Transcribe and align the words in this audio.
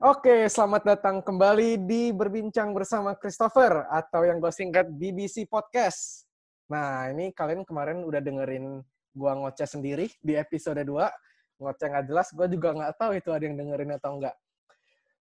Oke, 0.00 0.48
selamat 0.48 0.96
datang 0.96 1.20
kembali 1.20 1.76
di 1.84 2.08
Berbincang 2.08 2.72
bersama 2.72 3.12
Christopher 3.12 3.84
atau 3.84 4.24
yang 4.24 4.40
gue 4.40 4.48
singkat 4.48 4.88
BBC 4.88 5.44
Podcast. 5.44 6.24
Nah, 6.72 7.12
ini 7.12 7.36
kalian 7.36 7.68
kemarin 7.68 8.00
udah 8.08 8.16
dengerin 8.24 8.80
gua 9.12 9.36
ngoceh 9.36 9.68
sendiri 9.68 10.08
di 10.24 10.40
episode 10.40 10.80
2. 10.80 11.60
Ngoceh 11.60 11.86
nggak 11.92 12.06
jelas, 12.08 12.32
gue 12.32 12.48
juga 12.48 12.72
nggak 12.80 12.96
tahu 12.96 13.12
itu 13.12 13.28
ada 13.28 13.44
yang 13.44 13.60
dengerin 13.60 13.92
atau 14.00 14.16
enggak. 14.16 14.32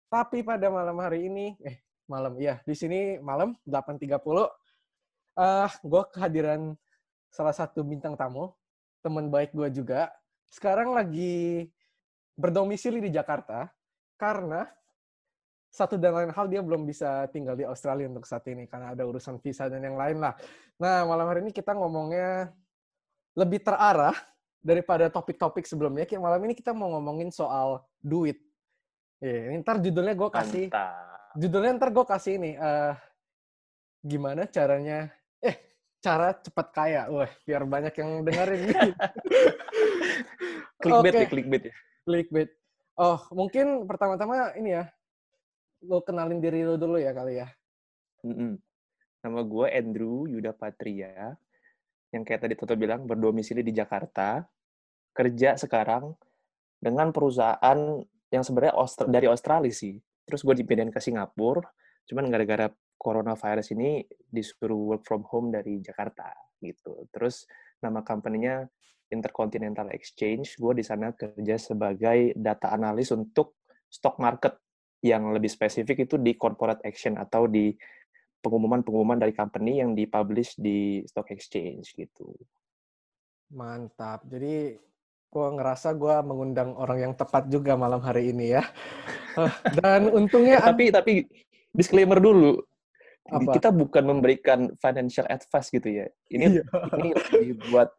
Tapi 0.06 0.46
pada 0.46 0.70
malam 0.70 0.94
hari 1.02 1.26
ini, 1.26 1.58
eh 1.66 1.82
malam, 2.06 2.38
iya, 2.38 2.62
di 2.62 2.78
sini 2.78 3.18
malam 3.18 3.58
8.30, 3.66 4.14
uh, 4.14 4.46
gue 5.74 6.02
kehadiran 6.14 6.78
salah 7.34 7.50
satu 7.50 7.82
bintang 7.82 8.14
tamu, 8.14 8.54
teman 9.02 9.26
baik 9.26 9.50
gue 9.58 9.74
juga. 9.74 10.14
Sekarang 10.46 10.94
lagi 10.94 11.66
berdomisili 12.38 13.02
di 13.02 13.10
Jakarta, 13.10 13.74
karena 14.18 14.66
satu 15.68 16.00
dan 16.00 16.16
lain 16.16 16.32
hal 16.34 16.46
dia 16.50 16.64
belum 16.64 16.88
bisa 16.88 17.28
tinggal 17.30 17.54
di 17.54 17.62
Australia 17.62 18.08
untuk 18.08 18.26
saat 18.26 18.42
ini 18.50 18.66
karena 18.66 18.96
ada 18.96 19.04
urusan 19.04 19.38
visa 19.38 19.70
dan 19.70 19.84
yang 19.84 19.94
lain 19.94 20.18
lah. 20.18 20.34
Nah, 20.80 21.06
malam 21.06 21.28
hari 21.28 21.44
ini 21.44 21.52
kita 21.54 21.76
ngomongnya 21.76 22.50
lebih 23.36 23.62
terarah 23.62 24.16
daripada 24.58 25.06
topik-topik 25.12 25.68
sebelumnya. 25.68 26.08
Malam 26.18 26.50
ini 26.50 26.54
kita 26.58 26.74
mau 26.74 26.90
ngomongin 26.98 27.30
soal 27.30 27.86
duit. 28.02 28.42
Ya, 29.22 29.54
ntar 29.62 29.78
judulnya 29.78 30.14
gue 30.18 30.30
kasih. 30.30 30.66
Mantap. 30.70 31.36
Judulnya 31.38 31.70
ntar 31.78 31.90
gue 31.94 32.06
kasih 32.06 32.32
ini. 32.40 32.52
Uh, 32.58 32.94
gimana 34.02 34.42
caranya? 34.50 35.12
Eh, 35.38 35.54
cara 36.02 36.34
cepat 36.34 36.66
kaya. 36.74 37.02
Wah, 37.12 37.30
biar 37.46 37.62
banyak 37.68 37.94
yang 37.94 38.10
dengerin. 38.26 38.62
clickbait 40.82 41.14
okay. 41.14 41.22
ya, 41.22 41.28
clickbait 41.28 41.62
ya. 41.70 41.74
Clickbait. 42.06 42.50
Oh, 42.98 43.22
mungkin 43.30 43.86
pertama-tama 43.86 44.58
ini 44.58 44.74
ya, 44.74 44.90
lo 45.86 46.02
kenalin 46.02 46.42
diri 46.42 46.66
lo 46.66 46.74
dulu 46.74 46.98
ya 46.98 47.14
kali 47.14 47.38
ya. 47.38 47.46
Mm-mm. 48.26 48.58
Nama 49.22 49.40
gue 49.46 49.66
Andrew 49.70 50.26
Yuda 50.26 50.50
Patria, 50.50 51.30
yang 52.10 52.26
kayak 52.26 52.42
tadi 52.42 52.58
Toto 52.58 52.74
bilang 52.74 53.06
berdomisili 53.06 53.62
di 53.62 53.70
Jakarta, 53.70 54.42
kerja 55.14 55.54
sekarang 55.54 56.10
dengan 56.82 57.14
perusahaan 57.14 58.02
yang 58.34 58.42
sebenarnya 58.42 58.74
Austra 58.74 59.06
dari 59.06 59.30
Australia 59.30 59.70
sih. 59.70 59.94
Terus 60.26 60.42
gue 60.42 60.58
dipindahin 60.58 60.90
ke 60.90 60.98
Singapura, 60.98 61.70
cuman 62.10 62.26
gara-gara 62.34 62.66
coronavirus 62.98 63.78
ini 63.78 64.02
disuruh 64.26 64.98
work 64.98 65.06
from 65.06 65.22
home 65.30 65.54
dari 65.54 65.78
Jakarta 65.78 66.34
gitu. 66.58 67.06
Terus 67.14 67.46
nama 67.78 68.02
company-nya 68.02 68.66
Intercontinental 69.08 69.88
Exchange, 69.92 70.56
gue 70.60 70.72
di 70.78 70.84
sana 70.84 71.12
kerja 71.12 71.56
sebagai 71.56 72.36
data 72.36 72.72
analis 72.72 73.12
untuk 73.12 73.58
stock 73.88 74.20
market 74.20 74.60
yang 75.00 75.30
lebih 75.30 75.48
spesifik 75.48 76.04
itu 76.04 76.18
di 76.18 76.34
corporate 76.34 76.82
action 76.82 77.16
atau 77.16 77.46
di 77.46 77.70
pengumuman-pengumuman 78.42 79.18
dari 79.18 79.34
company 79.34 79.82
yang 79.82 79.94
dipublish 79.94 80.58
di 80.58 81.02
stock 81.06 81.30
exchange 81.34 81.94
gitu. 81.94 82.34
Mantap. 83.54 84.26
Jadi 84.26 84.78
gue 85.28 85.46
ngerasa 85.54 85.92
gue 85.92 86.16
mengundang 86.24 86.72
orang 86.76 87.10
yang 87.10 87.14
tepat 87.14 87.46
juga 87.52 87.76
malam 87.76 88.00
hari 88.00 88.32
ini 88.32 88.58
ya. 88.58 88.64
Dan 89.76 90.08
untungnya 90.18 90.62
tapi 90.62 90.90
tapi 90.90 91.12
disclaimer 91.72 92.18
dulu. 92.18 92.58
Apa? 93.28 93.60
Kita 93.60 93.68
bukan 93.68 94.04
memberikan 94.08 94.72
financial 94.80 95.28
advice 95.28 95.68
gitu 95.68 95.88
ya. 95.88 96.06
Ini 96.32 96.58
iya. 96.58 96.64
ini 97.36 97.52
buat 97.68 97.92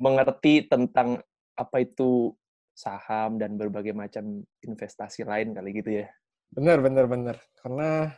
mengerti 0.00 0.64
tentang 0.64 1.20
apa 1.54 1.76
itu 1.84 2.32
saham 2.72 3.36
dan 3.36 3.60
berbagai 3.60 3.92
macam 3.92 4.40
investasi 4.64 5.28
lain 5.28 5.52
kali 5.52 5.70
gitu 5.76 6.00
ya. 6.00 6.08
Bener, 6.50 6.82
bener, 6.82 7.06
bener. 7.06 7.36
Karena, 7.60 8.10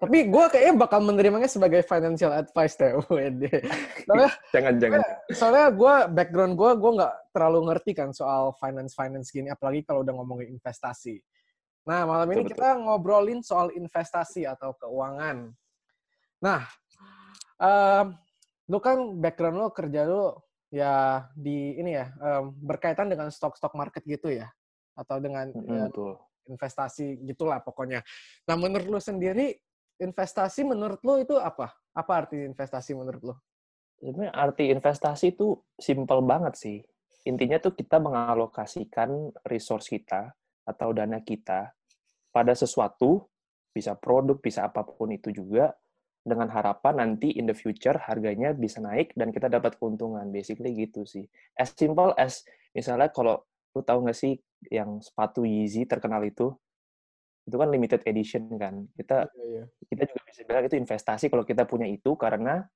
tapi 0.00 0.30
gue 0.32 0.44
kayaknya 0.48 0.74
bakal 0.80 1.04
menerimanya 1.04 1.50
sebagai 1.50 1.84
financial 1.84 2.32
advice 2.32 2.78
deh. 2.78 2.96
soalnya, 2.96 4.32
jangan, 4.54 4.74
jangan. 4.80 5.00
Soalnya 5.28 5.66
gue, 5.74 5.94
background 6.14 6.54
gue, 6.56 6.70
gue 6.78 6.92
nggak 7.02 7.14
terlalu 7.36 7.60
ngerti 7.68 7.92
kan 7.92 8.10
soal 8.16 8.56
finance-finance 8.56 9.28
gini, 9.28 9.52
apalagi 9.52 9.84
kalau 9.84 10.00
udah 10.06 10.14
ngomongin 10.16 10.56
investasi. 10.56 11.20
Nah, 11.84 12.08
malam 12.08 12.30
ini 12.32 12.48
betul, 12.48 12.56
kita 12.56 12.68
ngobrolin 12.80 13.44
soal 13.44 13.68
investasi 13.76 14.48
atau 14.48 14.72
keuangan. 14.80 15.52
Nah, 16.40 16.64
um, 17.60 18.16
lu 18.72 18.78
kan 18.80 19.20
background 19.20 19.56
lu 19.60 19.68
kerja 19.70 20.08
lu 20.08 20.32
ya 20.76 21.24
di 21.32 21.80
ini 21.80 21.96
ya 21.96 22.12
um, 22.20 22.52
berkaitan 22.52 23.08
dengan 23.08 23.32
stok-stok 23.32 23.72
market 23.72 24.04
gitu 24.04 24.28
ya 24.28 24.52
atau 24.92 25.16
dengan 25.16 25.48
mm 25.52 25.64
ya, 25.64 25.88
investasi 26.46 27.26
gitulah 27.26 27.58
pokoknya. 27.58 28.06
Nah 28.46 28.54
menurut 28.54 28.86
lu 28.86 29.00
sendiri 29.02 29.58
investasi 29.98 30.62
menurut 30.62 31.00
lu 31.02 31.18
itu 31.18 31.34
apa? 31.40 31.74
Apa 31.96 32.22
arti 32.22 32.38
investasi 32.44 32.94
menurut 32.94 33.22
lu? 33.32 33.34
Sebenarnya 33.96 34.30
arti 34.36 34.70
investasi 34.70 35.34
itu 35.34 35.56
simple 35.80 36.20
banget 36.22 36.54
sih. 36.54 36.78
Intinya 37.26 37.58
tuh 37.58 37.74
kita 37.74 37.98
mengalokasikan 37.98 39.34
resource 39.48 39.90
kita 39.90 40.30
atau 40.62 40.94
dana 40.94 41.18
kita 41.18 41.74
pada 42.30 42.52
sesuatu, 42.54 43.26
bisa 43.74 43.98
produk, 43.98 44.38
bisa 44.38 44.68
apa 44.68 44.86
pun 44.86 45.10
itu 45.10 45.34
juga, 45.34 45.74
dengan 46.26 46.50
harapan 46.50 46.98
nanti 46.98 47.30
in 47.38 47.46
the 47.46 47.54
future 47.54 47.94
harganya 48.02 48.50
bisa 48.50 48.82
naik 48.82 49.14
dan 49.14 49.30
kita 49.30 49.46
dapat 49.46 49.78
keuntungan. 49.78 50.26
Basically 50.34 50.74
gitu 50.74 51.06
sih. 51.06 51.22
As 51.54 51.70
simple 51.70 52.10
as 52.18 52.42
misalnya 52.74 53.14
kalau 53.14 53.46
lu 53.72 53.80
tahu 53.86 54.02
nggak 54.02 54.18
sih 54.18 54.34
yang 54.74 54.98
sepatu 54.98 55.46
Yeezy 55.46 55.86
terkenal 55.86 56.26
itu 56.26 56.50
itu 57.46 57.54
kan 57.54 57.70
limited 57.70 58.02
edition 58.02 58.50
kan. 58.58 58.90
Kita 58.98 59.30
yeah, 59.38 59.62
yeah. 59.62 59.66
kita 59.86 60.02
juga 60.10 60.20
bisa 60.26 60.40
bilang 60.42 60.64
itu 60.66 60.74
investasi 60.74 61.30
kalau 61.30 61.46
kita 61.46 61.62
punya 61.62 61.86
itu 61.86 62.18
karena 62.18 62.66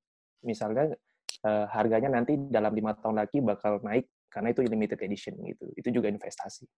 misalnya 0.47 0.95
uh, 1.43 1.67
harganya 1.75 2.15
nanti 2.15 2.39
dalam 2.39 2.71
lima 2.71 2.95
tahun 2.95 3.19
lagi 3.19 3.43
bakal 3.43 3.83
naik 3.83 4.07
karena 4.31 4.55
itu 4.55 4.63
limited 4.63 5.03
edition 5.03 5.35
gitu. 5.43 5.67
Itu 5.75 5.91
juga 5.91 6.07
investasi. 6.07 6.71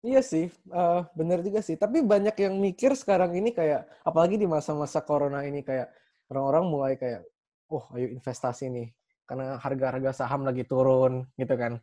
Iya 0.00 0.24
sih, 0.24 0.48
uh, 0.72 1.04
bener 1.12 1.44
juga 1.44 1.60
sih. 1.60 1.76
Tapi 1.76 2.00
banyak 2.00 2.32
yang 2.40 2.56
mikir 2.56 2.96
sekarang 2.96 3.36
ini 3.36 3.52
kayak, 3.52 3.84
apalagi 4.00 4.40
di 4.40 4.48
masa-masa 4.48 5.04
corona 5.04 5.44
ini 5.44 5.60
kayak 5.60 5.92
orang-orang 6.32 6.64
mulai 6.72 6.92
kayak, 6.96 7.20
oh 7.68 7.84
ayo 7.92 8.08
investasi 8.08 8.72
nih, 8.72 8.88
karena 9.28 9.60
harga-harga 9.60 10.24
saham 10.24 10.48
lagi 10.48 10.64
turun 10.64 11.28
gitu 11.36 11.52
kan. 11.52 11.76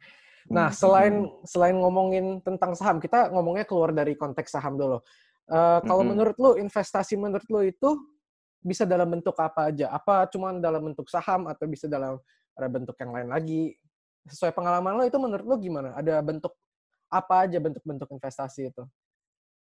Nah 0.49 0.73
hmm, 0.73 0.77
selain 0.81 1.15
hmm. 1.29 1.45
selain 1.45 1.77
ngomongin 1.77 2.25
tentang 2.41 2.73
saham, 2.73 2.97
kita 2.97 3.29
ngomongnya 3.29 3.69
keluar 3.69 3.93
dari 3.93 4.17
konteks 4.17 4.49
saham 4.49 4.81
dulu. 4.81 4.97
Uh, 5.45 5.77
kalau 5.85 6.01
hmm. 6.01 6.09
menurut 6.17 6.37
lo 6.41 6.51
investasi 6.57 7.21
menurut 7.21 7.45
lo 7.53 7.61
itu 7.61 8.01
bisa 8.65 8.81
dalam 8.89 9.13
bentuk 9.13 9.37
apa 9.37 9.69
aja? 9.69 9.93
Apa 9.93 10.25
cuma 10.33 10.57
dalam 10.57 10.89
bentuk 10.89 11.05
saham 11.05 11.45
atau 11.45 11.69
bisa 11.69 11.85
dalam 11.85 12.17
bentuk 12.57 12.97
yang 12.97 13.13
lain 13.13 13.29
lagi? 13.29 13.77
Sesuai 14.25 14.57
pengalaman 14.57 14.97
lo 14.97 15.03
itu 15.05 15.21
menurut 15.21 15.45
lo 15.45 15.55
gimana? 15.61 15.93
Ada 15.93 16.19
bentuk 16.25 16.57
apa 17.07 17.47
aja 17.47 17.57
bentuk-bentuk 17.59 18.09
investasi 18.11 18.71
itu? 18.71 18.83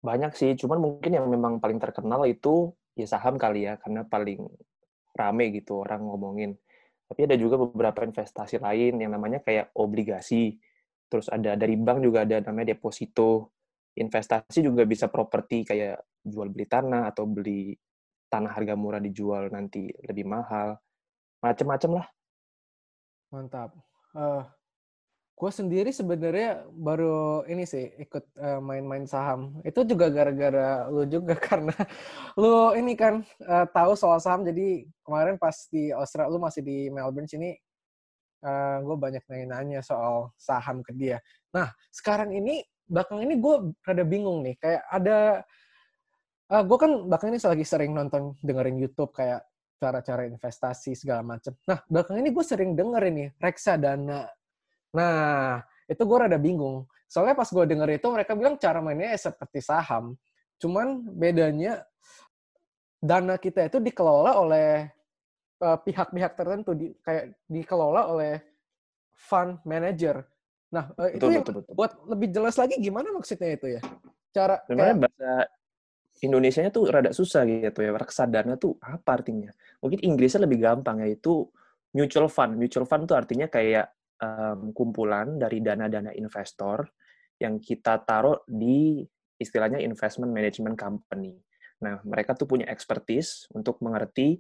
Banyak 0.01 0.33
sih, 0.33 0.57
cuman 0.57 0.81
mungkin 0.81 1.13
yang 1.13 1.27
memang 1.29 1.61
paling 1.61 1.77
terkenal 1.77 2.25
itu 2.25 2.73
ya 2.97 3.05
saham 3.05 3.37
kali 3.37 3.69
ya, 3.69 3.77
karena 3.81 4.05
paling 4.05 4.49
rame 5.17 5.45
gitu 5.53 5.85
orang 5.85 6.05
ngomongin. 6.09 6.57
Tapi 7.11 7.27
ada 7.27 7.37
juga 7.37 7.59
beberapa 7.59 8.07
investasi 8.07 8.63
lain 8.63 9.03
yang 9.03 9.13
namanya 9.13 9.43
kayak 9.43 9.75
obligasi. 9.75 10.57
Terus 11.11 11.27
ada 11.27 11.59
dari 11.59 11.75
bank 11.75 12.07
juga 12.07 12.23
ada 12.23 12.39
namanya 12.39 12.79
deposito. 12.79 13.59
Investasi 13.99 14.63
juga 14.63 14.87
bisa 14.87 15.11
properti 15.11 15.67
kayak 15.67 16.23
jual 16.23 16.49
beli 16.55 16.71
tanah 16.71 17.11
atau 17.11 17.27
beli 17.27 17.75
tanah 18.31 18.55
harga 18.55 18.79
murah 18.79 19.03
dijual 19.03 19.51
nanti 19.51 19.91
lebih 20.07 20.23
mahal. 20.23 20.79
Macem-macem 21.43 21.99
lah. 21.99 22.07
Mantap. 23.35 23.75
Uh, 24.15 24.47
gue 25.41 25.49
sendiri 25.49 25.89
sebenarnya 25.89 26.69
baru 26.69 27.49
ini 27.49 27.65
sih 27.65 27.89
ikut 27.97 28.25
uh, 28.37 28.61
main-main 28.61 29.09
saham. 29.09 29.57
Itu 29.65 29.89
juga 29.89 30.13
gara-gara 30.13 30.85
lu 30.93 31.09
juga 31.09 31.33
karena 31.49 31.73
lu 32.37 32.77
ini 32.77 32.93
kan 32.93 33.25
uh, 33.49 33.65
tahu 33.73 33.97
soal 33.97 34.21
saham. 34.21 34.45
Jadi 34.45 34.85
kemarin 35.01 35.41
pas 35.41 35.57
di 35.73 35.89
Australia 35.97 36.29
lu 36.29 36.45
masih 36.45 36.61
di 36.61 36.93
Melbourne 36.93 37.25
sini, 37.25 37.57
uh, 38.45 38.49
eh, 38.53 38.77
gue 38.85 38.97
banyak 39.01 39.25
nanya-nanya 39.33 39.81
soal 39.81 40.37
saham 40.37 40.85
ke 40.85 40.93
dia. 40.93 41.17
Nah 41.57 41.73
sekarang 41.89 42.37
ini 42.37 42.61
belakang 42.85 43.25
ini 43.25 43.41
gue 43.41 43.73
rada 43.81 44.05
bingung 44.05 44.45
nih. 44.45 44.61
Kayak 44.61 44.83
ada 44.93 45.19
uh, 46.53 46.63
gue 46.69 46.77
kan 46.77 46.93
belakang 47.09 47.33
ini 47.33 47.41
lagi 47.41 47.65
sering 47.65 47.97
nonton 47.97 48.37
dengerin 48.45 48.77
YouTube 48.77 49.17
kayak 49.17 49.41
cara-cara 49.81 50.29
investasi 50.29 50.93
segala 50.93 51.25
macam. 51.25 51.57
Nah 51.65 51.81
belakang 51.89 52.21
ini 52.21 52.29
gue 52.29 52.45
sering 52.45 52.77
dengerin 52.77 53.15
nih 53.17 53.29
reksadana 53.41 54.29
Nah, 54.95 55.63
itu 55.87 56.03
gue 56.03 56.19
rada 56.19 56.39
bingung. 56.39 56.87
Soalnya 57.11 57.35
pas 57.35 57.51
gue 57.51 57.65
denger 57.67 57.99
itu 57.99 58.07
mereka 58.11 58.33
bilang 58.39 58.55
cara 58.59 58.79
mainnya 58.79 59.15
seperti 59.19 59.59
saham. 59.63 60.15
Cuman 60.63 61.03
bedanya 61.03 61.83
dana 63.01 63.35
kita 63.41 63.67
itu 63.67 63.83
dikelola 63.83 64.39
oleh 64.39 64.87
eh, 65.59 65.79
pihak-pihak 65.83 66.33
uh, 66.35 66.37
tertentu, 66.37 66.71
di, 66.77 66.93
kayak 67.03 67.35
dikelola 67.49 68.13
oleh 68.13 68.35
fund 69.17 69.59
manager. 69.67 70.23
Nah, 70.71 70.95
uh, 70.95 71.11
itu 71.11 71.19
betul, 71.19 71.35
yang 71.35 71.43
betul, 71.43 71.55
betul. 71.65 71.75
buat 71.75 71.93
lebih 72.07 72.29
jelas 72.31 72.55
lagi 72.55 72.75
gimana 72.79 73.11
maksudnya 73.11 73.51
itu 73.59 73.67
ya? 73.79 73.83
Cara 74.31 74.63
Sebenarnya 74.69 74.95
kayak, 74.95 75.03
bahasa 75.03 75.33
Indonesia-nya 76.21 76.71
tuh 76.71 76.85
rada 76.87 77.11
susah 77.11 77.43
gitu 77.49 77.81
ya. 77.83 77.91
Reksadana 77.91 78.55
tuh 78.55 78.79
apa 78.79 79.11
artinya? 79.19 79.51
Mungkin 79.83 79.99
Inggrisnya 80.05 80.47
lebih 80.47 80.63
gampang 80.63 81.03
yaitu 81.03 81.49
mutual 81.91 82.31
fund. 82.31 82.55
Mutual 82.55 82.87
fund 82.87 83.11
tuh 83.11 83.19
artinya 83.19 83.51
kayak 83.51 83.91
um, 84.21 84.71
kumpulan 84.77 85.41
dari 85.41 85.65
dana-dana 85.65 86.13
investor 86.15 86.85
yang 87.41 87.57
kita 87.59 88.05
taruh 88.05 88.45
di 88.45 89.01
istilahnya 89.41 89.81
investment 89.81 90.31
management 90.31 90.77
company. 90.77 91.41
Nah, 91.81 91.97
mereka 92.05 92.37
tuh 92.37 92.45
punya 92.45 92.69
expertise 92.69 93.49
untuk 93.57 93.81
mengerti 93.81 94.37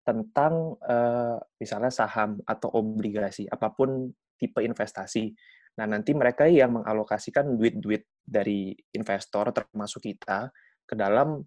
tentang 0.00 0.80
uh, 0.80 1.36
misalnya 1.60 1.92
saham 1.92 2.40
atau 2.48 2.72
obligasi, 2.80 3.44
apa 3.44 3.68
pun 3.76 4.08
tipe 4.40 4.64
investasi. 4.64 5.36
Nah, 5.76 5.84
nanti 5.84 6.16
mereka 6.16 6.48
yang 6.48 6.80
mengalokasikan 6.80 7.52
duit-duit 7.52 8.08
dari 8.24 8.72
investor 8.96 9.52
termasuk 9.52 10.08
kita 10.08 10.48
ke 10.88 10.96
dalam 10.96 11.44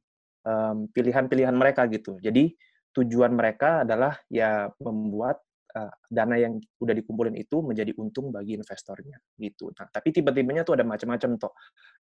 pilihan-pilihan 0.94 1.54
um, 1.54 1.62
mereka 1.62 1.86
gitu. 1.86 2.18
Jadi 2.18 2.54
tujuan 2.94 3.34
mereka 3.34 3.86
adalah 3.86 4.18
ya 4.26 4.70
membuat 4.82 5.42
uh, 5.76 5.94
dana 6.08 6.36
yang 6.38 6.60
udah 6.80 6.94
dikumpulin 6.96 7.36
itu 7.40 7.64
menjadi 7.64 7.96
untung 7.98 8.30
bagi 8.30 8.56
investornya 8.56 9.18
gitu. 9.40 9.72
Nah, 9.76 9.88
tapi 9.90 10.12
tiba-tibanya 10.12 10.68
tuh 10.68 10.80
ada 10.80 10.86
macam-macam 10.88 11.40
toh. 11.40 11.54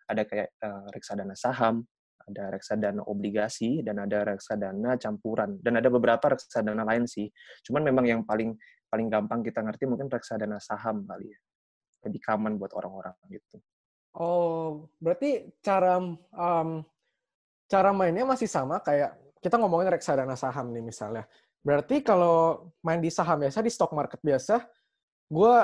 Ada 0.09 0.23
kayak 0.25 0.49
uh, 0.61 0.87
reksadana 0.93 1.37
saham, 1.37 1.85
ada 2.29 2.53
reksadana 2.53 3.03
obligasi 3.09 3.81
dan 3.85 4.05
ada 4.05 4.25
reksadana 4.25 4.97
campuran 5.01 5.61
dan 5.61 5.81
ada 5.81 5.89
beberapa 5.89 6.37
reksadana 6.37 6.85
lain 6.85 7.05
sih. 7.09 7.29
Cuman 7.65 7.85
memang 7.85 8.05
yang 8.05 8.21
paling 8.25 8.57
paling 8.89 9.09
gampang 9.13 9.45
kita 9.45 9.61
ngerti 9.61 9.85
mungkin 9.85 10.09
reksadana 10.09 10.57
saham 10.57 11.05
kali 11.05 11.29
ya 11.29 11.39
lebih 12.07 12.21
common 12.23 12.57
buat 12.57 12.73
orang-orang 12.79 13.15
gitu. 13.29 13.59
Oh, 14.19 14.89
berarti 14.99 15.47
cara 15.61 15.99
um, 16.01 16.69
cara 17.69 17.91
mainnya 17.93 18.25
masih 18.25 18.49
sama 18.49 18.81
kayak 18.81 19.15
kita 19.39 19.61
ngomongin 19.61 19.93
reksadana 19.93 20.35
saham 20.35 20.73
nih 20.75 20.83
misalnya. 20.83 21.27
Berarti 21.63 22.01
kalau 22.01 22.71
main 22.81 23.03
di 23.03 23.11
saham 23.11 23.43
biasa 23.43 23.61
di 23.61 23.71
stock 23.73 23.93
market 23.93 24.23
biasa, 24.23 24.65
gue 25.29 25.55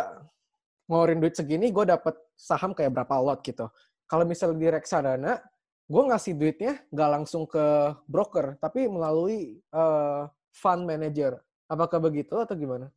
ngeluarin 0.91 1.21
duit 1.23 1.35
segini, 1.35 1.73
gue 1.73 1.85
dapet 1.89 2.15
saham 2.37 2.77
kayak 2.77 2.93
berapa 2.93 3.15
lot 3.21 3.41
gitu. 3.41 3.71
Kalau 4.05 4.29
misalnya 4.29 4.59
di 4.61 4.69
reksadana, 4.69 5.41
gue 5.89 6.03
ngasih 6.13 6.37
duitnya 6.37 6.81
nggak 6.93 7.11
langsung 7.21 7.49
ke 7.49 7.97
broker, 8.05 8.61
tapi 8.61 8.85
melalui 8.89 9.61
uh, 9.73 10.29
fund 10.53 10.85
manager. 10.85 11.41
Apakah 11.65 11.99
begitu 11.99 12.37
atau 12.37 12.53
gimana? 12.53 12.93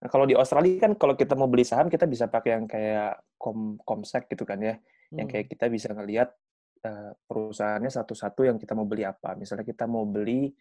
Nah, 0.00 0.08
kalau 0.08 0.24
di 0.28 0.36
Australia 0.36 0.88
kan 0.88 0.92
kalau 0.96 1.16
kita 1.16 1.32
mau 1.36 1.48
beli 1.48 1.64
saham 1.64 1.88
kita 1.88 2.04
bisa 2.04 2.28
pakai 2.28 2.60
yang 2.60 2.66
kayak 2.68 3.20
kom 3.36 3.76
komsek 3.84 4.28
gitu 4.32 4.48
kan 4.48 4.60
ya. 4.60 4.76
Hmm. 5.12 5.24
Yang 5.24 5.28
kayak 5.32 5.46
kita 5.52 5.66
bisa 5.68 5.88
ngelihat 5.92 6.28
uh, 6.84 7.12
perusahaannya 7.28 7.92
satu-satu 7.92 8.48
yang 8.48 8.56
kita 8.56 8.72
mau 8.72 8.88
beli 8.88 9.04
apa. 9.04 9.36
Misalnya 9.36 9.64
kita 9.64 9.84
mau 9.84 10.04
beli 10.08 10.52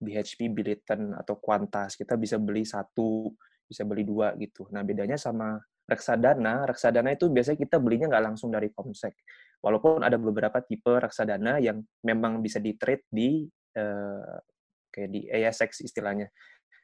BHP, 0.00 0.48
Billiton 0.50 1.12
atau 1.12 1.36
Qantas, 1.38 1.94
kita 1.94 2.16
bisa 2.16 2.40
beli 2.40 2.64
satu, 2.64 3.30
bisa 3.68 3.84
beli 3.84 4.02
dua 4.02 4.32
gitu. 4.40 4.66
Nah, 4.72 4.80
bedanya 4.80 5.20
sama 5.20 5.60
reksadana, 5.84 6.64
reksadana 6.64 7.12
itu 7.12 7.28
biasanya 7.28 7.58
kita 7.60 7.76
belinya 7.76 8.10
nggak 8.10 8.24
langsung 8.32 8.48
dari 8.48 8.72
komsek. 8.72 9.14
Walaupun 9.60 10.00
ada 10.00 10.16
beberapa 10.16 10.64
tipe 10.64 10.96
reksadana 10.96 11.60
yang 11.60 11.84
memang 12.00 12.40
bisa 12.40 12.58
di 12.58 12.74
trade 12.80 13.04
di 13.12 13.44
uh, 13.76 14.38
kayak 14.88 15.10
di 15.12 15.20
ASX 15.28 15.84
istilahnya. 15.84 16.26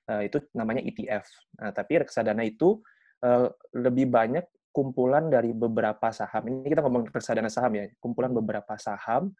Eh, 0.06 0.30
itu 0.30 0.38
namanya 0.54 0.86
ETF. 0.86 1.26
Nah, 1.58 1.74
tapi 1.74 1.98
reksadana 1.98 2.46
itu 2.46 2.78
uh, 3.26 3.50
lebih 3.74 4.06
banyak 4.06 4.46
kumpulan 4.70 5.26
dari 5.26 5.50
beberapa 5.50 6.14
saham. 6.14 6.46
Ini 6.46 6.70
kita 6.70 6.78
ngomong 6.86 7.10
reksadana 7.10 7.50
saham 7.50 7.74
ya, 7.74 7.90
kumpulan 7.98 8.30
beberapa 8.30 8.78
saham 8.78 9.34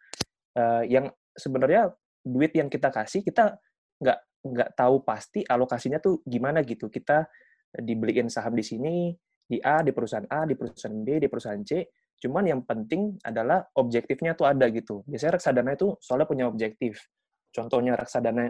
uh, 0.59 0.83
yang 0.83 1.07
sebenarnya 1.31 1.95
duit 2.19 2.51
yang 2.51 2.67
kita 2.67 2.91
kasih 2.91 3.23
kita 3.23 3.55
nggak 3.97 4.19
nggak 4.47 4.69
tahu 4.77 5.03
pasti 5.03 5.43
alokasinya 5.43 5.99
tuh 5.99 6.21
gimana 6.23 6.63
gitu. 6.63 6.87
Kita 6.87 7.25
dibeliin 7.73 8.31
saham 8.31 8.55
di 8.55 8.63
sini 8.63 9.11
di 9.47 9.57
A, 9.63 9.79
di 9.79 9.95
perusahaan 9.95 10.27
A, 10.27 10.43
di 10.43 10.59
perusahaan 10.59 10.97
B, 11.03 11.23
di 11.23 11.27
perusahaan 11.31 11.63
C. 11.63 11.87
Cuman 12.17 12.49
yang 12.49 12.61
penting 12.65 13.15
adalah 13.23 13.63
objektifnya 13.77 14.33
tuh 14.33 14.49
ada 14.49 14.67
gitu. 14.73 15.05
Biasanya 15.05 15.37
reksadana 15.39 15.71
itu 15.77 15.95
soalnya 16.01 16.27
punya 16.27 16.45
objektif. 16.49 17.07
Contohnya 17.53 17.95
reksadana 17.95 18.49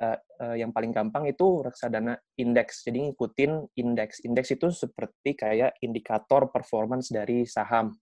uh, 0.00 0.18
uh, 0.44 0.56
yang 0.56 0.70
paling 0.70 0.92
gampang 0.92 1.26
itu 1.26 1.64
reksadana 1.64 2.14
indeks. 2.36 2.84
Jadi 2.84 3.10
ngikutin 3.10 3.74
indeks. 3.80 4.22
Indeks 4.22 4.48
itu 4.54 4.68
seperti 4.68 5.34
kayak 5.34 5.80
indikator 5.80 6.52
performance 6.52 7.08
dari 7.08 7.48
saham. 7.48 7.96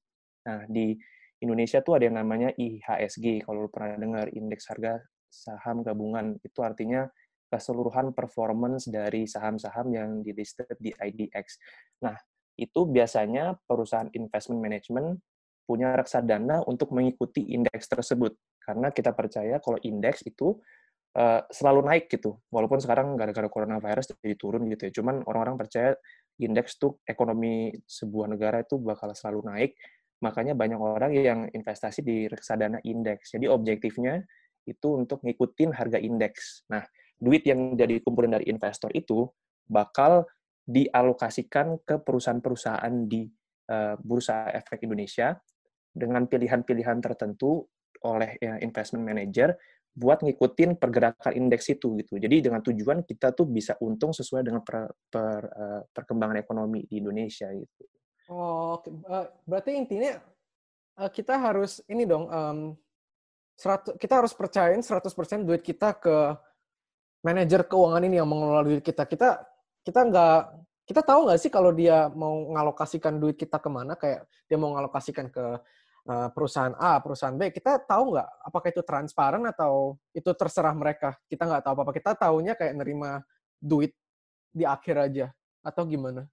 Nah, 0.45 0.67
di 0.69 0.93
Indonesia 1.41 1.81
tuh 1.81 1.97
ada 1.97 2.11
yang 2.11 2.19
namanya 2.19 2.51
IHSG. 2.53 3.47
Kalau 3.47 3.67
lu 3.67 3.71
pernah 3.71 3.97
dengar 3.97 4.27
indeks 4.35 4.69
harga 4.69 4.99
saham 5.35 5.83
gabungan, 5.83 6.39
itu 6.47 6.63
artinya 6.63 7.11
keseluruhan 7.51 8.11
performance 8.15 8.91
dari 8.91 9.27
saham-saham 9.27 9.87
yang 9.95 10.11
di 10.23 10.35
listed 10.35 10.75
di 10.79 10.91
IDX. 10.91 11.59
Nah, 12.03 12.15
itu 12.55 12.87
biasanya 12.87 13.59
perusahaan 13.67 14.11
investment 14.15 14.63
management 14.63 15.09
punya 15.65 15.97
reksadana 15.97 16.63
untuk 16.67 16.93
mengikuti 16.95 17.47
indeks 17.51 17.87
tersebut. 17.91 18.35
Karena 18.61 18.91
kita 18.91 19.15
percaya 19.15 19.59
kalau 19.61 19.79
indeks 19.81 20.25
itu 20.27 20.59
uh, 21.17 21.41
selalu 21.49 21.81
naik 21.89 22.05
gitu. 22.13 22.37
Walaupun 22.53 22.83
sekarang 22.83 23.17
gara-gara 23.17 23.49
coronavirus 23.49 24.15
jadi 24.21 24.37
turun 24.37 24.69
gitu 24.71 24.91
ya. 24.91 24.93
Cuman 25.01 25.25
orang-orang 25.25 25.57
percaya 25.57 25.97
indeks 26.39 26.77
tuh 26.77 26.99
ekonomi 27.07 27.71
sebuah 27.87 28.35
negara 28.35 28.63
itu 28.63 28.77
bakal 28.83 29.15
selalu 29.15 29.41
naik. 29.47 29.71
Makanya 30.23 30.57
banyak 30.57 30.79
orang 30.79 31.13
yang 31.17 31.41
investasi 31.51 32.01
di 32.05 32.27
reksadana 32.31 32.81
indeks. 32.85 33.35
Jadi 33.35 33.47
objektifnya 33.51 34.23
itu 34.65 34.89
untuk 34.97 35.21
ngikutin 35.25 35.71
harga 35.77 36.01
indeks. 36.01 36.65
Nah, 36.73 36.85
duit 37.21 37.45
yang 37.47 37.79
jadi 37.79 38.01
kumpulin 38.03 38.35
dari 38.35 38.49
investor 38.51 38.91
itu 38.93 39.29
bakal 39.65 40.29
dialokasikan 40.65 41.85
ke 41.85 42.01
perusahaan-perusahaan 42.01 42.95
di 43.05 43.29
uh, 43.69 43.97
Bursa 44.01 44.49
Efek 44.53 44.85
Indonesia 44.89 45.37
dengan 45.93 46.25
pilihan-pilihan 46.27 46.99
tertentu 47.05 47.65
oleh 48.05 48.37
ya, 48.41 48.61
investment 48.61 49.05
manager 49.05 49.55
buat 49.95 50.27
ngikutin 50.27 50.75
pergerakan 50.81 51.33
indeks 51.39 51.71
itu 51.71 51.95
gitu. 52.03 52.19
Jadi 52.19 52.51
dengan 52.51 52.59
tujuan 52.65 53.07
kita 53.07 53.31
tuh 53.31 53.47
bisa 53.47 53.79
untung 53.79 54.11
sesuai 54.11 54.43
dengan 54.43 54.61
per, 54.67 54.91
per, 55.07 55.41
uh, 55.55 55.83
perkembangan 55.87 56.41
ekonomi 56.43 56.83
di 56.89 56.99
Indonesia 56.99 57.47
gitu. 57.55 57.85
Oh, 58.33 58.81
uh, 58.81 59.29
berarti 59.45 59.77
intinya 59.77 60.17
kita 60.95 61.35
harus 61.37 61.83
ini 61.91 62.07
dong 62.07 62.31
um, 62.31 62.59
100, 63.55 63.97
kita 63.99 64.15
harus 64.19 64.33
percayain 64.35 64.83
100% 64.83 65.47
duit 65.47 65.63
kita 65.63 65.95
ke 65.99 66.37
manajer 67.23 67.65
keuangan 67.65 68.03
ini 68.05 68.19
yang 68.19 68.29
mengelola 68.29 68.67
duit 68.67 68.83
kita. 68.83 69.07
Kita 69.07 69.41
kita 69.85 70.01
nggak 70.11 70.41
kita 70.85 71.01
tahu 71.01 71.31
nggak 71.31 71.41
sih 71.41 71.49
kalau 71.53 71.73
dia 71.73 72.13
mau 72.13 72.53
ngalokasikan 72.53 73.17
duit 73.17 73.41
kita 73.41 73.57
ke 73.63 73.71
mana 73.73 73.97
kayak 73.97 74.27
dia 74.51 74.57
mau 74.61 74.75
ngalokasikan 74.77 75.33
ke 75.33 75.63
Eh, 76.05 76.29
perusahaan 76.37 76.77
A, 76.77 77.01
perusahaan 77.01 77.33
B, 77.33 77.49
kita 77.49 77.81
tahu 77.81 78.13
nggak 78.13 78.29
apakah 78.45 78.69
itu 78.69 78.85
transparan 78.85 79.41
atau 79.49 79.97
itu 80.13 80.29
terserah 80.37 80.77
mereka? 80.77 81.17
Kita 81.33 81.49
nggak 81.49 81.65
tahu 81.65 81.73
apa-apa. 81.81 81.93
Kita 81.97 82.13
tahunya 82.13 82.53
kayak 82.61 82.77
nerima 82.77 83.25
duit 83.57 83.97
di 84.53 84.69
akhir 84.69 85.01
aja 85.01 85.27
atau 85.65 85.89
gimana? 85.89 86.29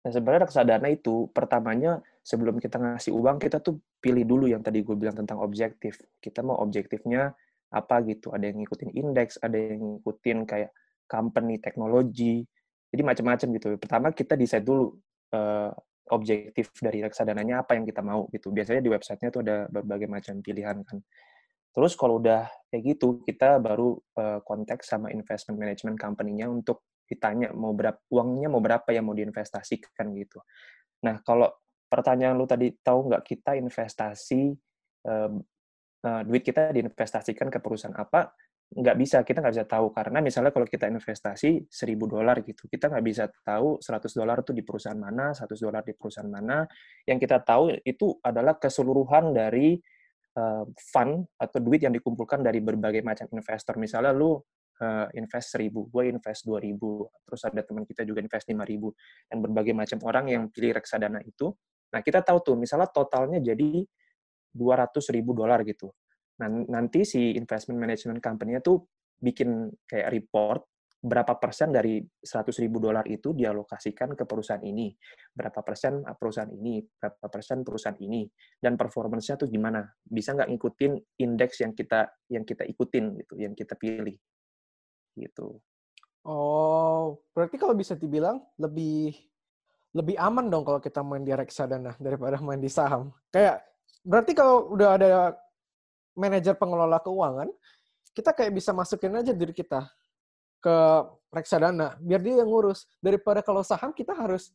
Nah 0.00 0.10
sebenarnya 0.10 0.48
reksadana 0.48 0.88
itu 0.88 1.28
pertamanya 1.30 2.00
sebelum 2.24 2.56
kita 2.56 2.80
ngasih 2.80 3.12
uang 3.12 3.36
kita 3.36 3.60
tuh 3.60 3.80
pilih 4.00 4.24
dulu 4.24 4.48
yang 4.48 4.64
tadi 4.64 4.80
gue 4.80 4.96
bilang 4.96 5.16
tentang 5.16 5.44
objektif. 5.44 6.00
Kita 6.20 6.40
mau 6.40 6.56
objektifnya 6.64 7.32
apa 7.70 8.00
gitu. 8.08 8.32
Ada 8.32 8.48
yang 8.50 8.64
ngikutin 8.64 8.90
indeks, 8.96 9.36
ada 9.44 9.56
yang 9.56 10.00
ngikutin 10.00 10.38
kayak 10.48 10.70
company 11.04 11.60
teknologi. 11.60 12.42
Jadi 12.90 13.02
macam-macam 13.04 13.46
gitu. 13.60 13.66
Pertama 13.76 14.08
kita 14.10 14.34
decide 14.34 14.64
dulu 14.64 14.96
uh, 15.36 15.70
objektif 16.10 16.74
dari 16.82 17.04
reksadananya 17.04 17.62
apa 17.62 17.78
yang 17.78 17.86
kita 17.86 18.02
mau 18.02 18.26
gitu. 18.34 18.50
Biasanya 18.50 18.82
di 18.82 18.90
websitenya 18.90 19.30
tuh 19.30 19.40
ada 19.46 19.68
berbagai 19.70 20.08
macam 20.10 20.40
pilihan 20.42 20.82
kan. 20.82 20.98
Terus 21.70 21.94
kalau 21.94 22.18
udah 22.18 22.50
kayak 22.66 22.98
gitu, 22.98 23.22
kita 23.22 23.62
baru 23.62 23.94
uh, 24.18 24.42
kontak 24.42 24.82
sama 24.82 25.14
investment 25.14 25.54
management 25.54 26.02
company-nya 26.02 26.50
untuk 26.50 26.82
ditanya 27.10 27.50
mau 27.50 27.74
berapa 27.74 27.98
uangnya 28.14 28.46
mau 28.46 28.62
berapa 28.62 28.86
yang 28.94 29.10
mau 29.10 29.16
diinvestasikan 29.18 30.14
gitu. 30.14 30.38
Nah 31.02 31.18
kalau 31.26 31.50
pertanyaan 31.90 32.38
lu 32.38 32.46
tadi 32.46 32.70
tahu 32.78 33.10
nggak 33.10 33.26
kita 33.26 33.58
investasi 33.58 34.54
uh, 35.10 35.34
uh, 36.06 36.22
duit 36.22 36.46
kita 36.46 36.70
diinvestasikan 36.70 37.50
ke 37.50 37.58
perusahaan 37.58 37.98
apa? 37.98 38.30
nggak 38.70 38.96
bisa 39.02 39.26
kita 39.26 39.42
nggak 39.42 39.54
bisa 39.58 39.66
tahu 39.66 39.90
karena 39.90 40.22
misalnya 40.22 40.54
kalau 40.54 40.62
kita 40.62 40.86
investasi 40.86 41.66
1000 41.66 42.06
dolar 42.06 42.38
gitu 42.46 42.70
kita 42.70 42.86
nggak 42.86 43.02
bisa 43.02 43.26
tahu 43.42 43.82
100 43.82 44.14
dolar 44.14 44.46
itu 44.46 44.54
di 44.54 44.62
perusahaan 44.62 44.94
mana 44.94 45.34
100 45.34 45.58
dolar 45.58 45.82
di 45.82 45.90
perusahaan 45.98 46.30
mana 46.30 46.62
yang 47.02 47.18
kita 47.18 47.42
tahu 47.42 47.74
itu 47.82 48.14
adalah 48.22 48.62
keseluruhan 48.62 49.34
dari 49.34 49.74
uh, 50.38 50.62
fund 50.78 51.26
atau 51.34 51.58
duit 51.58 51.82
yang 51.82 51.90
dikumpulkan 51.90 52.46
dari 52.46 52.62
berbagai 52.62 53.02
macam 53.02 53.26
investor 53.34 53.74
misalnya 53.74 54.14
lu 54.14 54.38
uh, 54.80 55.06
invest 55.14 55.56
1000 55.56 55.70
gue 55.70 56.02
invest 56.08 56.40
2000 56.48 56.76
terus 57.28 57.42
ada 57.46 57.60
teman 57.62 57.84
kita 57.84 58.02
juga 58.02 58.20
invest 58.24 58.48
5000 58.48 59.30
dan 59.30 59.36
berbagai 59.38 59.74
macam 59.76 59.98
orang 60.08 60.24
yang 60.32 60.42
pilih 60.48 60.76
reksadana 60.76 61.20
itu. 61.22 61.52
Nah 61.92 62.00
kita 62.00 62.24
tahu 62.24 62.38
tuh 62.42 62.56
misalnya 62.56 62.88
totalnya 62.90 63.38
jadi 63.38 63.84
200 64.50 65.14
ribu 65.14 65.30
dolar 65.36 65.62
gitu. 65.62 65.92
Nanti 66.46 67.04
si 67.04 67.36
investment 67.36 67.76
management 67.76 68.18
company-nya 68.24 68.64
tuh 68.64 68.88
bikin 69.20 69.68
kayak 69.84 70.08
report 70.08 70.64
berapa 71.00 71.40
persen 71.40 71.72
dari 71.72 71.96
100 72.04 72.52
ribu 72.60 72.76
dolar 72.76 73.08
itu 73.08 73.32
dialokasikan 73.32 74.12
ke 74.12 74.28
perusahaan 74.28 74.60
ini, 74.60 74.92
berapa 75.32 75.64
persen 75.64 76.04
perusahaan 76.04 76.52
ini, 76.52 76.84
berapa 76.84 77.26
persen 77.32 77.64
perusahaan 77.64 77.96
ini, 78.04 78.28
dan 78.60 78.76
performance-nya 78.76 79.40
tuh 79.40 79.48
gimana? 79.48 79.80
Bisa 80.04 80.36
nggak 80.36 80.52
ngikutin 80.52 80.92
indeks 81.24 81.64
yang 81.64 81.72
kita 81.72 82.04
yang 82.28 82.44
kita 82.44 82.68
ikutin 82.68 83.16
gitu, 83.16 83.34
yang 83.40 83.56
kita 83.56 83.80
pilih, 83.80 84.12
gitu. 85.16 85.58
Oh, 86.26 87.22
berarti 87.32 87.56
kalau 87.56 87.72
bisa 87.72 87.96
dibilang 87.96 88.44
lebih 88.60 89.16
lebih 89.90 90.14
aman 90.20 90.46
dong 90.46 90.62
kalau 90.62 90.78
kita 90.78 91.02
main 91.02 91.24
di 91.24 91.34
reksadana 91.34 91.96
daripada 91.98 92.38
main 92.38 92.60
di 92.60 92.70
saham. 92.70 93.10
Kayak 93.32 93.64
berarti 94.06 94.32
kalau 94.36 94.70
udah 94.76 94.88
ada 95.00 95.10
manajer 96.14 96.54
pengelola 96.54 97.00
keuangan, 97.02 97.48
kita 98.14 98.30
kayak 98.36 98.52
bisa 98.54 98.70
masukin 98.70 99.16
aja 99.18 99.32
diri 99.34 99.54
kita 99.54 99.88
ke 100.60 100.76
reksadana 101.32 101.96
biar 102.04 102.20
dia 102.20 102.44
yang 102.44 102.50
ngurus 102.52 102.84
daripada 103.00 103.40
kalau 103.40 103.64
saham 103.64 103.96
kita 103.96 104.12
harus 104.12 104.52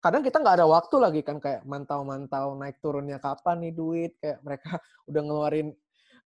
kadang 0.00 0.24
kita 0.24 0.40
nggak 0.40 0.62
ada 0.62 0.66
waktu 0.66 0.96
lagi 0.96 1.20
kan 1.20 1.36
kayak 1.36 1.66
mantau-mantau 1.68 2.56
naik 2.56 2.80
turunnya 2.80 3.20
kapan 3.20 3.68
nih 3.68 3.74
duit 3.76 4.12
kayak 4.22 4.40
mereka 4.40 4.80
udah 5.10 5.22
ngeluarin 5.22 5.68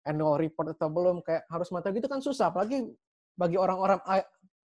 annual 0.06 0.38
report 0.38 0.78
atau 0.78 0.92
belum 0.92 1.26
kayak 1.26 1.50
harus 1.50 1.68
mantau 1.74 1.90
gitu 1.96 2.06
kan 2.06 2.22
susah 2.22 2.54
apalagi 2.54 2.86
bagi 3.36 3.58
orang-orang 3.58 4.02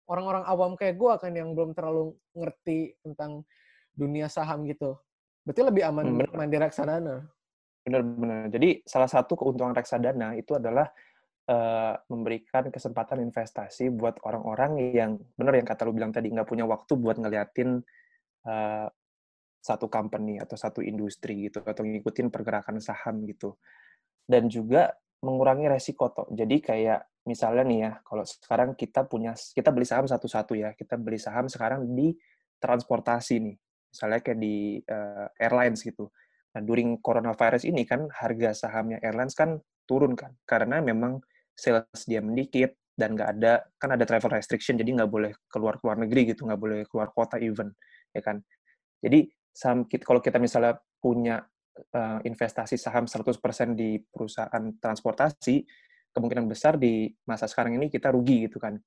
orang-orang 0.10 0.44
awam 0.50 0.74
kayak 0.74 0.98
gue 0.98 1.14
kan 1.22 1.32
yang 1.32 1.54
belum 1.54 1.78
terlalu 1.78 2.18
ngerti 2.34 2.98
tentang 3.06 3.46
dunia 3.94 4.26
saham 4.26 4.66
gitu. 4.66 4.98
Berarti 5.46 5.62
lebih 5.62 5.84
aman 5.86 6.06
hmm, 6.10 6.34
main 6.34 6.50
di 6.50 6.60
reksadana. 6.60 7.26
Benar-benar 7.86 8.50
jadi 8.50 8.82
salah 8.84 9.08
satu 9.08 9.38
keuntungan 9.38 9.74
reksadana 9.78 10.34
itu 10.36 10.58
adalah 10.58 10.90
uh, 11.50 11.96
memberikan 12.10 12.70
kesempatan 12.70 13.22
investasi 13.22 13.94
buat 13.94 14.18
orang-orang 14.26 14.94
yang 14.94 15.18
benar 15.38 15.58
yang 15.58 15.68
kata 15.68 15.90
lu 15.90 15.94
bilang 15.94 16.14
tadi 16.14 16.34
nggak 16.34 16.50
punya 16.50 16.66
waktu 16.66 16.94
buat 16.98 17.18
ngeliatin 17.22 17.82
uh, 18.46 18.88
satu 19.60 19.92
company 19.92 20.40
atau 20.40 20.56
satu 20.56 20.80
industri 20.80 21.52
gitu 21.52 21.60
atau 21.62 21.84
ngikutin 21.84 22.32
pergerakan 22.32 22.82
saham 22.82 23.28
gitu. 23.28 23.58
Dan 24.30 24.48
juga 24.48 24.94
mengurangi 25.26 25.68
resiko 25.68 26.14
toh. 26.14 26.30
Jadi 26.32 26.62
kayak 26.64 27.09
misalnya 27.28 27.64
nih 27.68 27.80
ya 27.84 27.92
kalau 28.06 28.24
sekarang 28.24 28.70
kita 28.78 29.04
punya 29.06 29.36
kita 29.36 29.70
beli 29.76 29.88
saham 29.88 30.08
satu-satu 30.08 30.56
ya 30.56 30.72
kita 30.74 30.96
beli 30.96 31.20
saham 31.20 31.52
sekarang 31.52 31.84
di 31.92 32.16
transportasi 32.60 33.36
nih 33.44 33.56
misalnya 33.90 34.20
kayak 34.22 34.40
di 34.40 34.80
uh, 34.86 35.28
airlines 35.42 35.82
gitu. 35.82 36.08
Nah 36.56 36.62
during 36.62 37.02
coronavirus 37.02 37.66
ini 37.66 37.84
kan 37.86 38.06
harga 38.10 38.68
sahamnya 38.68 39.02
airlines 39.02 39.34
kan 39.34 39.58
turun 39.90 40.14
kan 40.14 40.38
karena 40.46 40.80
memang 40.80 41.20
sales 41.58 42.06
dia 42.06 42.22
mendikit 42.22 42.78
dan 42.94 43.16
nggak 43.16 43.30
ada 43.40 43.54
kan 43.82 43.96
ada 43.96 44.06
travel 44.06 44.36
restriction 44.36 44.78
jadi 44.78 45.02
nggak 45.02 45.12
boleh 45.12 45.32
keluar 45.50 45.80
keluar 45.82 45.98
negeri 45.98 46.36
gitu 46.36 46.46
nggak 46.46 46.62
boleh 46.62 46.80
keluar 46.88 47.10
kota 47.12 47.42
even 47.42 47.74
ya 48.14 48.22
kan. 48.22 48.42
Jadi 49.00 49.28
saham 49.50 49.88
kalau 49.88 50.22
kita 50.22 50.38
misalnya 50.38 50.78
punya 51.00 51.42
uh, 51.96 52.20
investasi 52.24 52.76
saham 52.76 53.08
100% 53.08 53.40
di 53.74 54.00
perusahaan 54.04 54.64
transportasi 54.78 55.64
kemungkinan 56.14 56.50
besar 56.50 56.76
di 56.76 57.10
masa 57.26 57.46
sekarang 57.46 57.78
ini 57.78 57.88
kita 57.88 58.10
rugi 58.14 58.50
gitu 58.50 58.58
kan 58.58 58.78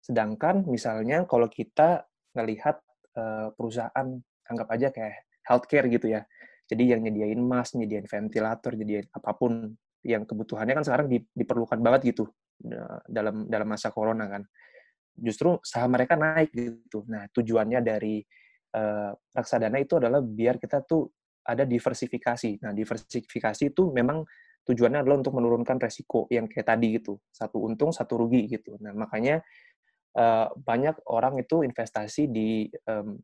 sedangkan 0.00 0.64
misalnya 0.64 1.28
kalau 1.28 1.46
kita 1.46 2.08
ngelihat 2.32 2.80
uh, 3.20 3.52
perusahaan 3.52 4.06
anggap 4.48 4.68
aja 4.72 4.88
kayak 4.88 5.28
healthcare 5.44 5.86
gitu 5.92 6.08
ya 6.08 6.24
jadi 6.70 6.96
yang 6.96 7.02
nyediain 7.02 7.42
mask 7.42 7.74
nyediain 7.76 8.06
ventilator 8.06 8.78
nyediain 8.78 9.10
apa 9.10 9.34
pun 9.34 9.74
yang 10.06 10.24
kebutuhannya 10.24 10.80
kan 10.80 10.84
sekarang 10.86 11.06
diperlukan 11.34 11.82
banget 11.82 12.14
gitu 12.14 12.24
dalam 13.08 13.48
dalam 13.48 13.68
masa 13.68 13.92
corona 13.92 14.28
kan. 14.28 14.42
Justru 15.16 15.60
saham 15.60 15.92
mereka 15.92 16.16
naik 16.16 16.52
gitu. 16.52 17.04
Nah, 17.08 17.28
tujuannya 17.28 17.80
dari 17.84 18.22
uh, 18.76 19.12
reksadana 19.34 19.76
itu 19.80 20.00
adalah 20.00 20.24
biar 20.24 20.56
kita 20.56 20.80
tuh 20.84 21.08
ada 21.44 21.64
diversifikasi. 21.66 22.64
Nah, 22.64 22.72
diversifikasi 22.72 23.74
itu 23.74 23.92
memang 23.92 24.24
tujuannya 24.66 25.02
adalah 25.02 25.20
untuk 25.20 25.34
menurunkan 25.36 25.80
resiko 25.80 26.28
yang 26.28 26.46
kayak 26.46 26.76
tadi 26.76 27.00
gitu. 27.00 27.18
Satu 27.32 27.64
untung, 27.64 27.90
satu 27.90 28.20
rugi 28.20 28.46
gitu. 28.48 28.76
Nah, 28.80 28.92
makanya 28.92 29.40
uh, 30.16 30.52
banyak 30.54 31.00
orang 31.10 31.40
itu 31.40 31.62
investasi 31.64 32.28
di 32.30 32.68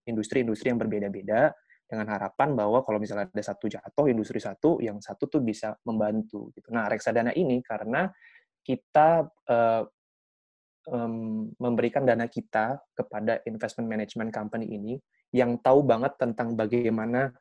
industri-industri 0.09 0.73
yang 0.73 0.81
berbeda-beda 0.81 1.53
dengan 1.87 2.07
harapan 2.11 2.59
bahwa 2.59 2.83
kalau 2.83 2.99
misalnya 2.99 3.31
ada 3.31 3.45
satu 3.47 3.71
jatuh 3.71 4.11
industri 4.11 4.43
satu 4.43 4.83
yang 4.83 4.99
satu 4.99 5.31
tuh 5.31 5.39
bisa 5.39 5.79
membantu 5.87 6.51
gitu. 6.51 6.75
Nah 6.75 6.91
reksadana 6.91 7.31
ini 7.31 7.63
karena 7.63 8.11
kita 8.67 9.23
um, 10.91 11.47
memberikan 11.59 12.07
dana 12.07 12.27
kita 12.27 12.79
kepada 12.95 13.43
investment 13.47 13.87
management 13.87 14.31
company 14.35 14.67
ini 14.71 14.99
yang 15.35 15.59
tahu 15.59 15.83
banget 15.83 16.15
tentang 16.17 16.55
bagaimana 16.55 17.35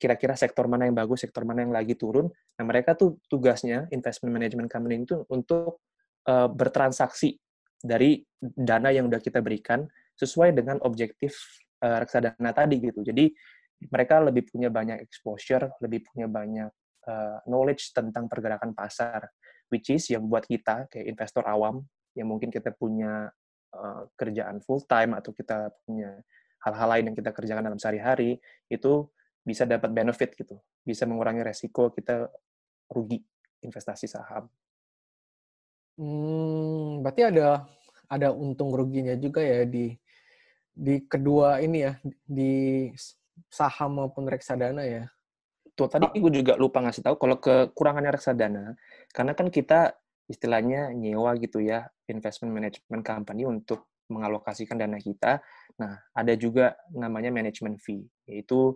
kira-kira 0.00 0.32
sektor 0.32 0.64
mana 0.64 0.88
yang 0.88 0.96
bagus, 0.96 1.28
sektor 1.28 1.44
mana 1.44 1.60
yang 1.60 1.76
lagi 1.76 1.92
turun. 1.92 2.32
Nah 2.56 2.64
mereka 2.64 2.96
tuh 2.96 3.20
tugasnya 3.28 3.84
investment 3.92 4.32
management 4.32 4.72
company 4.72 5.04
itu 5.04 5.20
untuk 5.28 5.84
uh, 6.24 6.48
bertransaksi 6.48 7.36
dari 7.76 8.24
dana 8.40 8.88
yang 8.88 9.12
udah 9.12 9.20
kita 9.20 9.44
berikan 9.44 9.84
sesuai 10.16 10.56
dengan 10.56 10.80
objektif 10.88 11.36
uh, 11.84 12.00
reksadana 12.00 12.56
tadi 12.56 12.80
gitu. 12.80 13.04
Jadi 13.04 13.28
mereka 13.92 14.24
lebih 14.24 14.48
punya 14.48 14.72
banyak 14.72 15.04
exposure, 15.04 15.68
lebih 15.84 16.08
punya 16.08 16.28
banyak 16.28 16.72
uh, 17.08 17.38
knowledge 17.44 17.92
tentang 17.92 18.28
pergerakan 18.28 18.72
pasar, 18.72 19.28
which 19.68 19.92
is 19.92 20.08
yang 20.08 20.24
buat 20.28 20.48
kita 20.48 20.88
kayak 20.88 21.06
investor 21.08 21.44
awam 21.44 21.84
yang 22.16 22.28
mungkin 22.28 22.48
kita 22.48 22.72
punya 22.76 23.28
uh, 23.76 24.02
kerjaan 24.16 24.60
full 24.64 24.84
time 24.84 25.16
atau 25.16 25.32
kita 25.32 25.72
punya 25.84 26.20
hal-hal 26.60 26.88
lain 26.92 27.04
yang 27.12 27.16
kita 27.16 27.32
kerjakan 27.32 27.64
dalam 27.64 27.80
sehari-hari 27.80 28.36
itu 28.68 29.08
bisa 29.40 29.64
dapat 29.64 29.90
benefit 29.92 30.36
gitu, 30.36 30.60
bisa 30.84 31.08
mengurangi 31.08 31.40
resiko 31.44 31.88
kita 31.92 32.28
rugi 32.92 33.20
investasi 33.64 34.06
saham. 34.08 34.48
Hmm, 36.00 37.04
berarti 37.04 37.22
ada 37.28 37.68
ada 38.10 38.28
untung 38.32 38.72
ruginya 38.72 39.14
juga 39.16 39.44
ya 39.44 39.68
di 39.68 39.92
di 40.70 41.04
kedua 41.04 41.60
ini 41.60 41.84
ya 41.84 41.92
di 42.24 42.88
saham 43.52 44.00
maupun 44.00 44.28
reksadana 44.28 44.82
ya. 44.84 45.04
Tuh 45.76 45.88
tadi 45.88 46.08
gue 46.12 46.32
juga 46.42 46.56
lupa 46.56 46.80
ngasih 46.84 47.04
tahu 47.04 47.16
kalau 47.20 47.36
kekurangannya 47.40 48.12
reksadana 48.12 48.64
karena 49.12 49.32
kan 49.32 49.48
kita 49.48 49.96
istilahnya 50.30 50.94
nyewa 50.94 51.34
gitu 51.40 51.58
ya 51.58 51.90
investment 52.06 52.52
management 52.54 53.02
company 53.02 53.46
untuk 53.46 53.90
mengalokasikan 54.10 54.76
dana 54.76 54.98
kita. 54.98 55.38
Nah, 55.78 56.02
ada 56.12 56.34
juga 56.34 56.74
namanya 56.90 57.30
management 57.30 57.78
fee, 57.78 58.02
yaitu 58.26 58.74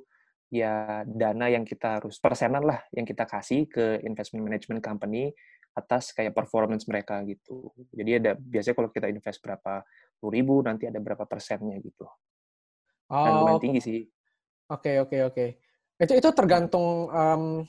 ya 0.55 1.03
dana 1.03 1.51
yang 1.51 1.67
kita 1.67 1.99
harus 1.99 2.23
persenan 2.23 2.63
lah 2.63 2.79
yang 2.95 3.03
kita 3.03 3.27
kasih 3.27 3.67
ke 3.67 3.99
investment 4.07 4.47
management 4.47 4.79
company 4.79 5.35
atas 5.75 6.15
kayak 6.15 6.31
performance 6.31 6.87
mereka 6.87 7.19
gitu. 7.27 7.75
Jadi 7.91 8.23
ada 8.23 8.39
biasanya 8.39 8.79
kalau 8.79 8.91
kita 8.95 9.11
invest 9.11 9.43
berapa 9.43 9.83
puluh 10.23 10.33
ribu 10.39 10.63
nanti 10.63 10.87
ada 10.87 11.03
berapa 11.03 11.27
persennya 11.27 11.75
gitu. 11.83 12.07
Oh, 13.11 13.25
Dan 13.27 13.33
lumayan 13.43 13.59
tinggi 13.59 13.81
sih. 13.83 14.01
Oke, 14.71 15.03
oke, 15.03 15.19
oke. 15.27 15.47
Itu 15.99 16.15
itu 16.15 16.31
tergantung 16.31 17.11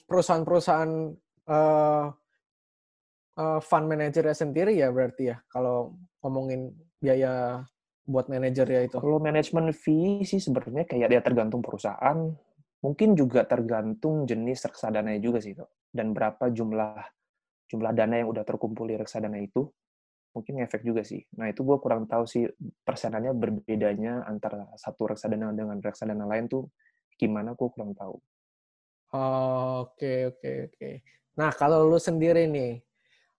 perusahaan-perusahaan 0.06 0.92
uh, 1.50 2.06
uh, 3.42 3.60
fund 3.66 3.86
manajernya 3.90 4.38
sendiri 4.38 4.78
ya 4.78 4.94
berarti 4.94 5.34
ya 5.34 5.38
kalau 5.50 5.98
ngomongin 6.22 6.74
biaya 7.02 7.66
buat 8.06 8.30
manajer 8.30 8.70
ya 8.70 8.82
itu. 8.86 9.02
Kalau 9.02 9.18
management 9.18 9.74
fee 9.74 10.22
sih 10.22 10.38
sebenarnya 10.38 10.86
kayak 10.86 11.10
dia 11.10 11.22
tergantung 11.26 11.66
perusahaan, 11.66 12.30
mungkin 12.86 13.18
juga 13.18 13.50
tergantung 13.50 14.30
jenis 14.30 14.62
reksadana 14.70 15.18
juga 15.18 15.42
sih 15.42 15.58
tuh. 15.58 15.66
Dan 15.90 16.14
berapa 16.14 16.54
jumlah 16.54 17.02
jumlah 17.66 17.92
dana 17.98 18.22
yang 18.22 18.30
udah 18.30 18.46
terkumpul 18.46 18.86
di 18.86 18.94
reksadana 18.94 19.42
itu 19.42 19.66
mungkin 20.38 20.62
efek 20.62 20.86
juga 20.86 21.02
sih. 21.02 21.26
Nah 21.42 21.50
itu 21.50 21.66
gue 21.66 21.82
kurang 21.82 22.06
tahu 22.06 22.30
sih 22.30 22.46
persenannya 22.86 23.34
berbedanya 23.34 24.30
antara 24.30 24.70
satu 24.78 25.10
reksadana 25.10 25.50
dengan 25.58 25.82
reksadana 25.82 26.30
lain 26.30 26.46
tuh 26.46 26.70
gimana 27.18 27.58
gue 27.58 27.68
kurang 27.74 27.98
tahu. 27.98 28.22
Oke, 29.16 30.28
oke, 30.28 30.52
oke. 30.72 30.90
Nah, 31.40 31.52
kalau 31.56 31.88
lu 31.88 31.96
sendiri 31.96 32.48
nih, 32.48 32.84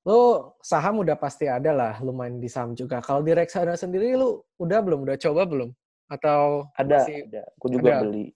lu 0.09 0.53
saham 0.65 1.05
udah 1.05 1.17
pasti 1.17 1.49
ada 1.49 1.73
lah, 1.73 1.95
lu 2.01 2.13
main 2.17 2.37
di 2.41 2.49
saham 2.49 2.77
juga. 2.77 3.01
Kalau 3.01 3.25
di 3.25 3.33
reksadana 3.37 3.77
sendiri 3.77 4.17
lu 4.17 4.41
udah 4.61 4.79
belum? 4.81 5.05
Udah 5.05 5.17
coba 5.21 5.45
belum? 5.45 5.73
Atau 6.09 6.71
ada, 6.77 7.05
masih... 7.05 7.29
ada. 7.29 7.43
Aku 7.61 7.67
juga 7.73 8.01
ada. 8.01 8.03
beli. 8.09 8.36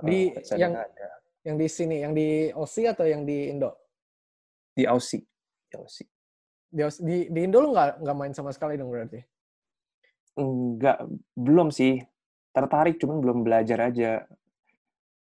Di 0.00 0.32
uh, 0.32 0.56
yang 0.56 0.72
ada. 0.72 1.08
yang 1.44 1.56
di 1.60 1.68
sini, 1.68 2.00
yang 2.00 2.16
di 2.16 2.48
Aussie 2.56 2.88
atau 2.88 3.04
yang 3.04 3.28
di 3.28 3.52
Indo? 3.52 3.76
Di 4.72 4.88
Aussie. 4.88 5.20
Di 5.68 5.76
Aussie. 5.76 6.08
Di, 6.72 6.80
di, 7.04 7.16
di 7.28 7.40
Indo 7.44 7.60
lu 7.60 7.76
nggak 7.76 8.00
nggak 8.00 8.16
main 8.16 8.32
sama 8.32 8.48
sekali 8.56 8.80
dong 8.80 8.88
berarti? 8.88 9.20
Enggak, 10.40 11.04
belum 11.36 11.68
sih. 11.68 12.00
Tertarik, 12.52 12.96
cuman 12.96 13.20
belum 13.20 13.38
belajar 13.44 13.92
aja 13.92 14.24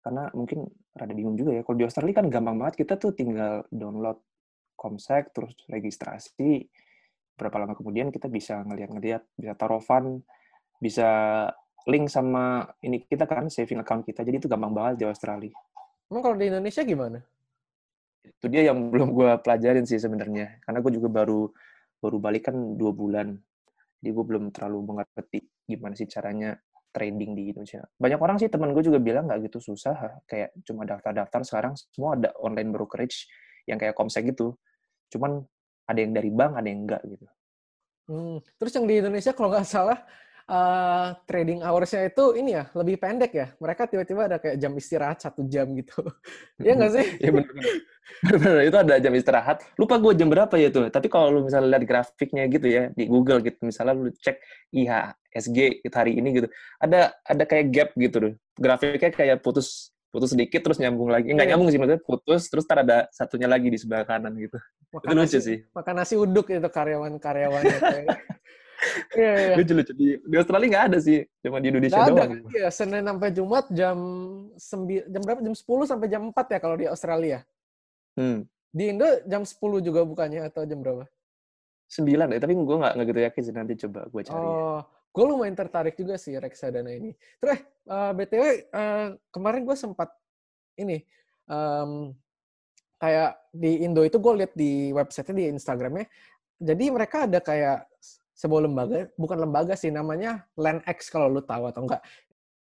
karena 0.04 0.32
mungkin 0.32 0.64
rada 0.96 1.12
bingung 1.12 1.36
juga 1.36 1.56
ya. 1.56 1.62
Kalau 1.64 1.78
di 1.80 1.86
Australia 1.88 2.24
kan 2.24 2.28
gampang 2.32 2.56
banget 2.60 2.76
kita 2.84 2.96
tuh 2.96 3.12
tinggal 3.12 3.64
download 3.72 4.20
komsek, 4.76 5.36
terus 5.36 5.52
registrasi. 5.68 6.64
Berapa 7.36 7.60
lama 7.60 7.76
kemudian 7.76 8.10
kita 8.10 8.32
bisa 8.32 8.64
ngeliat-ngeliat, 8.64 9.24
bisa 9.36 9.54
taruh 9.60 9.84
fund, 9.84 10.24
bisa 10.80 11.10
link 11.88 12.12
sama 12.12 12.68
ini 12.84 13.02
kita 13.08 13.24
kan, 13.24 13.48
saving 13.48 13.80
account 13.80 14.04
kita. 14.04 14.22
Jadi 14.22 14.44
itu 14.44 14.48
gampang 14.52 14.76
banget 14.76 14.96
di 15.02 15.06
Australia. 15.08 15.56
Emang 16.12 16.22
kalau 16.24 16.36
di 16.36 16.52
Indonesia 16.52 16.84
gimana? 16.84 17.20
Itu 18.28 18.52
dia 18.52 18.68
yang 18.68 18.78
belum 18.94 19.16
gue 19.16 19.30
pelajarin 19.40 19.88
sih 19.88 19.98
sebenarnya. 19.98 20.60
Karena 20.62 20.84
gue 20.84 20.92
juga 20.92 21.08
baru 21.08 21.48
baru 21.98 22.18
balik 22.20 22.52
kan 22.52 22.56
dua 22.76 22.92
bulan. 22.92 23.34
Jadi 24.04 24.10
gue 24.14 24.26
belum 24.28 24.54
terlalu 24.54 24.80
mengerti 24.94 25.40
gimana 25.66 25.98
sih 25.98 26.06
caranya 26.06 26.54
trading 26.94 27.32
di 27.34 27.44
Indonesia. 27.56 27.82
Banyak 27.98 28.20
orang 28.20 28.38
sih 28.38 28.52
teman 28.52 28.72
gue 28.76 28.84
juga 28.86 29.02
bilang 29.02 29.26
nggak 29.26 29.50
gitu 29.50 29.74
susah, 29.74 30.22
kayak 30.30 30.54
cuma 30.66 30.86
daftar-daftar 30.86 31.42
sekarang 31.46 31.74
semua 31.94 32.18
ada 32.18 32.30
online 32.42 32.70
brokerage 32.70 33.26
yang 33.66 33.82
kayak 33.82 33.98
Komsek 33.98 34.30
gitu. 34.34 34.58
Cuman 35.10 35.42
ada 35.88 36.00
yang 36.00 36.14
dari 36.14 36.30
bank, 36.30 36.58
ada 36.58 36.68
yang 36.68 36.86
enggak 36.86 37.02
gitu. 37.06 37.26
Hmm. 38.08 38.38
Terus 38.56 38.72
yang 38.76 38.86
di 38.88 38.96
Indonesia 39.04 39.32
kalau 39.36 39.50
nggak 39.52 39.68
salah 39.68 40.00
uh, 40.48 41.14
trading 41.28 41.62
hours-nya 41.62 42.08
itu 42.08 42.34
ini 42.40 42.56
ya 42.58 42.72
lebih 42.74 42.96
pendek 42.98 43.32
ya. 43.36 43.48
Mereka 43.60 43.92
tiba-tiba 43.92 44.32
ada 44.32 44.38
kayak 44.40 44.58
jam 44.58 44.74
istirahat 44.74 45.20
satu 45.22 45.46
jam 45.46 45.70
gitu. 45.76 46.02
Iya 46.64 46.74
nggak 46.74 46.92
sih? 46.92 47.06
Iya 47.22 47.32
benar. 47.36 47.54
Benar, 48.24 48.56
itu 48.64 48.78
ada 48.80 48.96
jam 48.98 49.14
istirahat. 49.14 49.58
Lupa 49.76 50.00
gue 50.00 50.16
jam 50.16 50.32
berapa 50.32 50.56
ya 50.56 50.72
tuh. 50.72 50.88
Tapi 50.88 51.08
kalau 51.12 51.28
lu 51.30 51.40
misalnya 51.46 51.78
lihat 51.78 51.86
grafiknya 51.86 52.44
gitu 52.48 52.68
ya 52.72 52.90
di 52.96 53.04
Google 53.06 53.44
gitu, 53.44 53.60
misalnya 53.68 53.94
lu 53.94 54.10
cek 54.16 54.40
IHSG 54.74 55.86
hari 55.92 56.18
ini 56.18 56.42
gitu, 56.42 56.48
ada 56.80 57.14
ada 57.28 57.44
kayak 57.44 57.66
gap 57.70 57.90
gitu 58.00 58.18
loh. 58.18 58.34
Grafiknya 58.58 59.12
kayak 59.12 59.44
putus 59.44 59.92
putus 60.08 60.34
sedikit 60.34 60.64
terus 60.64 60.80
nyambung 60.80 61.12
lagi. 61.12 61.30
Enggak 61.30 61.46
iya. 61.46 61.54
nyambung 61.54 61.70
sih 61.70 61.78
maksudnya 61.78 62.02
putus 62.02 62.48
terus 62.48 62.66
tar 62.66 62.82
ada 62.82 63.06
satunya 63.12 63.46
lagi 63.46 63.68
di 63.68 63.78
sebelah 63.78 64.08
kanan 64.08 64.34
gitu. 64.40 64.58
Makan 64.96 65.08
itu 65.12 65.14
lucu 65.14 65.40
sih. 65.44 65.58
Makan 65.76 65.94
nasi 65.94 66.16
uduk 66.16 66.48
itu 66.48 66.64
karyawan-karyawannya. 66.64 67.78
Iya, 69.18 69.34
iya. 69.34 69.56
Lucu 69.58 69.74
lucu 69.74 69.94
di, 69.98 70.08
di 70.22 70.36
Australia 70.38 70.68
nggak 70.70 70.86
ada 70.94 70.98
sih, 71.02 71.26
cuma 71.42 71.58
di 71.58 71.68
Indonesia 71.74 71.98
gak 71.98 72.10
doang. 72.14 72.32
Ada, 72.32 72.50
iya, 72.54 72.68
Senin 72.70 73.04
sampai 73.04 73.30
Jumat 73.34 73.66
jam 73.74 73.98
sembi, 74.58 75.02
jam 75.02 75.22
berapa? 75.26 75.42
Jam 75.42 75.56
10 75.58 75.90
sampai 75.90 76.08
jam 76.08 76.22
4 76.30 76.54
ya 76.54 76.60
kalau 76.62 76.76
di 76.78 76.86
Australia. 76.86 77.40
Hmm. 78.14 78.46
Di 78.70 78.84
Indo 78.94 79.08
jam 79.26 79.42
10 79.42 79.58
juga 79.82 80.02
bukannya 80.06 80.46
atau 80.46 80.62
jam 80.70 80.78
berapa? 80.78 81.10
9 81.88 82.06
ya, 82.36 82.40
tapi 82.44 82.54
gue 82.54 82.78
nggak 82.78 82.94
gitu 83.00 83.20
yakin 83.24 83.42
sih 83.42 83.54
nanti 83.56 83.74
coba 83.88 84.00
gue 84.12 84.22
cari. 84.28 84.38
Oh, 84.38 84.80
gue 85.16 85.24
lumayan 85.24 85.56
tertarik 85.56 85.96
juga 85.96 86.20
sih 86.20 86.36
reksadana 86.36 86.92
ini. 86.92 87.16
Terus 87.40 87.64
uh, 87.88 88.12
eh, 88.12 88.12
btw 88.14 88.44
uh, 88.44 88.54
eh, 88.54 89.08
kemarin 89.32 89.64
gue 89.64 89.78
sempat 89.80 90.12
ini 90.78 91.02
um, 91.48 92.12
kayak 93.00 93.40
di 93.56 93.88
Indo 93.88 94.04
itu 94.04 94.20
gue 94.20 94.34
lihat 94.44 94.54
di 94.54 94.92
website 94.92 95.32
di 95.32 95.48
Instagramnya. 95.50 96.06
Jadi 96.58 96.86
mereka 96.90 97.30
ada 97.30 97.40
kayak 97.40 97.86
sebuah 98.38 98.70
lembaga, 98.70 99.10
bukan 99.18 99.38
lembaga 99.42 99.74
sih, 99.74 99.90
namanya 99.90 100.46
LandX 100.54 101.10
kalau 101.10 101.26
lu 101.26 101.42
tahu 101.42 101.74
atau 101.74 101.82
enggak. 101.82 102.06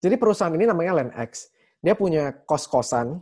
Jadi 0.04 0.14
perusahaan 0.20 0.52
ini 0.52 0.68
namanya 0.68 1.00
LandX. 1.00 1.48
Dia 1.80 1.96
punya 1.96 2.36
kos-kosan. 2.44 3.16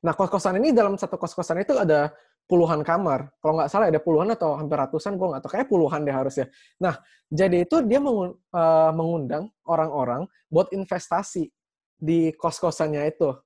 Nah, 0.00 0.12
kos-kosan 0.16 0.56
ini 0.56 0.72
dalam 0.72 0.96
satu 0.96 1.20
kos-kosan 1.20 1.60
itu 1.60 1.76
ada 1.76 2.08
puluhan 2.48 2.80
kamar. 2.80 3.28
Kalau 3.38 3.60
nggak 3.60 3.68
salah 3.68 3.92
ada 3.92 4.00
puluhan 4.00 4.32
atau 4.32 4.56
hampir 4.56 4.80
ratusan, 4.80 5.20
gue 5.20 5.28
nggak 5.28 5.42
tahu. 5.44 5.52
Kayak 5.52 5.68
puluhan 5.68 6.00
deh 6.08 6.16
harusnya. 6.16 6.46
Nah, 6.80 6.96
jadi 7.28 7.68
itu 7.68 7.76
dia 7.84 8.00
eh, 8.00 8.90
mengundang 8.96 9.52
orang-orang 9.68 10.24
buat 10.48 10.72
investasi 10.72 11.52
di 12.00 12.32
kos-kosannya 12.32 13.04
itu. 13.12 13.36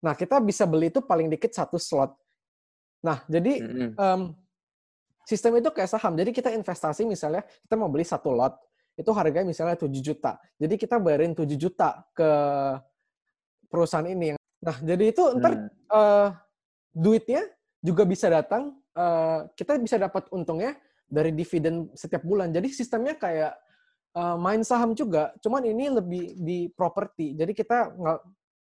Nah, 0.00 0.16
kita 0.16 0.40
bisa 0.40 0.64
beli 0.64 0.88
itu 0.88 1.04
paling 1.04 1.28
dikit 1.28 1.52
satu 1.52 1.76
slot. 1.76 2.16
Nah, 3.04 3.20
jadi 3.28 3.60
mm 3.60 3.68
-hmm. 3.68 3.90
um, 4.00 4.20
Sistem 5.24 5.56
itu 5.58 5.72
kayak 5.72 5.88
saham. 5.88 6.14
Jadi 6.14 6.30
kita 6.30 6.52
investasi 6.52 7.08
misalnya 7.08 7.42
kita 7.64 7.74
mau 7.80 7.88
beli 7.88 8.04
satu 8.04 8.32
lot, 8.32 8.60
itu 8.94 9.10
harganya 9.10 9.50
misalnya 9.50 9.74
7 9.74 9.90
juta. 9.98 10.38
Jadi 10.60 10.74
kita 10.78 11.02
bayarin 11.02 11.34
7 11.34 11.58
juta 11.58 12.04
ke 12.14 12.30
perusahaan 13.66 14.06
ini. 14.06 14.38
Nah, 14.64 14.76
jadi 14.80 15.04
itu 15.10 15.22
ntar 15.40 15.52
hmm. 15.58 15.68
uh, 15.90 16.28
duitnya 16.94 17.42
juga 17.82 18.06
bisa 18.06 18.30
datang, 18.30 18.78
uh, 18.96 19.50
kita 19.58 19.76
bisa 19.82 19.98
dapat 19.98 20.30
untungnya 20.30 20.78
dari 21.10 21.34
dividen 21.34 21.90
setiap 21.92 22.22
bulan. 22.22 22.54
Jadi 22.54 22.70
sistemnya 22.70 23.18
kayak 23.18 23.52
uh, 24.16 24.38
main 24.38 24.62
saham 24.62 24.94
juga, 24.94 25.34
cuman 25.42 25.66
ini 25.68 25.90
lebih 25.90 26.24
di 26.38 26.58
properti. 26.72 27.34
Jadi 27.34 27.52
kita 27.52 27.92
ng 27.92 28.08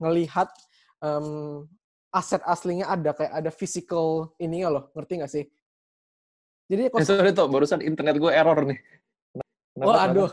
ngelihat 0.02 0.50
um, 0.98 1.62
aset 2.10 2.42
aslinya 2.42 2.90
ada, 2.90 3.14
kayak 3.14 3.32
ada 3.32 3.50
physical 3.54 4.34
ini 4.42 4.66
loh, 4.66 4.90
ngerti 4.96 5.12
nggak 5.22 5.32
sih? 5.32 5.44
Jadi 6.72 6.88
kos... 6.88 7.04
Eh, 7.04 7.06
sorry 7.12 7.30
tuh, 7.36 7.52
barusan 7.52 7.84
internet 7.84 8.16
gue 8.16 8.32
error 8.32 8.64
nih. 8.64 8.80
Kenapa, 9.76 9.84
oh 9.84 9.96
aduh. 9.96 10.30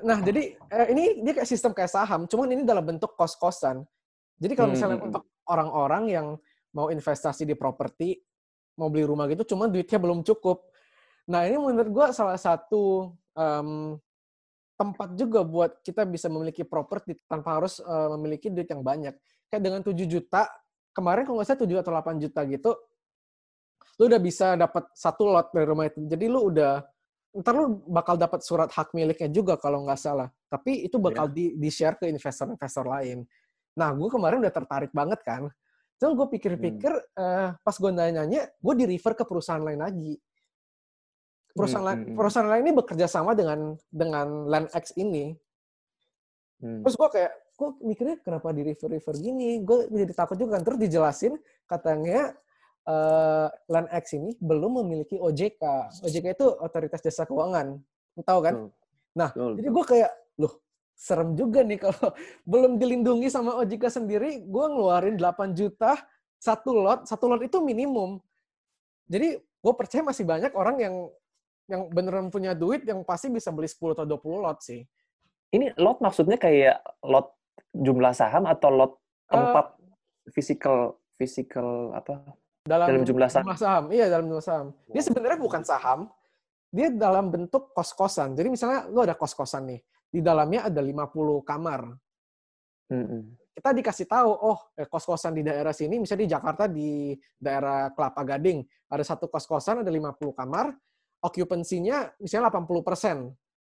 Nah 0.00 0.18
jadi 0.24 0.56
eh, 0.56 0.86
ini 0.96 1.20
dia 1.20 1.32
kayak 1.36 1.48
sistem 1.48 1.76
kayak 1.76 1.92
saham, 1.92 2.24
cuman 2.24 2.48
ini 2.56 2.64
dalam 2.64 2.80
bentuk 2.80 3.12
kos-kosan. 3.12 3.84
Jadi 4.40 4.52
kalau 4.56 4.72
misalnya 4.72 4.96
hmm. 4.96 5.08
untuk 5.12 5.22
orang-orang 5.44 6.04
yang 6.08 6.26
mau 6.72 6.88
investasi 6.88 7.44
di 7.44 7.52
properti, 7.52 8.16
mau 8.80 8.88
beli 8.88 9.04
rumah 9.04 9.28
gitu, 9.28 9.52
cuman 9.52 9.68
duitnya 9.68 10.00
belum 10.00 10.24
cukup. 10.24 10.64
Nah 11.28 11.44
ini 11.44 11.60
menurut 11.60 11.92
gue 11.92 12.06
salah 12.16 12.40
satu 12.40 13.12
um, 13.36 13.96
tempat 14.76 15.16
juga 15.16 15.40
buat 15.44 15.80
kita 15.80 16.04
bisa 16.04 16.28
memiliki 16.28 16.64
properti 16.64 17.16
tanpa 17.24 17.56
harus 17.56 17.80
uh, 17.80 18.12
memiliki 18.16 18.52
duit 18.52 18.68
yang 18.68 18.84
banyak. 18.84 19.16
Kayak 19.48 19.62
dengan 19.62 19.80
7 19.80 19.96
juta, 20.04 20.48
kemarin 20.92 21.24
kalau 21.24 21.40
nggak 21.40 21.48
salah 21.48 21.62
7 21.64 21.80
atau 21.80 21.92
8 21.96 22.24
juta 22.28 22.40
gitu, 22.44 22.70
lu 23.96 24.02
udah 24.12 24.20
bisa 24.20 24.56
dapat 24.60 24.84
satu 24.92 25.28
lot 25.28 25.48
dari 25.52 25.66
rumah 25.66 25.88
itu. 25.88 26.04
Jadi 26.04 26.24
lu 26.28 26.52
udah 26.52 26.84
ntar 27.36 27.52
lu 27.52 27.84
bakal 27.88 28.16
dapat 28.16 28.40
surat 28.40 28.72
hak 28.72 28.96
miliknya 28.96 29.28
juga 29.28 29.60
kalau 29.60 29.84
nggak 29.84 30.00
salah. 30.00 30.28
Tapi 30.48 30.88
itu 30.88 30.96
bakal 30.96 31.28
yeah. 31.32 31.36
di, 31.36 31.44
di 31.56 31.68
share 31.68 31.96
ke 32.00 32.08
investor-investor 32.08 32.84
lain. 32.88 33.24
Nah, 33.76 33.92
gue 33.92 34.08
kemarin 34.08 34.40
udah 34.40 34.54
tertarik 34.54 34.92
banget 34.92 35.20
kan. 35.20 35.52
Terus 35.96 36.12
gue 36.16 36.26
pikir-pikir, 36.32 36.92
hmm. 36.92 37.20
uh, 37.20 37.48
pas 37.60 37.76
gue 37.76 37.90
nanya-nanya, 37.92 38.52
gue 38.52 38.74
di 38.76 38.84
refer 38.88 39.16
ke 39.16 39.24
perusahaan 39.24 39.60
lain 39.60 39.80
lagi. 39.80 40.16
Perusahaan, 41.56 41.84
hmm. 41.84 41.88
lain, 41.88 41.98
hmm, 42.00 42.08
hmm. 42.12 42.16
perusahaan 42.20 42.48
lain 42.48 42.62
ini 42.68 42.72
bekerja 42.76 43.06
sama 43.08 43.32
dengan 43.32 43.76
dengan 43.88 44.48
LandX 44.48 44.96
ini. 44.96 45.32
Hmm. 46.60 46.84
Terus 46.84 46.94
gue 46.96 47.08
kayak, 47.20 47.32
gue 47.56 47.68
mikirnya 47.84 48.16
kenapa 48.20 48.48
di 48.52 48.62
refer-refer 48.64 49.14
gini? 49.20 49.60
Gue 49.64 49.88
jadi 49.88 50.12
takut 50.12 50.36
juga 50.36 50.56
kan. 50.56 50.64
Terus 50.64 50.78
dijelasin, 50.84 51.32
katanya 51.68 52.32
uh, 52.86 53.48
LandX 53.68 54.04
ini 54.16 54.32
belum 54.38 54.82
memiliki 54.82 55.18
OJK. 55.18 55.62
OJK 56.06 56.26
itu 56.38 56.46
Otoritas 56.62 57.02
Jasa 57.02 57.26
Keuangan. 57.26 57.76
Tahu 58.22 58.40
kan? 58.40 58.54
Nah, 59.16 59.30
betul, 59.32 59.52
jadi 59.60 59.68
gue 59.68 59.84
kayak, 59.84 60.10
loh, 60.40 60.54
serem 60.96 61.36
juga 61.36 61.60
nih 61.60 61.80
kalau 61.80 62.08
belum 62.52 62.80
dilindungi 62.80 63.28
sama 63.28 63.58
OJK 63.60 63.84
sendiri, 63.92 64.40
gue 64.44 64.64
ngeluarin 64.70 65.18
8 65.18 65.52
juta 65.52 65.98
satu 66.40 66.70
lot, 66.72 67.04
satu 67.04 67.28
lot 67.28 67.42
itu 67.42 67.58
minimum. 67.60 68.22
Jadi 69.06 69.36
gue 69.38 69.74
percaya 69.74 70.02
masih 70.02 70.24
banyak 70.24 70.52
orang 70.54 70.76
yang 70.78 70.94
yang 71.66 71.90
beneran 71.90 72.30
punya 72.30 72.54
duit 72.54 72.86
yang 72.86 73.02
pasti 73.02 73.26
bisa 73.26 73.50
beli 73.50 73.66
10 73.66 73.98
atau 73.98 74.06
20 74.06 74.44
lot 74.46 74.58
sih. 74.62 74.86
Ini 75.50 75.74
lot 75.78 75.98
maksudnya 75.98 76.38
kayak 76.38 76.78
lot 77.02 77.34
jumlah 77.74 78.14
saham 78.14 78.46
atau 78.46 78.70
lot 78.70 78.92
tempat 79.26 79.74
uh, 79.74 80.30
physical 80.30 81.02
physical 81.18 81.90
apa 81.96 82.22
dalam, 82.66 82.86
dalam 82.90 83.02
jumlah 83.06 83.28
saham. 83.30 83.44
jumlah 83.46 83.58
saham. 83.58 83.84
Iya, 83.94 84.06
dalam 84.10 84.24
jumlah 84.26 84.44
saham. 84.44 84.68
Dia 84.90 85.02
sebenarnya 85.06 85.38
bukan 85.38 85.62
saham, 85.62 86.00
dia 86.74 86.88
dalam 86.90 87.30
bentuk 87.30 87.70
kos-kosan. 87.72 88.34
Jadi 88.34 88.48
misalnya 88.50 88.90
lu 88.90 89.00
ada 89.06 89.14
kos-kosan 89.14 89.70
nih, 89.70 89.80
di 90.10 90.20
dalamnya 90.20 90.66
ada 90.66 90.82
50 90.82 91.46
kamar. 91.46 91.80
Mm-hmm. 92.90 93.22
Kita 93.56 93.70
dikasih 93.72 94.06
tahu, 94.10 94.30
oh 94.30 94.58
eh, 94.76 94.84
kos-kosan 94.84 95.32
di 95.32 95.42
daerah 95.46 95.72
sini, 95.72 95.96
misalnya 95.96 96.22
di 96.26 96.30
Jakarta 96.30 96.64
di 96.68 97.16
daerah 97.40 97.88
Kelapa 97.94 98.22
Gading, 98.26 98.60
ada 98.92 99.04
satu 99.06 99.30
kos-kosan 99.30 99.80
ada 99.80 99.90
50 99.90 100.20
kamar, 100.36 100.76
occupancy-nya 101.24 102.18
misalnya 102.20 102.52
80 102.52 102.84
persen, 102.84 103.16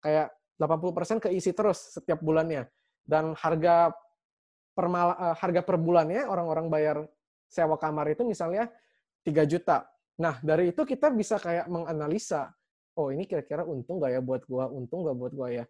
kayak 0.04 0.28
80 0.60 0.92
persen 0.92 1.16
keisi 1.16 1.56
terus 1.56 1.96
setiap 1.96 2.20
bulannya, 2.20 2.68
dan 3.08 3.32
harga 3.38 3.94
per 4.76 4.86
uh, 4.86 5.34
harga 5.34 5.60
per 5.64 5.76
bulannya 5.80 6.28
orang-orang 6.28 6.66
bayar 6.70 6.96
sewa 7.50 7.74
kamar 7.74 8.14
itu 8.14 8.22
misalnya 8.22 8.70
3 9.26 9.42
juta. 9.44 9.84
Nah, 10.22 10.38
dari 10.40 10.70
itu 10.70 10.86
kita 10.86 11.10
bisa 11.10 11.36
kayak 11.42 11.66
menganalisa, 11.66 12.54
oh 12.94 13.10
ini 13.10 13.26
kira-kira 13.26 13.66
untung 13.66 13.98
gak 13.98 14.14
ya 14.14 14.20
buat 14.22 14.46
gua, 14.46 14.70
untung 14.70 15.02
gak 15.02 15.16
buat 15.18 15.32
gua 15.34 15.48
ya. 15.50 15.64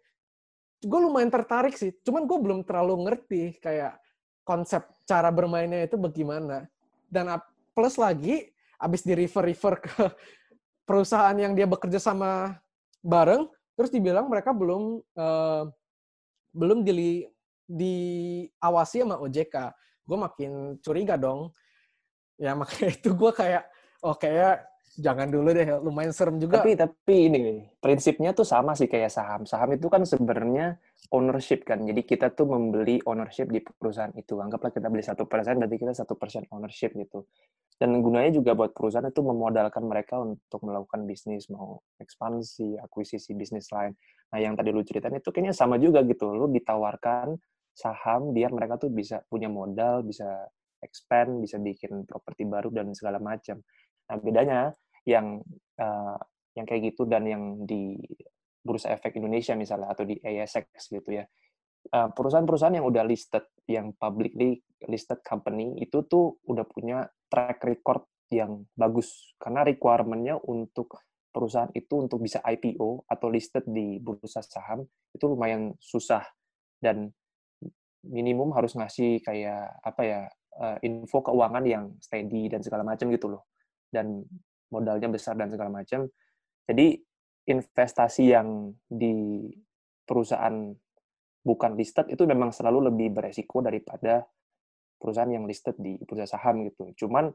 Gue 0.81 0.99
lumayan 1.01 1.29
tertarik 1.29 1.77
sih, 1.77 1.93
cuman 2.01 2.25
gue 2.25 2.37
belum 2.41 2.59
terlalu 2.65 3.05
ngerti 3.05 3.61
kayak 3.61 4.01
konsep 4.41 4.81
cara 5.05 5.29
bermainnya 5.29 5.85
itu 5.85 5.93
bagaimana. 5.93 6.65
Dan 7.05 7.29
plus 7.77 8.01
lagi, 8.01 8.49
abis 8.81 9.05
di 9.05 9.13
refer-refer 9.13 9.73
ke 9.77 9.93
perusahaan 10.89 11.37
yang 11.37 11.53
dia 11.53 11.69
bekerja 11.69 12.01
sama 12.01 12.57
bareng, 13.05 13.45
terus 13.77 13.93
dibilang 13.93 14.25
mereka 14.25 14.57
belum 14.57 15.05
uh, 15.15 15.69
belum 16.51 16.81
di, 16.81 17.29
diawasi 17.69 19.05
sama 19.05 19.21
OJK. 19.21 19.55
Gue 20.01 20.17
makin 20.17 20.81
curiga 20.81 21.15
dong 21.15 21.53
ya 22.41 22.51
makanya 22.59 22.89
itu 22.89 23.09
gue 23.13 23.31
kayak 23.31 23.63
oh 24.01 24.17
kayak 24.17 24.71
jangan 24.97 25.31
dulu 25.31 25.55
deh, 25.55 25.63
lumayan 25.79 26.11
serem 26.11 26.35
juga. 26.35 26.59
Tapi 26.59 26.75
tapi 26.75 27.31
ini 27.31 27.63
prinsipnya 27.79 28.35
tuh 28.35 28.43
sama 28.43 28.75
sih 28.75 28.91
kayak 28.91 29.07
saham. 29.07 29.47
Saham 29.47 29.71
itu 29.71 29.87
kan 29.87 30.03
sebenarnya 30.03 30.75
ownership 31.15 31.63
kan. 31.63 31.79
Jadi 31.87 32.03
kita 32.03 32.35
tuh 32.35 32.51
membeli 32.51 32.99
ownership 33.07 33.47
di 33.47 33.63
perusahaan 33.63 34.11
itu. 34.19 34.35
Anggaplah 34.43 34.75
kita 34.75 34.91
beli 34.91 35.03
satu 35.05 35.23
persen, 35.29 35.63
berarti 35.63 35.77
kita 35.79 35.93
satu 35.95 36.19
persen 36.19 36.43
ownership 36.51 36.91
gitu. 36.97 37.23
Dan 37.79 38.03
gunanya 38.03 38.35
juga 38.35 38.51
buat 38.53 38.75
perusahaan 38.75 39.07
itu 39.07 39.23
memodalkan 39.23 39.87
mereka 39.87 40.19
untuk 40.21 40.61
melakukan 40.61 41.07
bisnis, 41.07 41.49
mau 41.49 41.81
ekspansi, 41.97 42.77
akuisisi 42.77 43.31
bisnis 43.33 43.71
lain. 43.71 43.95
Nah 44.31 44.39
yang 44.43 44.53
tadi 44.53 44.69
lu 44.69 44.83
ceritain 44.85 45.17
itu 45.17 45.31
kayaknya 45.31 45.55
sama 45.55 45.79
juga 45.79 46.03
gitu. 46.03 46.29
Lu 46.35 46.51
ditawarkan 46.51 47.39
saham 47.71 48.35
biar 48.35 48.51
mereka 48.51 48.75
tuh 48.75 48.91
bisa 48.91 49.23
punya 49.31 49.47
modal, 49.47 50.03
bisa 50.03 50.51
expand, 50.81 51.39
bisa 51.39 51.61
bikin 51.61 52.03
properti 52.03 52.43
baru 52.45 52.73
dan 52.73 52.91
segala 52.97 53.21
macam. 53.21 53.61
Nah, 54.09 54.17
bedanya 54.19 54.73
yang 55.07 55.39
uh, 55.79 56.17
yang 56.57 56.65
kayak 56.67 56.93
gitu 56.93 57.07
dan 57.07 57.23
yang 57.25 57.63
di 57.63 57.95
Bursa 58.61 58.93
Efek 58.93 59.17
Indonesia 59.17 59.57
misalnya 59.57 59.89
atau 59.89 60.05
di 60.05 60.19
ASX 60.21 60.91
gitu 60.91 61.11
ya. 61.17 61.25
perusahaan-perusahaan 61.91 62.77
yang 62.77 62.85
udah 62.85 63.01
listed, 63.01 63.41
yang 63.65 63.97
publicly 63.97 64.61
listed 64.85 65.17
company 65.25 65.81
itu 65.81 66.05
tuh 66.05 66.37
udah 66.45 66.61
punya 66.69 67.09
track 67.25 67.57
record 67.65 68.05
yang 68.29 68.63
bagus 68.77 69.35
karena 69.41 69.65
requirement-nya 69.67 70.39
untuk 70.45 70.93
perusahaan 71.31 71.71
itu 71.75 71.99
untuk 71.99 72.23
bisa 72.23 72.43
IPO 72.43 73.07
atau 73.07 73.27
listed 73.31 73.63
di 73.67 73.99
bursa 73.99 74.43
saham 74.43 74.83
itu 75.11 75.25
lumayan 75.27 75.75
susah 75.79 76.23
dan 76.79 77.11
minimum 78.03 78.51
harus 78.51 78.75
ngasih 78.75 79.23
kayak 79.23 79.79
apa 79.83 80.01
ya 80.03 80.21
uh, 80.59 80.77
info 80.83 81.23
keuangan 81.23 81.63
yang 81.63 81.95
steady 82.03 82.51
dan 82.51 82.59
segala 82.65 82.83
macam 82.83 83.07
gitu 83.13 83.31
loh. 83.31 83.47
Dan 83.91 84.23
modalnya 84.71 85.11
besar 85.11 85.35
dan 85.35 85.51
segala 85.51 85.67
macam 85.67 86.07
jadi 86.71 86.95
investasi 87.51 88.31
yang 88.31 88.71
di 88.87 89.43
perusahaan 90.05 90.71
bukan 91.41 91.71
listed 91.73 92.07
itu 92.13 92.23
memang 92.23 92.53
selalu 92.53 92.93
lebih 92.93 93.17
beresiko 93.17 93.65
daripada 93.65 94.23
perusahaan 95.01 95.33
yang 95.33 95.49
listed 95.49 95.73
di 95.81 95.97
bursa 96.05 96.37
saham 96.37 96.63
gitu. 96.69 96.93
Cuman 96.93 97.33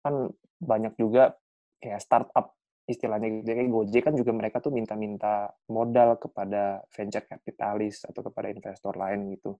kan 0.00 0.30
banyak 0.62 0.94
juga 0.94 1.34
kayak 1.82 2.00
startup 2.00 2.54
istilahnya 2.86 3.42
gitu. 3.42 3.50
Kayak 3.50 3.70
Gojek 3.74 4.02
kan 4.06 4.14
juga 4.14 4.30
mereka 4.30 4.62
tuh 4.62 4.70
minta-minta 4.70 5.50
modal 5.68 6.16
kepada 6.22 6.86
venture 6.94 7.26
capitalis 7.26 8.06
atau 8.06 8.22
kepada 8.22 8.54
investor 8.54 8.94
lain 8.94 9.34
gitu. 9.34 9.58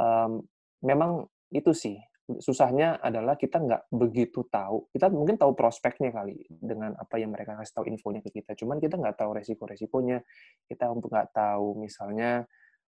Um, 0.00 0.42
memang 0.80 1.28
itu 1.52 1.76
sih 1.76 2.00
susahnya 2.36 3.00
adalah 3.00 3.40
kita 3.40 3.56
nggak 3.56 3.82
begitu 3.88 4.44
tahu. 4.52 4.92
Kita 4.92 5.08
mungkin 5.08 5.40
tahu 5.40 5.56
prospeknya 5.56 6.12
kali 6.12 6.44
dengan 6.52 6.92
apa 6.92 7.16
yang 7.16 7.32
mereka 7.32 7.56
kasih 7.56 7.80
tahu 7.80 7.84
infonya 7.88 8.20
ke 8.20 8.28
kita. 8.28 8.52
Cuman 8.52 8.76
kita 8.76 9.00
nggak 9.00 9.16
tahu 9.16 9.32
resiko-resikonya. 9.32 10.20
Kita 10.68 10.92
nggak 10.92 11.32
tahu 11.32 11.80
misalnya 11.80 12.44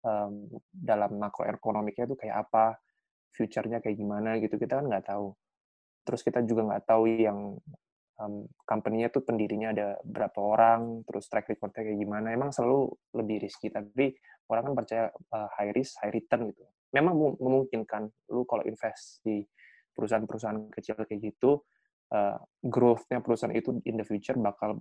um, 0.08 0.48
dalam 0.72 1.20
makroekonomiknya 1.20 2.08
itu 2.08 2.16
kayak 2.16 2.48
apa, 2.48 2.80
future-nya 3.36 3.84
kayak 3.84 4.00
gimana 4.00 4.40
gitu. 4.40 4.56
Kita 4.56 4.80
kan 4.80 4.88
nggak 4.88 5.12
tahu. 5.12 5.36
Terus 6.08 6.22
kita 6.24 6.40
juga 6.48 6.72
nggak 6.72 6.84
tahu 6.88 7.04
yang 7.12 7.60
um, 8.24 8.48
company-nya 8.64 9.12
tuh 9.12 9.28
pendirinya 9.28 9.76
ada 9.76 10.00
berapa 10.08 10.40
orang, 10.40 11.04
terus 11.04 11.28
track 11.28 11.52
record-nya 11.52 11.84
kayak 11.84 12.00
gimana. 12.00 12.32
Emang 12.32 12.56
selalu 12.56 12.88
lebih 13.12 13.44
risky. 13.44 13.68
Tapi 13.68 14.16
orang 14.48 14.72
kan 14.72 14.74
percaya 14.80 15.06
uh, 15.12 15.50
high 15.60 15.76
risk, 15.76 16.00
high 16.00 16.16
return 16.16 16.56
gitu 16.56 16.64
memang 16.96 17.36
memungkinkan 17.36 18.32
lu 18.32 18.48
kalau 18.48 18.64
invest 18.64 19.20
di 19.28 19.44
perusahaan-perusahaan 19.92 20.72
kecil 20.72 21.04
kayak 21.04 21.20
gitu 21.36 21.60
uh, 22.16 22.40
growth-nya 22.64 23.20
perusahaan 23.20 23.52
itu 23.52 23.80
in 23.84 24.00
the 24.00 24.06
future 24.08 24.36
bakal 24.40 24.80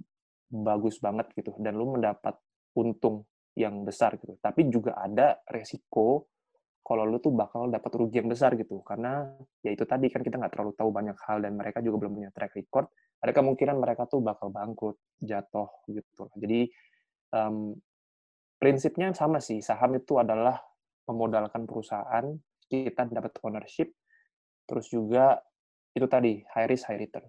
bagus 0.50 1.02
banget 1.02 1.30
gitu 1.34 1.50
dan 1.58 1.74
lu 1.74 1.98
mendapat 1.98 2.38
untung 2.78 3.26
yang 3.54 3.86
besar 3.86 4.18
gitu. 4.18 4.34
Tapi 4.42 4.66
juga 4.70 4.98
ada 4.98 5.38
resiko 5.46 6.26
kalau 6.84 7.08
lu 7.08 7.16
tuh 7.22 7.32
bakal 7.32 7.70
dapat 7.70 7.90
rugi 7.96 8.20
yang 8.20 8.28
besar 8.28 8.58
gitu. 8.58 8.82
Karena 8.84 9.24
ya 9.64 9.70
itu 9.72 9.86
tadi 9.88 10.10
kan 10.10 10.20
kita 10.20 10.36
nggak 10.36 10.52
terlalu 10.52 10.72
tahu 10.76 10.90
banyak 10.90 11.16
hal 11.24 11.40
dan 11.40 11.54
mereka 11.56 11.80
juga 11.80 12.04
belum 12.04 12.12
punya 12.18 12.30
track 12.34 12.52
record. 12.58 12.90
Ada 13.24 13.32
kemungkinan 13.32 13.80
mereka 13.80 14.04
tuh 14.04 14.20
bakal 14.20 14.52
bangkrut 14.52 15.00
jatuh 15.22 15.70
gitu. 15.88 16.28
Jadi 16.36 16.68
um, 17.32 17.72
prinsipnya 18.60 19.14
sama 19.16 19.40
sih. 19.40 19.64
Saham 19.64 19.96
itu 19.96 20.20
adalah 20.20 20.60
memodalkan 21.08 21.68
perusahaan, 21.68 22.24
kita 22.68 23.06
dapat 23.08 23.36
ownership, 23.44 23.92
terus 24.64 24.88
juga 24.88 25.38
itu 25.94 26.06
tadi 26.10 26.42
high 26.52 26.68
risk 26.68 26.90
high 26.90 26.98
return. 26.98 27.26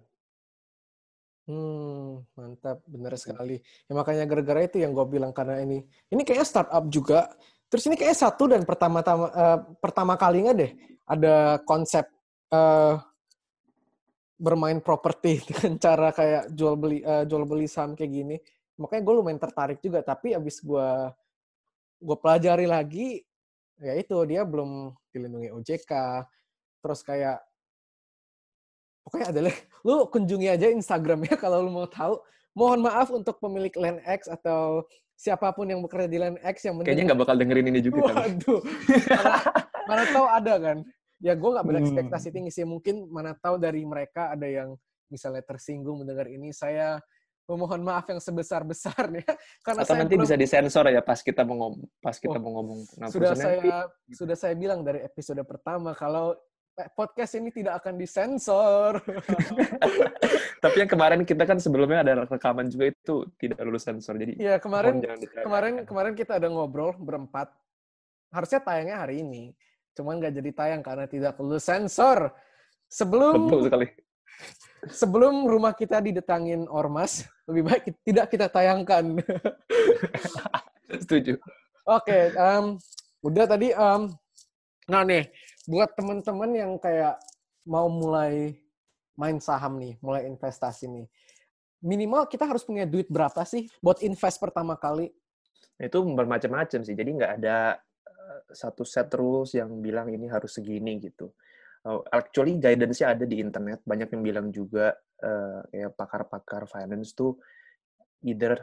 Hmm, 1.46 2.26
mantap, 2.34 2.82
benar 2.90 3.14
sekali. 3.14 3.62
Ya 3.86 3.92
makanya 3.94 4.26
gara-gara 4.26 4.66
itu 4.66 4.82
yang 4.82 4.90
gue 4.90 5.06
bilang 5.06 5.30
karena 5.30 5.62
ini, 5.62 5.78
ini 6.10 6.26
kayaknya 6.26 6.42
startup 6.42 6.84
juga. 6.90 7.30
Terus 7.70 7.86
ini 7.86 7.94
kayaknya 7.94 8.18
satu 8.18 8.50
dan 8.50 8.66
pertama-tama 8.66 9.26
uh, 9.30 9.58
pertama 9.78 10.18
kalinya 10.18 10.54
deh 10.54 10.74
ada 11.06 11.62
konsep 11.62 12.06
uh, 12.50 12.98
bermain 14.36 14.82
properti 14.82 15.38
dengan 15.50 15.78
cara 15.78 16.10
kayak 16.10 16.50
jual 16.50 16.74
beli 16.74 17.06
uh, 17.06 17.22
jual 17.22 17.46
beli 17.46 17.70
saham 17.70 17.94
kayak 17.94 18.10
gini. 18.10 18.36
Makanya 18.82 19.02
gue 19.06 19.14
lumayan 19.14 19.38
tertarik 19.38 19.78
juga. 19.78 20.02
Tapi 20.02 20.34
abis 20.34 20.58
gue 20.66 20.88
gue 21.96 22.16
pelajari 22.18 22.66
lagi, 22.66 23.22
ya 23.80 23.92
itu 23.96 24.16
dia 24.24 24.42
belum 24.42 24.94
dilindungi 25.12 25.52
OJK 25.52 25.92
terus 26.80 27.00
kayak 27.04 27.42
pokoknya 29.06 29.26
adalah 29.30 29.54
lu 29.86 29.96
kunjungi 30.10 30.48
aja 30.50 30.66
Instagramnya 30.74 31.38
kalau 31.42 31.62
lu 31.62 31.70
mau 31.70 31.86
tahu. 31.86 32.18
Mohon 32.56 32.88
maaf 32.88 33.12
untuk 33.12 33.36
pemilik 33.36 33.68
Land 33.76 34.00
X 34.08 34.32
atau 34.32 34.88
siapa 35.12 35.52
pun 35.52 35.68
yang 35.68 35.84
bekerja 35.84 36.08
di 36.08 36.16
Land 36.16 36.40
X 36.40 36.64
yang 36.64 36.80
kayaknya 36.80 37.12
nggak 37.12 37.20
bakal 37.20 37.36
dengerin 37.36 37.68
ini 37.68 37.84
juga 37.84 38.08
waduh. 38.08 38.64
Mana, 38.64 39.36
mana 39.84 40.02
tahu 40.08 40.26
ada 40.26 40.54
kan? 40.56 40.78
Ya 41.20 41.36
gue 41.36 41.50
nggak 41.52 41.66
berekspektasi 41.68 42.28
hmm. 42.32 42.34
tinggi 42.40 42.50
sih. 42.56 42.64
Mungkin 42.64 43.12
mana 43.12 43.36
tahu 43.36 43.60
dari 43.60 43.84
mereka 43.84 44.32
ada 44.32 44.48
yang 44.48 44.72
misalnya 45.12 45.44
tersinggung 45.44 46.00
mendengar 46.00 46.32
ini. 46.32 46.48
Saya 46.48 46.96
memohon 47.46 47.82
maaf 47.82 48.06
yang 48.10 48.18
sebesar 48.18 48.66
besarnya 48.66 49.22
karena 49.66 49.86
atau 49.86 49.94
saya 49.94 50.02
nanti 50.02 50.14
belum, 50.18 50.26
bisa 50.26 50.34
disensor 50.34 50.84
ya 50.90 51.00
pas 51.00 51.22
kita 51.22 51.46
mau 51.46 51.78
pas 52.02 52.16
kita 52.18 52.36
oh, 52.36 52.42
mau 52.42 52.50
ngomong 52.60 52.78
nah, 52.98 53.08
sudah 53.08 53.32
saya 53.38 53.58
nanti. 53.62 54.14
sudah 54.14 54.36
saya 54.36 54.54
bilang 54.58 54.82
dari 54.82 55.06
episode 55.06 55.40
pertama 55.46 55.94
kalau 55.94 56.34
podcast 56.92 57.40
ini 57.40 57.48
tidak 57.48 57.80
akan 57.80 57.96
disensor. 57.96 59.00
Tapi 60.64 60.76
yang 60.76 60.90
kemarin 60.92 61.24
kita 61.24 61.48
kan 61.48 61.56
sebelumnya 61.56 62.04
ada 62.04 62.28
rekaman 62.28 62.68
juga 62.68 62.92
itu 62.92 63.24
tidak 63.40 63.64
lulus 63.64 63.88
sensor 63.88 64.20
jadi 64.20 64.36
ya 64.36 64.54
kemarin 64.60 65.00
kemarin 65.40 65.88
kemarin 65.88 66.12
kita 66.12 66.36
ada 66.36 66.52
ngobrol 66.52 66.92
berempat. 67.00 67.48
Harusnya 68.28 68.60
tayangnya 68.60 69.00
hari 69.00 69.24
ini 69.24 69.56
cuman 69.96 70.20
nggak 70.20 70.34
jadi 70.36 70.50
tayang 70.52 70.82
karena 70.84 71.08
tidak 71.08 71.40
lulus 71.40 71.64
sensor. 71.64 72.28
Sebelum 72.92 73.48
Betul 73.48 73.60
sekali 73.66 73.86
sebelum 74.90 75.46
rumah 75.46 75.74
kita 75.74 75.98
didatangin 75.98 76.68
ormas, 76.70 77.26
lebih 77.48 77.62
baik 77.66 77.84
tidak 78.06 78.26
kita 78.30 78.46
tayangkan. 78.50 79.18
Setuju. 81.02 81.38
Oke, 81.86 82.10
okay, 82.10 82.24
um, 82.34 82.78
udah 83.22 83.44
tadi. 83.46 83.70
Um, 83.74 84.10
nah 84.90 85.02
nih, 85.02 85.30
buat 85.66 85.90
teman-teman 85.94 86.50
yang 86.54 86.72
kayak 86.78 87.18
mau 87.66 87.90
mulai 87.90 88.54
main 89.18 89.38
saham 89.42 89.78
nih, 89.80 89.94
mulai 89.98 90.28
investasi 90.28 90.86
nih, 90.86 91.06
minimal 91.82 92.26
kita 92.26 92.46
harus 92.46 92.62
punya 92.62 92.86
duit 92.86 93.06
berapa 93.10 93.42
sih 93.46 93.70
buat 93.82 94.00
invest 94.02 94.38
pertama 94.42 94.74
kali? 94.78 95.10
Itu 95.76 96.02
bermacam-macam 96.02 96.80
sih. 96.86 96.94
Jadi 96.96 97.10
nggak 97.16 97.32
ada 97.42 97.76
eh, 98.06 98.40
satu 98.54 98.86
set 98.86 99.12
rules 99.14 99.52
yang 99.54 99.82
bilang 99.82 100.08
ini 100.08 100.26
harus 100.30 100.56
segini 100.56 100.98
gitu. 101.02 101.32
Oh, 101.86 102.02
actually 102.10 102.58
guidance-nya 102.58 103.14
ada 103.14 103.24
di 103.24 103.38
internet. 103.38 103.86
Banyak 103.86 104.10
yang 104.10 104.22
bilang 104.26 104.46
juga 104.50 104.90
uh, 105.22 105.62
kayak 105.70 105.94
pakar-pakar 105.94 106.66
finance 106.66 107.14
tuh 107.14 107.38
either 108.26 108.58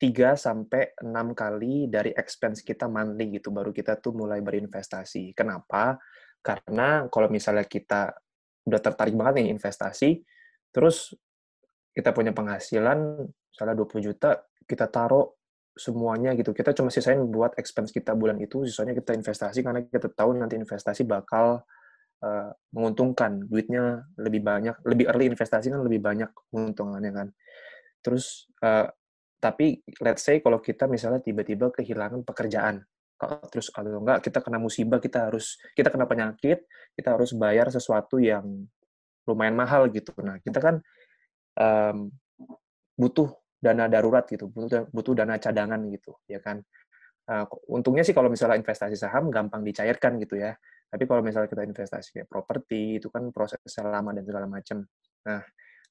3 0.00 0.34
sampai 0.34 0.96
6 0.98 1.12
kali 1.36 1.86
dari 1.92 2.10
expense 2.16 2.64
kita 2.64 2.88
monthly 2.88 3.38
gitu 3.38 3.52
baru 3.52 3.70
kita 3.70 4.00
tuh 4.00 4.16
mulai 4.16 4.40
berinvestasi. 4.40 5.36
Kenapa? 5.36 6.00
Karena 6.40 7.06
kalau 7.12 7.28
misalnya 7.28 7.68
kita 7.68 8.10
udah 8.66 8.80
tertarik 8.80 9.14
banget 9.14 9.44
nih 9.44 9.54
investasi, 9.54 10.24
terus 10.72 11.12
kita 11.92 12.10
punya 12.10 12.32
penghasilan 12.32 13.20
misalnya 13.52 13.74
20 13.78 14.00
juta, 14.00 14.42
kita 14.64 14.88
taruh 14.88 15.28
semuanya 15.76 16.32
gitu. 16.34 16.56
Kita 16.56 16.72
cuma 16.72 16.88
sisain 16.88 17.20
buat 17.28 17.52
expense 17.60 17.92
kita 17.92 18.16
bulan 18.16 18.40
itu, 18.40 18.64
sisanya 18.64 18.96
kita 18.96 19.12
investasi 19.12 19.60
karena 19.60 19.84
kita 19.84 20.08
tahu 20.08 20.34
nanti 20.34 20.56
investasi 20.56 21.04
bakal 21.04 21.62
uh, 22.22 22.50
menguntungkan 22.72 23.44
duitnya 23.50 24.06
lebih 24.18 24.40
banyak 24.40 24.74
lebih 24.86 25.10
early 25.10 25.26
investasi 25.28 25.68
kan 25.74 25.82
lebih 25.82 26.00
banyak 26.00 26.30
keuntungannya 26.50 27.12
kan 27.12 27.28
terus 28.02 28.48
uh, 28.62 28.88
tapi 29.42 29.82
let's 30.00 30.22
say 30.22 30.38
kalau 30.38 30.62
kita 30.62 30.86
misalnya 30.86 31.18
tiba-tiba 31.18 31.74
kehilangan 31.74 32.22
pekerjaan 32.22 32.86
terus 33.54 33.70
kalau 33.70 34.02
enggak 34.02 34.18
kita 34.26 34.42
kena 34.42 34.58
musibah 34.58 34.98
kita 34.98 35.30
harus 35.30 35.54
kita 35.78 35.94
kena 35.94 36.10
penyakit 36.10 36.66
kita 36.98 37.14
harus 37.14 37.30
bayar 37.38 37.70
sesuatu 37.70 38.18
yang 38.18 38.66
lumayan 39.22 39.54
mahal 39.54 39.86
gitu 39.94 40.10
nah 40.18 40.42
kita 40.42 40.58
kan 40.58 40.82
um, 41.58 42.10
butuh 42.96 43.30
dana 43.62 43.86
darurat 43.86 44.26
gitu, 44.26 44.50
butuh 44.50 44.90
butuh 44.90 45.14
dana 45.14 45.38
cadangan 45.38 45.80
gitu, 45.90 46.18
ya 46.26 46.42
kan. 46.42 46.60
Uh, 47.22 47.46
untungnya 47.70 48.02
sih 48.02 48.10
kalau 48.10 48.26
misalnya 48.26 48.58
investasi 48.58 48.98
saham 48.98 49.30
gampang 49.30 49.62
dicairkan 49.62 50.18
gitu 50.18 50.42
ya. 50.42 50.58
Tapi 50.92 51.08
kalau 51.08 51.24
misalnya 51.24 51.48
kita 51.48 51.64
investasi 51.64 52.08
kayak 52.20 52.28
properti 52.28 53.00
itu 53.00 53.08
kan 53.08 53.32
prosesnya 53.32 53.88
lama 53.88 54.12
dan 54.12 54.28
segala 54.28 54.44
macam. 54.44 54.84
Nah, 55.24 55.40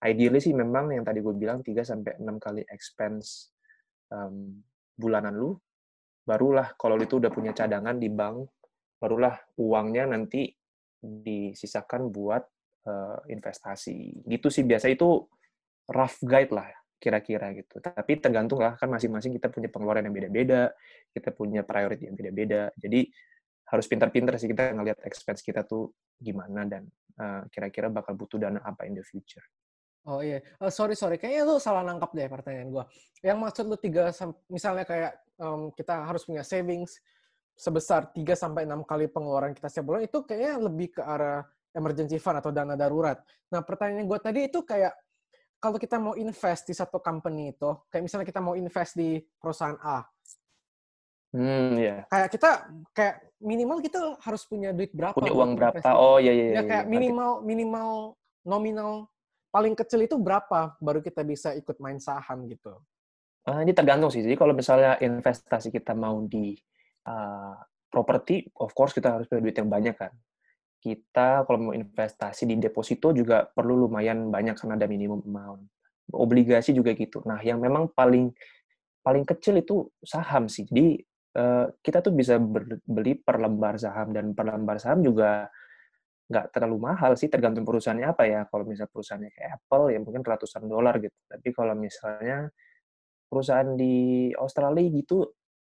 ideally 0.05 0.37
sih 0.37 0.53
memang 0.53 0.93
yang 0.93 1.01
tadi 1.01 1.25
gue 1.25 1.33
bilang 1.33 1.65
3 1.65 1.81
sampai 1.81 2.21
6 2.21 2.37
kali 2.37 2.61
expense 2.69 3.49
um, 4.13 4.61
bulanan 4.93 5.33
lu 5.33 5.57
barulah 6.21 6.77
kalau 6.77 6.97
lu 6.97 7.05
itu 7.05 7.17
udah 7.17 7.31
punya 7.33 7.51
cadangan 7.51 7.97
di 7.97 8.09
bank, 8.09 8.45
barulah 9.01 9.33
uangnya 9.57 10.13
nanti 10.13 10.53
disisakan 11.01 12.13
buat 12.13 12.43
uh, 12.85 13.19
investasi. 13.25 14.25
Gitu 14.29 14.47
sih 14.53 14.63
biasa 14.65 14.87
itu 14.93 15.25
rough 15.89 16.21
guide 16.21 16.53
lah 16.53 16.69
kira-kira 17.01 17.49
gitu. 17.57 17.81
Tapi 17.81 18.21
tergantung 18.21 18.61
lah 18.61 18.77
kan 18.77 18.85
masing-masing 18.93 19.33
kita 19.33 19.49
punya 19.49 19.73
pengeluaran 19.73 20.05
yang 20.05 20.13
beda-beda, 20.13 20.69
kita 21.09 21.33
punya 21.33 21.65
priority 21.65 22.05
yang 22.05 22.15
beda-beda. 22.15 22.69
Jadi 22.77 23.09
harus 23.71 23.87
pintar-pintar 23.87 24.35
sih 24.35 24.51
kita 24.51 24.75
ngelihat 24.75 24.99
expense 25.07 25.39
kita 25.39 25.63
tuh 25.63 25.95
gimana 26.19 26.67
dan 26.67 26.91
uh, 27.15 27.47
kira-kira 27.47 27.87
bakal 27.87 28.19
butuh 28.19 28.35
dana 28.35 28.59
apa 28.61 28.83
in 28.83 28.99
the 28.99 29.05
future. 29.05 29.43
Oh 30.03 30.19
iya, 30.19 30.43
uh, 30.59 30.67
sorry 30.73 30.97
sorry, 30.97 31.15
kayaknya 31.15 31.47
lu 31.47 31.55
salah 31.61 31.85
nangkap 31.85 32.11
deh 32.11 32.27
pertanyaan 32.27 32.67
gua. 32.73 32.83
Yang 33.23 33.37
maksud 33.37 33.63
lu 33.69 33.77
tiga, 33.79 34.11
misalnya 34.51 34.83
kayak 34.83 35.13
um, 35.39 35.71
kita 35.71 36.03
harus 36.03 36.25
punya 36.27 36.43
savings 36.43 36.99
sebesar 37.55 38.09
3 38.11 38.25
sampai 38.33 38.65
enam 38.65 38.81
kali 38.81 39.05
pengeluaran 39.05 39.53
kita 39.53 39.69
setiap 39.69 39.93
bulan 39.93 40.01
itu 40.01 40.25
kayaknya 40.25 40.53
lebih 40.65 40.97
ke 40.97 41.01
arah 41.05 41.45
emergency 41.77 42.17
fund 42.17 42.41
atau 42.41 42.49
dana 42.49 42.73
darurat. 42.73 43.21
Nah 43.53 43.61
pertanyaan 43.61 44.09
gue 44.09 44.19
tadi 44.19 44.49
itu 44.49 44.65
kayak 44.65 44.91
kalau 45.61 45.77
kita 45.77 46.01
mau 46.01 46.17
invest 46.17 46.65
di 46.65 46.73
satu 46.73 46.97
company 46.97 47.53
itu, 47.53 47.69
kayak 47.93 48.01
misalnya 48.01 48.25
kita 48.25 48.41
mau 48.41 48.57
invest 48.57 48.97
di 48.97 49.21
perusahaan 49.37 49.77
A, 49.85 50.01
Hmm, 51.31 51.79
yeah. 51.79 52.03
Kayak 52.11 52.29
kita 52.35 52.49
kayak 52.91 53.15
minimal 53.39 53.79
kita 53.79 54.19
harus 54.19 54.43
punya 54.43 54.75
duit 54.75 54.91
berapa? 54.91 55.15
Punya 55.15 55.31
uang 55.31 55.55
berapa? 55.55 55.79
Oh 55.95 56.19
iya 56.19 56.35
iya. 56.35 56.43
Ya 56.43 56.51
iya, 56.51 56.61
kayak 56.67 56.85
iya. 56.85 56.91
minimal 56.91 57.31
minimal 57.47 57.89
nominal 58.43 59.07
paling 59.51 59.75
kecil 59.75 60.03
itu 60.03 60.15
berapa 60.19 60.75
baru 60.79 60.99
kita 60.99 61.23
bisa 61.23 61.55
ikut 61.55 61.79
main 61.79 61.99
saham 62.03 62.47
gitu. 62.51 62.75
Uh, 63.47 63.63
ini 63.63 63.71
tergantung 63.71 64.11
sih. 64.11 64.21
Jadi 64.21 64.35
kalau 64.35 64.53
misalnya 64.53 64.99
investasi 64.99 65.71
kita 65.71 65.95
mau 65.95 66.19
di 66.27 66.53
uh, 67.07 67.55
properti, 67.89 68.47
of 68.59 68.71
course 68.75 68.95
kita 68.95 69.17
harus 69.17 69.25
punya 69.27 69.41
duit 69.43 69.57
yang 69.57 69.71
banyak 69.71 69.95
kan. 69.95 70.13
Kita 70.81 71.47
kalau 71.47 71.71
mau 71.71 71.73
investasi 71.73 72.43
di 72.43 72.59
deposito 72.59 73.13
juga 73.15 73.45
perlu 73.45 73.87
lumayan 73.87 74.29
banyak 74.29 74.55
karena 74.59 74.75
ada 74.77 74.87
minimum 74.89 75.23
amount. 75.23 75.63
Obligasi 76.11 76.75
juga 76.75 76.91
gitu. 76.91 77.23
Nah, 77.23 77.39
yang 77.39 77.61
memang 77.63 77.87
paling 77.91 78.33
paling 79.01 79.25
kecil 79.25 79.57
itu 79.57 79.89
saham 80.05 80.45
sih. 80.45 80.65
Jadi 80.69 81.01
Eh, 81.31 81.65
kita 81.79 82.03
tuh 82.03 82.11
bisa 82.11 82.35
beli 82.83 83.15
per 83.15 83.39
lembar 83.39 83.79
saham 83.79 84.11
dan 84.11 84.35
per 84.35 84.51
lembar 84.51 84.75
saham 84.83 84.99
juga 84.99 85.47
nggak 86.27 86.45
terlalu 86.55 86.77
mahal 86.91 87.11
sih 87.15 87.31
tergantung 87.31 87.63
perusahaannya 87.63 88.07
apa 88.11 88.23
ya. 88.27 88.41
Kalau 88.51 88.63
misalnya 88.67 88.91
perusahaannya 88.91 89.31
kayak 89.31 89.49
Apple 89.63 89.85
ya 89.95 89.99
mungkin 90.03 90.21
ratusan 90.27 90.63
dolar 90.67 90.99
gitu. 90.99 91.15
Tapi 91.31 91.49
kalau 91.55 91.75
misalnya 91.79 92.51
perusahaan 93.31 93.71
di 93.79 94.27
Australia 94.35 94.87
gitu 94.91 95.17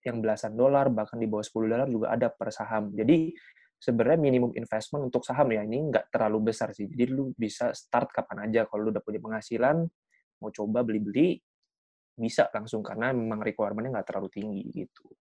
yang 0.07 0.23
belasan 0.23 0.55
dolar 0.55 0.87
bahkan 0.87 1.19
di 1.19 1.27
bawah 1.27 1.43
10 1.43 1.67
dolar 1.67 1.87
juga 1.91 2.07
ada 2.15 2.27
per 2.31 2.49
saham. 2.55 2.95
Jadi 2.95 3.35
sebenarnya 3.75 4.19
minimum 4.23 4.51
investment 4.55 5.03
untuk 5.11 5.27
saham 5.27 5.51
ya 5.51 5.67
ini 5.67 5.83
nggak 5.91 6.15
terlalu 6.15 6.55
besar 6.55 6.71
sih. 6.71 6.87
Jadi 6.87 7.11
lu 7.11 7.35
bisa 7.35 7.75
start 7.75 8.15
kapan 8.15 8.47
aja. 8.47 8.63
Kalau 8.71 8.87
lu 8.87 8.89
udah 8.95 9.03
punya 9.03 9.19
penghasilan 9.19 9.83
mau 10.39 10.51
coba 10.55 10.79
beli-beli 10.87 11.35
bisa 12.15 12.47
langsung. 12.55 12.79
Karena 12.87 13.11
memang 13.11 13.43
requirement-nya 13.43 13.99
nggak 13.99 14.07
terlalu 14.15 14.29
tinggi 14.31 14.63
gitu 14.71 15.11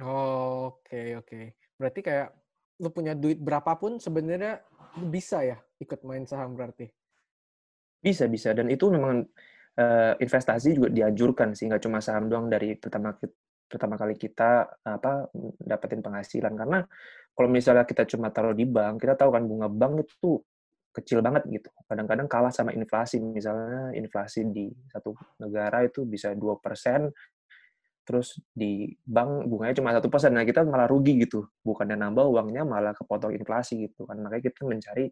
oke 0.00 1.00
oke. 1.20 1.40
Berarti 1.76 2.00
kayak 2.04 2.28
lu 2.80 2.92
punya 2.92 3.16
duit 3.16 3.40
berapapun 3.40 3.96
sebenarnya 3.96 4.60
bisa 5.08 5.40
ya 5.44 5.56
ikut 5.80 6.04
main 6.04 6.24
saham 6.28 6.56
berarti? 6.56 6.88
Bisa 8.00 8.28
bisa. 8.28 8.52
Dan 8.52 8.68
itu 8.68 8.88
memang 8.92 9.24
uh, 9.80 10.12
investasi 10.20 10.76
juga 10.76 10.88
dianjurkan 10.92 11.56
sih. 11.56 11.68
Nggak 11.68 11.82
cuma 11.84 11.98
saham 12.04 12.28
doang 12.28 12.52
dari 12.52 12.76
pertama 12.76 13.16
pertama 13.66 13.98
kali 13.98 14.14
kita 14.14 14.80
apa 14.84 15.32
dapetin 15.60 16.04
penghasilan. 16.04 16.52
Karena 16.52 16.78
kalau 17.36 17.48
misalnya 17.48 17.84
kita 17.84 18.08
cuma 18.08 18.32
taruh 18.32 18.56
di 18.56 18.64
bank 18.64 19.04
kita 19.04 19.16
tahu 19.16 19.32
kan 19.32 19.44
bunga 19.44 19.68
bank 19.68 20.04
itu 20.04 20.40
kecil 20.96 21.20
banget 21.20 21.44
gitu. 21.52 21.68
Kadang-kadang 21.84 22.24
kalah 22.24 22.52
sama 22.52 22.72
inflasi. 22.72 23.20
Misalnya 23.20 23.92
inflasi 23.92 24.48
di 24.48 24.72
satu 24.88 25.12
negara 25.40 25.84
itu 25.84 26.08
bisa 26.08 26.32
dua 26.32 26.56
persen 26.56 27.12
terus 28.06 28.38
di 28.54 28.94
bank 29.02 29.50
bunganya 29.50 29.74
cuma 29.82 29.90
satu 29.90 30.06
persen, 30.06 30.32
nah 30.38 30.46
kita 30.46 30.62
malah 30.62 30.86
rugi 30.86 31.18
gitu, 31.26 31.50
bukannya 31.66 31.98
nambah 31.98 32.22
uangnya 32.22 32.62
malah 32.62 32.94
kepotong 32.94 33.34
inflasi 33.34 33.90
gitu 33.90 34.06
kan, 34.06 34.22
makanya 34.22 34.46
kita 34.46 34.62
mencari 34.62 35.06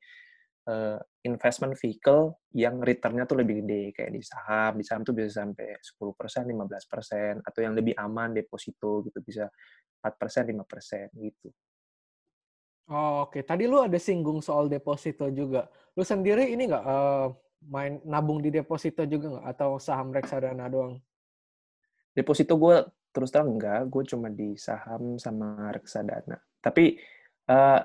uh, 0.68 0.98
investment 1.24 1.74
vehicle 1.76 2.40
yang 2.54 2.80
returnnya 2.80 3.26
tuh 3.28 3.40
lebih 3.40 3.64
gede 3.64 3.82
kayak 3.92 4.12
di 4.14 4.22
saham, 4.22 4.78
di 4.78 4.84
saham 4.84 5.02
tuh 5.02 5.12
bisa 5.16 5.44
sampai 5.44 5.76
10 5.80 6.14
persen, 6.14 6.42
15 6.48 6.92
persen, 6.92 7.32
atau 7.42 7.60
yang 7.60 7.74
lebih 7.76 7.94
aman 7.98 8.32
deposito 8.32 9.04
gitu 9.04 9.18
bisa 9.20 9.48
4 10.04 10.20
persen, 10.20 10.42
5 10.48 10.64
persen 10.64 11.06
gitu. 11.18 11.48
Oh, 12.92 13.24
Oke, 13.24 13.40
okay. 13.40 13.42
tadi 13.48 13.64
lu 13.64 13.80
ada 13.80 13.96
singgung 13.96 14.44
soal 14.44 14.68
deposito 14.68 15.24
juga. 15.32 15.72
Lu 15.96 16.04
sendiri 16.04 16.52
ini 16.52 16.68
nggak 16.68 16.84
uh, 16.84 17.32
main 17.72 17.96
nabung 18.04 18.44
di 18.44 18.52
deposito 18.52 19.08
juga 19.08 19.40
nggak 19.40 19.46
atau 19.56 19.80
saham 19.80 20.12
reksadana 20.12 20.68
doang? 20.68 21.00
Deposito 22.14 22.54
gue 22.54 22.76
terus 23.14 23.30
terang 23.30 23.54
enggak, 23.54 23.90
gue 23.90 24.02
cuma 24.10 24.30
di 24.30 24.54
saham 24.58 25.18
sama 25.18 25.70
reksadana. 25.70 26.38
Tapi 26.62 26.98
uh, 27.50 27.82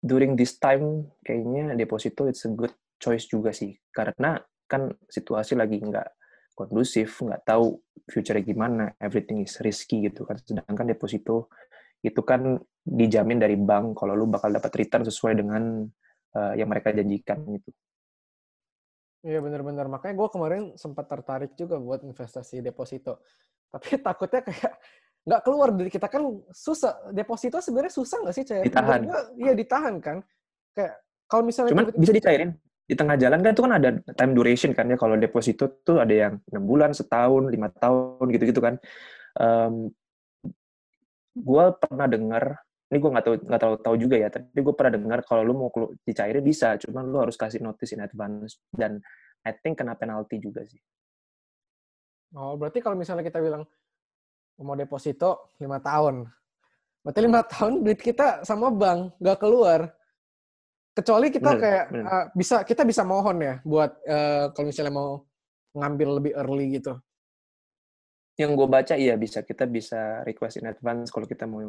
during 0.00 0.36
this 0.36 0.56
time 0.60 1.12
kayaknya 1.24 1.76
deposito 1.76 2.28
it's 2.28 2.44
a 2.44 2.52
good 2.52 2.72
choice 3.00 3.28
juga 3.28 3.52
sih, 3.52 3.76
karena 3.92 4.40
kan 4.64 4.92
situasi 5.08 5.56
lagi 5.56 5.80
nggak 5.80 6.08
kondusif, 6.56 7.20
nggak 7.20 7.44
tahu 7.44 7.76
future 8.08 8.40
gimana, 8.40 8.96
everything 9.00 9.44
is 9.44 9.60
risky 9.60 10.08
gitu 10.08 10.24
kan. 10.24 10.40
Sedangkan 10.40 10.88
deposito 10.88 11.52
itu 12.00 12.20
kan 12.24 12.56
dijamin 12.84 13.40
dari 13.40 13.56
bank 13.56 13.96
kalau 13.98 14.16
lu 14.16 14.28
bakal 14.28 14.52
dapat 14.52 14.72
return 14.76 15.04
sesuai 15.04 15.40
dengan 15.40 15.84
uh, 16.36 16.52
yang 16.56 16.68
mereka 16.68 16.92
janjikan 16.92 17.44
gitu. 17.56 17.72
Iya 19.26 19.42
benar-benar 19.42 19.90
makanya 19.90 20.14
gue 20.22 20.28
kemarin 20.30 20.62
sempat 20.78 21.10
tertarik 21.10 21.58
juga 21.58 21.82
buat 21.82 22.06
investasi 22.06 22.62
deposito 22.62 23.26
tapi 23.70 23.88
takutnya 24.06 24.40
kayak 24.44 24.72
nggak 25.26 25.40
keluar 25.42 25.68
dari 25.74 25.90
kita. 25.90 26.06
Kan 26.06 26.22
susah 26.54 27.10
deposito 27.10 27.58
sebenarnya 27.58 27.92
susah 27.92 28.16
nggak 28.22 28.34
sih 28.34 28.44
cair 28.46 28.64
ditahan. 28.64 29.00
iya 29.36 29.52
ditahan 29.52 29.94
kan. 29.98 30.22
Kayak 30.72 30.94
kalau 31.26 31.42
misalnya 31.42 31.70
cuman 31.74 31.86
bisa 31.98 32.14
dicairin. 32.14 32.52
Di 32.86 32.94
tengah 32.94 33.18
jalan 33.18 33.42
kan 33.42 33.50
itu 33.50 33.62
kan 33.66 33.74
ada 33.74 33.90
time 34.14 34.32
duration 34.38 34.70
kan 34.70 34.86
ya. 34.86 34.94
Kalau 34.94 35.18
deposito 35.18 35.82
tuh 35.82 35.98
ada 35.98 36.14
yang 36.14 36.34
enam 36.54 36.64
bulan 36.64 36.94
setahun 36.94 37.50
lima 37.50 37.68
tahun 37.74 38.26
gitu 38.30 38.44
gitu 38.54 38.60
kan. 38.62 38.78
Um, 39.36 39.90
gue 41.36 41.64
pernah 41.76 42.06
dengar 42.08 42.64
ini 42.88 43.02
gue 43.02 43.10
nggak 43.10 43.24
tahu 43.26 43.34
nggak 43.44 43.60
terlalu 43.60 43.78
tahu 43.82 43.96
juga 43.98 44.16
ya 44.16 44.28
tapi 44.32 44.56
gue 44.62 44.74
pernah 44.78 44.94
dengar 44.94 45.20
kalau 45.26 45.42
lu 45.42 45.52
mau 45.58 45.68
dicairin 46.06 46.40
bisa 46.40 46.78
cuman 46.80 47.04
lu 47.04 47.18
harus 47.18 47.34
kasih 47.34 47.58
notice 47.58 47.90
in 47.92 48.06
advance. 48.06 48.62
Dan 48.70 49.02
I 49.42 49.50
think 49.58 49.82
kena 49.82 49.98
penalti 49.98 50.38
juga 50.38 50.62
sih 50.62 50.78
Oh, 52.34 52.58
berarti 52.58 52.82
kalau 52.82 52.98
misalnya 52.98 53.22
kita 53.22 53.38
bilang 53.38 53.62
mau 54.58 54.74
deposito 54.74 55.54
lima 55.60 55.78
tahun, 55.78 56.26
berarti 57.04 57.20
lima 57.22 57.44
tahun 57.44 57.84
duit 57.84 58.00
kita 58.00 58.42
sama 58.42 58.72
bank 58.72 59.20
nggak 59.20 59.38
keluar. 59.38 59.92
Kecuali 60.96 61.28
kita 61.28 61.52
bener, 61.52 61.60
kayak 61.60 61.84
bener. 61.92 62.04
Uh, 62.08 62.26
bisa 62.32 62.56
kita 62.64 62.82
bisa 62.88 63.04
mohon 63.04 63.36
ya 63.36 63.60
buat 63.68 64.00
uh, 64.08 64.48
kalau 64.56 64.66
misalnya 64.72 64.94
mau 64.96 65.28
ngambil 65.76 66.08
lebih 66.18 66.32
early 66.40 66.80
gitu. 66.80 66.96
Yang 68.40 68.50
gue 68.56 68.68
baca 68.68 68.94
iya 68.96 69.14
bisa 69.20 69.44
kita 69.44 69.68
bisa 69.68 70.24
request 70.24 70.60
in 70.60 70.68
advance 70.72 71.12
kalau 71.12 71.28
kita 71.28 71.44
mau 71.44 71.60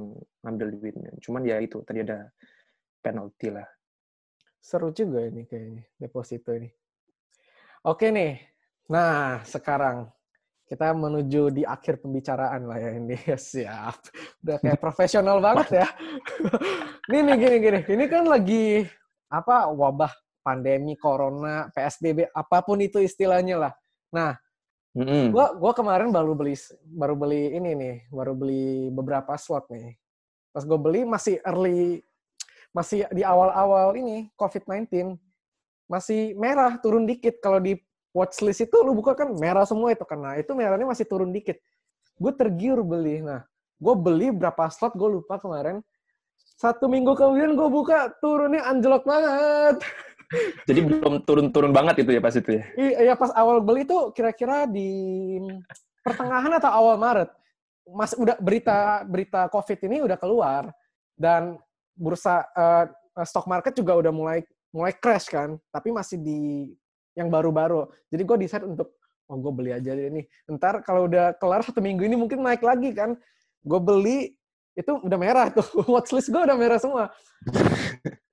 ngambil 0.47 0.67
duitnya. 0.79 1.11
Cuman 1.19 1.43
ya 1.43 1.59
itu 1.59 1.83
tadi 1.83 2.07
ada 2.07 2.31
penalti 3.03 3.51
lah. 3.51 3.67
Seru 4.63 4.95
juga 4.95 5.27
ini 5.27 5.43
kayaknya 5.47 5.83
deposito 5.99 6.55
ini. 6.55 6.71
Oke 7.87 8.11
nih. 8.11 8.35
Nah, 8.91 9.43
sekarang 9.43 10.07
kita 10.67 10.91
menuju 10.91 11.55
di 11.55 11.63
akhir 11.63 12.03
pembicaraan 12.03 12.67
lah 12.67 12.77
ya 12.77 12.91
ini. 12.99 13.15
Siap. 13.55 13.97
Udah 14.43 14.57
kayak 14.59 14.79
profesional 14.83 15.39
banget 15.39 15.83
ya. 15.83 15.87
Ini 17.07 17.23
nih 17.23 17.35
gini 17.39 17.57
gini. 17.63 17.79
Ini 17.87 18.05
kan 18.11 18.27
lagi 18.27 18.83
apa 19.31 19.71
wabah 19.71 20.11
pandemi 20.43 20.95
corona 20.95 21.67
psbb 21.71 22.31
apa 22.31 22.57
pun 22.63 22.83
itu 22.83 22.99
istilahnya 22.99 23.55
lah. 23.55 23.73
Nah 24.11 24.35
mm-hmm. 24.95 25.31
gua 25.31 25.55
gua 25.55 25.71
kemarin 25.71 26.11
baru 26.11 26.35
beli 26.35 26.55
baru 26.83 27.15
beli 27.15 27.55
ini 27.55 27.71
nih 27.75 27.95
baru 28.11 28.35
beli 28.35 28.91
beberapa 28.91 29.39
slot 29.39 29.71
nih. 29.71 29.95
Pas 30.51 30.67
gue 30.67 30.79
beli 30.79 31.07
masih 31.07 31.39
early 31.47 32.03
masih 32.75 33.07
di 33.15 33.23
awal-awal 33.23 33.95
ini 33.95 34.27
covid 34.35 34.67
19 34.67 35.15
masih 35.87 36.35
merah 36.35 36.75
turun 36.81 37.07
dikit 37.07 37.39
kalau 37.39 37.63
di 37.63 37.79
watchlist 38.15 38.63
itu 38.63 38.77
lu 38.83 38.95
buka 38.95 39.13
kan 39.13 39.29
merah 39.35 39.67
semua 39.67 39.91
itu 39.91 40.03
karena 40.07 40.39
itu 40.39 40.51
merahnya 40.53 40.87
masih 40.87 41.05
turun 41.07 41.31
dikit. 41.31 41.59
Gue 42.17 42.33
tergiur 42.33 42.81
beli. 42.81 43.21
Nah, 43.21 43.45
gue 43.77 43.95
beli 43.95 44.33
berapa 44.33 44.69
slot 44.71 44.97
gue 44.97 45.21
lupa 45.21 45.37
kemarin. 45.37 45.83
Satu 46.57 46.89
minggu 46.89 47.13
kemudian 47.13 47.53
gue 47.53 47.69
buka 47.69 48.09
turunnya 48.17 48.65
anjlok 48.65 49.05
banget. 49.05 49.77
Jadi 50.67 50.79
belum 50.83 51.23
turun-turun 51.23 51.71
banget 51.71 52.03
itu 52.03 52.11
ya 52.17 52.21
pas 52.21 52.35
itu 52.35 52.51
ya? 52.59 52.63
Iya 52.75 53.13
pas 53.15 53.31
awal 53.31 53.63
beli 53.63 53.87
itu 53.87 54.11
kira-kira 54.11 54.67
di 54.67 54.89
pertengahan 56.03 56.51
atau 56.57 56.71
awal 56.73 56.95
Maret. 56.99 57.29
Mas 57.87 58.11
udah 58.19 58.35
berita 58.35 59.07
berita 59.07 59.47
COVID 59.47 59.79
ini 59.87 60.03
udah 60.03 60.19
keluar 60.19 60.67
dan 61.15 61.55
bursa 61.95 62.43
uh, 62.51 62.85
stock 63.23 63.47
market 63.47 63.71
juga 63.71 63.95
udah 63.95 64.11
mulai 64.11 64.43
mulai 64.75 64.91
crash 64.91 65.31
kan, 65.31 65.55
tapi 65.71 65.89
masih 65.95 66.19
di 66.19 66.73
yang 67.17 67.33
baru-baru. 67.33 67.89
Jadi 68.13 68.21
gue 68.21 68.37
decide 68.45 68.65
untuk 68.69 68.93
oh 69.27 69.37
gue 69.41 69.51
beli 69.51 69.71
aja 69.73 69.91
ini. 69.97 70.21
Ntar 70.45 70.85
kalau 70.85 71.09
udah 71.09 71.33
kelar 71.41 71.65
satu 71.65 71.81
minggu 71.81 72.05
ini 72.05 72.13
mungkin 72.13 72.45
naik 72.45 72.61
lagi 72.61 72.93
kan. 72.93 73.17
Gue 73.65 73.81
beli 73.81 74.37
itu 74.77 74.93
udah 74.93 75.17
merah 75.17 75.49
tuh 75.49 75.65
watchlist 75.93 76.29
gue 76.29 76.37
udah 76.37 76.53
merah 76.53 76.77
semua. 76.77 77.09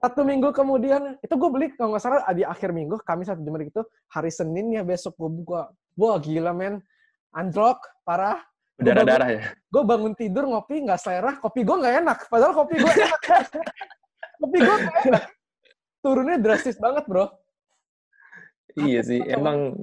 Satu 0.04 0.20
minggu 0.20 0.52
kemudian 0.52 1.16
itu 1.24 1.32
gue 1.32 1.50
beli 1.50 1.66
kalau 1.72 1.96
nggak 1.96 2.04
salah 2.04 2.20
di 2.36 2.44
akhir 2.44 2.76
minggu 2.76 3.00
kami 3.00 3.24
satu 3.24 3.40
jam 3.40 3.56
itu 3.56 3.80
hari 4.12 4.28
Senin 4.28 4.68
ya 4.76 4.84
besok 4.84 5.16
gue 5.16 5.30
buka. 5.32 5.72
Wah 5.96 6.20
gila 6.20 6.52
men, 6.52 6.84
anjlok 7.32 7.80
parah. 8.04 8.44
Berdarah-darah 8.74 9.28
ya? 9.30 9.42
Gue 9.70 9.82
bangun 9.86 10.12
tidur 10.18 10.50
ngopi 10.50 10.82
nggak 10.82 10.98
selera, 11.00 11.38
kopi 11.40 11.64
gue 11.64 11.76
nggak 11.78 11.94
enak. 12.04 12.18
Padahal 12.28 12.52
kopi 12.52 12.74
gue 12.76 12.92
enak. 12.92 13.22
kopi 14.42 14.58
gue 14.60 14.76
enak. 15.08 15.24
Turunnya 16.04 16.36
drastis 16.36 16.76
banget 16.76 17.08
bro 17.08 17.43
iya 18.78 19.00
sih 19.02 19.20
emang 19.36 19.74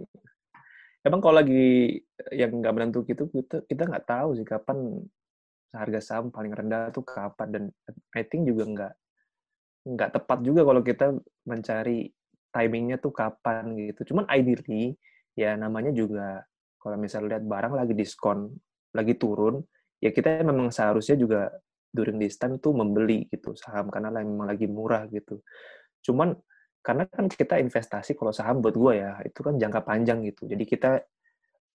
emang 1.01 1.19
kalau 1.23 1.39
lagi 1.41 1.97
yang 2.35 2.59
nggak 2.59 2.73
menentu 2.75 3.03
gitu 3.07 3.31
kita 3.31 3.63
kita 3.65 3.87
nggak 3.87 4.05
tahu 4.05 4.37
sih 4.37 4.45
kapan 4.45 5.01
harga 5.71 5.99
saham 6.03 6.29
paling 6.29 6.51
rendah 6.51 6.91
tuh 6.91 7.07
kapan 7.07 7.47
dan 7.49 7.63
I 8.11 8.27
think 8.27 8.43
juga 8.43 8.63
nggak 8.67 8.93
nggak 9.81 10.09
tepat 10.13 10.39
juga 10.45 10.61
kalau 10.61 10.81
kita 10.85 11.15
mencari 11.47 12.11
timingnya 12.51 12.99
tuh 12.99 13.15
kapan 13.15 13.73
gitu. 13.79 14.13
Cuman 14.13 14.27
ideally 14.29 14.93
ya 15.33 15.55
namanya 15.55 15.95
juga 15.95 16.43
kalau 16.77 16.99
misalnya 16.99 17.39
lihat 17.39 17.45
barang 17.47 17.73
lagi 17.73 17.93
diskon, 17.95 18.51
lagi 18.91 19.15
turun, 19.15 19.63
ya 20.03 20.11
kita 20.11 20.43
memang 20.43 20.69
seharusnya 20.69 21.15
juga 21.15 21.49
during 21.91 22.19
this 22.19 22.35
time 22.35 22.59
tuh 22.59 22.75
membeli 22.75 23.27
gitu 23.31 23.55
saham 23.55 23.87
karena 23.87 24.11
memang 24.11 24.47
lagi 24.51 24.67
murah 24.67 25.07
gitu. 25.09 25.39
Cuman 26.03 26.35
karena 26.81 27.05
kan 27.05 27.29
kita 27.29 27.61
investasi 27.61 28.17
kalau 28.17 28.33
saham 28.33 28.59
buat 28.59 28.73
gue 28.73 28.93
ya 28.97 29.21
itu 29.21 29.39
kan 29.45 29.55
jangka 29.55 29.81
panjang 29.85 30.25
gitu. 30.25 30.49
Jadi 30.49 30.63
kita 30.65 30.97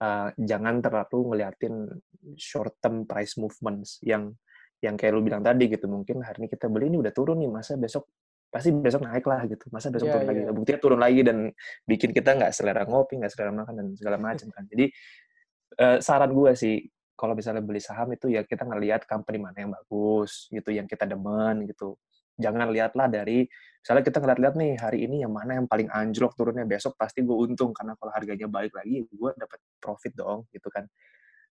uh, 0.02 0.28
jangan 0.34 0.82
terlalu 0.82 1.34
ngeliatin 1.34 1.86
short 2.34 2.82
term 2.82 3.06
price 3.06 3.38
movements 3.38 4.02
yang 4.02 4.34
yang 4.82 4.98
kayak 4.98 5.14
lu 5.14 5.22
bilang 5.22 5.46
tadi 5.46 5.70
gitu. 5.70 5.86
Mungkin 5.86 6.26
hari 6.26 6.46
ini 6.46 6.48
kita 6.50 6.66
beli 6.66 6.90
ini 6.90 6.98
udah 6.98 7.14
turun 7.14 7.38
nih 7.38 7.48
masa 7.48 7.78
besok 7.78 8.10
pasti 8.50 8.74
besok 8.74 9.06
naik 9.06 9.24
lah 9.24 9.46
gitu. 9.46 9.70
Masa 9.70 9.94
besok 9.94 10.10
yeah, 10.10 10.14
turun 10.18 10.26
yeah. 10.26 10.30
lagi? 10.34 10.42
iya. 10.42 10.52
buktinya 10.52 10.80
turun 10.82 11.00
lagi 11.00 11.20
dan 11.22 11.38
bikin 11.86 12.10
kita 12.10 12.30
nggak 12.34 12.52
selera 12.52 12.82
ngopi 12.82 13.22
nggak 13.22 13.30
selera 13.30 13.52
makan 13.54 13.74
dan 13.78 13.86
segala 13.94 14.18
macam 14.18 14.48
kan. 14.50 14.64
Jadi 14.66 14.84
uh, 15.80 15.98
saran 16.02 16.34
gue 16.34 16.52
sih 16.58 16.76
kalau 17.16 17.32
misalnya 17.32 17.62
beli 17.64 17.80
saham 17.80 18.12
itu 18.12 18.28
ya 18.28 18.44
kita 18.44 18.66
ngelihat 18.68 19.08
company 19.08 19.40
mana 19.40 19.56
yang 19.56 19.72
bagus 19.72 20.50
gitu 20.52 20.68
yang 20.74 20.84
kita 20.84 21.08
demen 21.08 21.64
gitu 21.64 21.96
jangan 22.36 22.68
lihatlah 22.70 23.08
dari 23.08 23.48
misalnya 23.80 24.04
kita 24.04 24.18
ngeliat-lihat 24.20 24.54
nih 24.60 24.72
hari 24.76 24.98
ini 25.08 25.24
yang 25.24 25.32
mana 25.32 25.56
yang 25.56 25.66
paling 25.66 25.88
anjlok 25.88 26.36
turunnya 26.36 26.68
besok 26.68 26.94
pasti 27.00 27.24
gue 27.24 27.32
untung 27.32 27.72
karena 27.72 27.96
kalau 27.96 28.12
harganya 28.12 28.46
baik 28.46 28.72
lagi 28.76 29.04
gue 29.08 29.30
dapat 29.34 29.58
profit 29.80 30.12
dong 30.12 30.44
gitu 30.52 30.68
kan. 30.68 30.84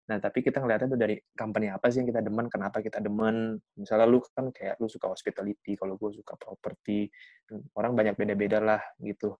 Nah 0.06 0.22
tapi 0.22 0.38
kita 0.46 0.62
ngeliatnya 0.62 0.94
tuh 0.94 1.00
dari 1.00 1.18
company 1.34 1.66
apa 1.66 1.90
sih 1.90 1.98
yang 2.04 2.08
kita 2.14 2.22
demen 2.22 2.46
kenapa 2.46 2.78
kita 2.78 3.02
demen? 3.02 3.58
Misalnya 3.74 4.06
lu 4.06 4.22
kan 4.30 4.54
kayak 4.54 4.78
lu 4.78 4.86
suka 4.86 5.10
hospitality 5.10 5.74
kalau 5.74 5.98
gue 5.98 6.10
suka 6.14 6.38
properti 6.38 7.10
orang 7.74 7.98
banyak 7.98 8.14
beda-beda 8.14 8.62
lah 8.62 8.82
gitu. 9.02 9.34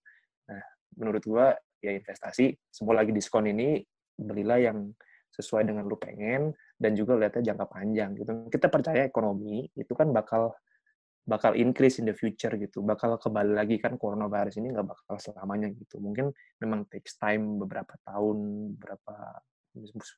Nah 0.50 0.62
menurut 0.98 1.22
gue 1.22 1.46
ya 1.84 1.92
investasi 1.94 2.58
semua 2.66 2.98
lagi 2.98 3.14
diskon 3.14 3.46
ini 3.46 3.78
belilah 4.18 4.58
yang 4.58 4.90
sesuai 5.36 5.68
dengan 5.68 5.84
lu 5.84 6.00
pengen 6.00 6.56
dan 6.80 6.96
juga 6.96 7.14
lihatnya 7.20 7.52
jangka 7.52 7.66
panjang 7.68 8.16
gitu. 8.16 8.32
Kita 8.48 8.66
percaya 8.72 9.04
ekonomi 9.04 9.68
itu 9.76 9.92
kan 9.92 10.10
bakal 10.10 10.56
bakal 11.26 11.58
increase 11.58 11.98
in 11.98 12.06
the 12.06 12.14
future 12.14 12.54
gitu, 12.54 12.86
bakal 12.86 13.18
kembali 13.18 13.52
lagi 13.58 13.82
kan 13.82 13.98
coronavirus 13.98 14.62
ini 14.62 14.70
nggak 14.70 14.86
bakal 14.86 15.18
selamanya 15.18 15.74
gitu. 15.74 15.98
Mungkin 15.98 16.30
memang 16.62 16.86
takes 16.86 17.18
time 17.18 17.58
beberapa 17.58 17.98
tahun, 18.06 18.38
berapa 18.78 19.14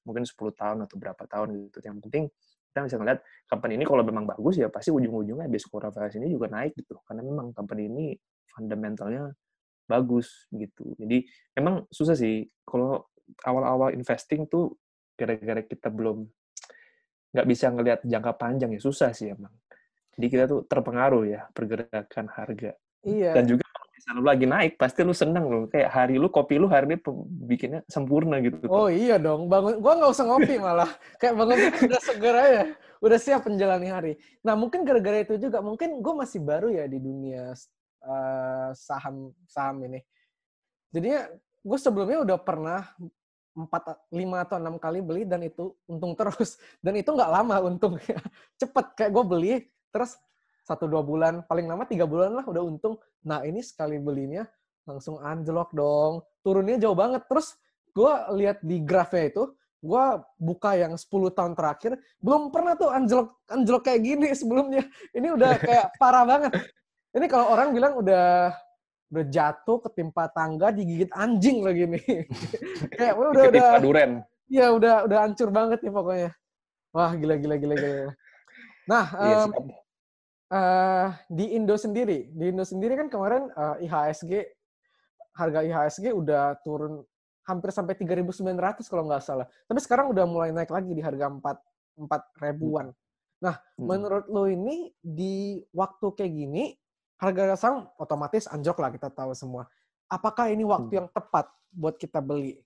mungkin 0.05 0.23
10 0.23 0.37
tahun 0.53 0.79
atau 0.85 0.97
berapa 1.01 1.25
tahun 1.25 1.73
gitu. 1.73 1.81
Yang 1.81 1.97
penting 2.07 2.25
kita 2.69 2.79
bisa 2.85 2.97
ngeliat 3.01 3.21
company 3.49 3.81
ini 3.81 3.85
kalau 3.89 4.05
memang 4.05 4.29
bagus 4.29 4.61
ya 4.61 4.69
pasti 4.69 4.93
ujung-ujungnya 4.93 5.49
habis 5.49 5.65
coronavirus 5.65 6.21
ini 6.21 6.29
juga 6.29 6.53
naik 6.53 6.77
gitu. 6.77 7.01
Karena 7.09 7.25
memang 7.25 7.57
company 7.57 7.89
ini 7.89 8.07
fundamentalnya 8.53 9.33
bagus 9.89 10.45
gitu. 10.53 10.93
Jadi 11.01 11.25
memang 11.57 11.89
susah 11.89 12.13
sih 12.13 12.45
kalau 12.69 13.09
awal-awal 13.49 13.97
investing 13.97 14.45
tuh 14.45 14.77
gara-gara 15.17 15.65
kita 15.65 15.89
belum 15.89 16.29
nggak 17.33 17.47
bisa 17.49 17.73
ngelihat 17.73 18.01
jangka 18.05 18.33
panjang 18.41 18.73
ya 18.77 18.81
susah 18.81 19.13
sih 19.13 19.33
emang 19.33 19.53
jadi 20.19 20.27
kita 20.35 20.45
tuh 20.51 20.61
terpengaruh 20.67 21.23
ya 21.31 21.47
pergerakan 21.55 22.27
harga. 22.27 22.75
Iya. 23.07 23.39
Dan 23.39 23.55
juga 23.55 23.63
kalau 23.71 23.87
misalnya 23.95 24.19
lu 24.19 24.25
lagi 24.27 24.47
naik, 24.51 24.73
pasti 24.75 25.01
lu 25.07 25.15
seneng 25.15 25.47
loh. 25.47 25.65
Kayak 25.71 25.95
hari 25.95 26.19
lu, 26.19 26.27
kopi 26.27 26.59
lu 26.59 26.67
hari 26.67 26.91
ini 26.91 26.99
bikinnya 27.47 27.87
sempurna 27.87 28.43
gitu. 28.43 28.67
Oh 28.67 28.91
iya 28.91 29.15
dong. 29.23 29.47
Bangun, 29.47 29.79
gua 29.79 29.95
nggak 29.95 30.11
usah 30.11 30.27
ngopi 30.27 30.59
malah. 30.59 30.91
Kayak 31.23 31.35
bangun 31.39 31.59
udah 31.71 32.03
seger 32.03 32.35
aja. 32.35 32.63
Udah 32.99 33.19
siap 33.23 33.47
menjalani 33.47 33.89
hari. 33.95 34.13
Nah 34.43 34.59
mungkin 34.59 34.83
gara-gara 34.83 35.23
itu 35.23 35.39
juga, 35.39 35.63
mungkin 35.63 36.03
gue 36.03 36.15
masih 36.19 36.43
baru 36.43 36.67
ya 36.67 36.91
di 36.91 36.99
dunia 36.99 37.55
uh, 38.03 38.75
saham 38.75 39.31
saham 39.47 39.87
ini. 39.87 40.03
Jadinya 40.91 41.31
gue 41.63 41.79
sebelumnya 41.79 42.27
udah 42.27 42.39
pernah 42.43 42.91
empat 43.55 44.11
lima 44.11 44.43
atau 44.43 44.59
enam 44.59 44.83
kali 44.83 44.99
beli 44.99 45.23
dan 45.23 45.47
itu 45.47 45.75
untung 45.87 46.15
terus 46.19 46.59
dan 46.83 46.95
itu 46.95 47.11
nggak 47.11 47.31
lama 47.31 47.55
untungnya 47.67 48.19
cepet 48.61 48.87
kayak 48.95 49.11
gue 49.11 49.25
beli 49.27 49.53
terus 49.91 50.17
satu 50.69 50.85
dua 50.85 51.01
bulan 51.01 51.41
paling 51.49 51.65
lama 51.65 51.89
tiga 51.89 52.05
bulan 52.05 52.37
lah 52.37 52.45
udah 52.45 52.61
untung. 52.61 53.01
Nah 53.25 53.41
ini 53.49 53.65
sekali 53.65 53.97
belinya 53.97 54.45
langsung 54.85 55.17
anjlok 55.17 55.73
dong. 55.73 56.21
Turunnya 56.45 56.77
jauh 56.77 56.93
banget. 56.93 57.25
Terus 57.25 57.57
gue 57.97 58.13
lihat 58.37 58.61
di 58.61 58.85
grafnya 58.85 59.33
itu 59.33 59.49
gue 59.79 60.05
buka 60.37 60.75
yang 60.75 60.99
10 60.99 61.07
tahun 61.39 61.55
terakhir 61.55 61.95
belum 62.19 62.51
pernah 62.51 62.75
tuh 62.75 62.91
anjlok 62.91 63.31
anjlok 63.47 63.83
kayak 63.89 64.01
gini 64.05 64.29
sebelumnya. 64.41 64.85
Ini 65.17 65.29
udah 65.33 65.57
kayak 65.57 65.87
parah 66.01 66.29
banget. 66.29 66.53
Ini 67.17 67.27
kalau 67.33 67.57
orang 67.57 67.73
bilang 67.73 67.97
udah 67.97 68.53
udah 69.09 69.25
jatuh 69.25 69.81
ketimpa 69.89 70.29
tangga 70.37 70.69
digigit 70.69 71.09
anjing 71.17 71.65
lagi 71.65 71.89
nih. 71.89 72.29
Kayak 73.01 73.15
udah 73.17 73.45
udah. 73.49 73.81
duren. 73.81 74.11
Iya 74.53 74.69
udah 74.77 75.09
udah 75.09 75.19
hancur 75.25 75.49
banget 75.49 75.81
nih 75.81 75.93
pokoknya. 75.97 76.31
Wah 76.93 77.17
gila 77.17 77.41
gila 77.41 77.57
gila 77.57 77.75
gila 77.81 78.13
Nah, 78.89 79.07
um, 79.13 79.51
uh, 80.49 81.09
di 81.29 81.53
Indo 81.53 81.77
sendiri, 81.77 82.33
di 82.33 82.45
Indo 82.49 82.65
sendiri 82.65 82.97
kan 82.97 83.13
kemarin 83.13 83.53
uh, 83.53 83.77
IHSG 83.85 84.49
harga 85.37 85.61
IHSG 85.61 86.17
udah 86.17 86.57
turun 86.65 87.05
hampir 87.45 87.69
sampai 87.69 87.95
3.900 87.97 88.89
kalau 88.89 89.05
nggak 89.05 89.21
salah. 89.21 89.47
Tapi 89.69 89.81
sekarang 89.85 90.09
udah 90.09 90.25
mulai 90.25 90.51
naik 90.57 90.73
lagi 90.73 90.97
di 90.97 91.05
harga 91.05 91.29
4 91.29 91.41
4 92.01 92.45
ribuan. 92.49 92.91
Nah, 93.45 93.61
hmm. 93.77 93.85
menurut 93.85 94.25
lo 94.33 94.49
ini 94.49 94.91
di 94.99 95.61
waktu 95.71 96.07
kayak 96.17 96.33
gini 96.33 96.73
harga 97.19 97.55
saham 97.59 97.91
otomatis 98.01 98.49
anjok 98.49 98.81
lah 98.81 98.91
kita 98.91 99.09
tahu 99.13 99.37
semua. 99.37 99.69
Apakah 100.09 100.49
ini 100.49 100.65
waktu 100.65 100.93
hmm. 100.97 100.99
yang 101.05 101.09
tepat 101.13 101.47
buat 101.71 102.01
kita 102.01 102.25
beli? 102.25 102.57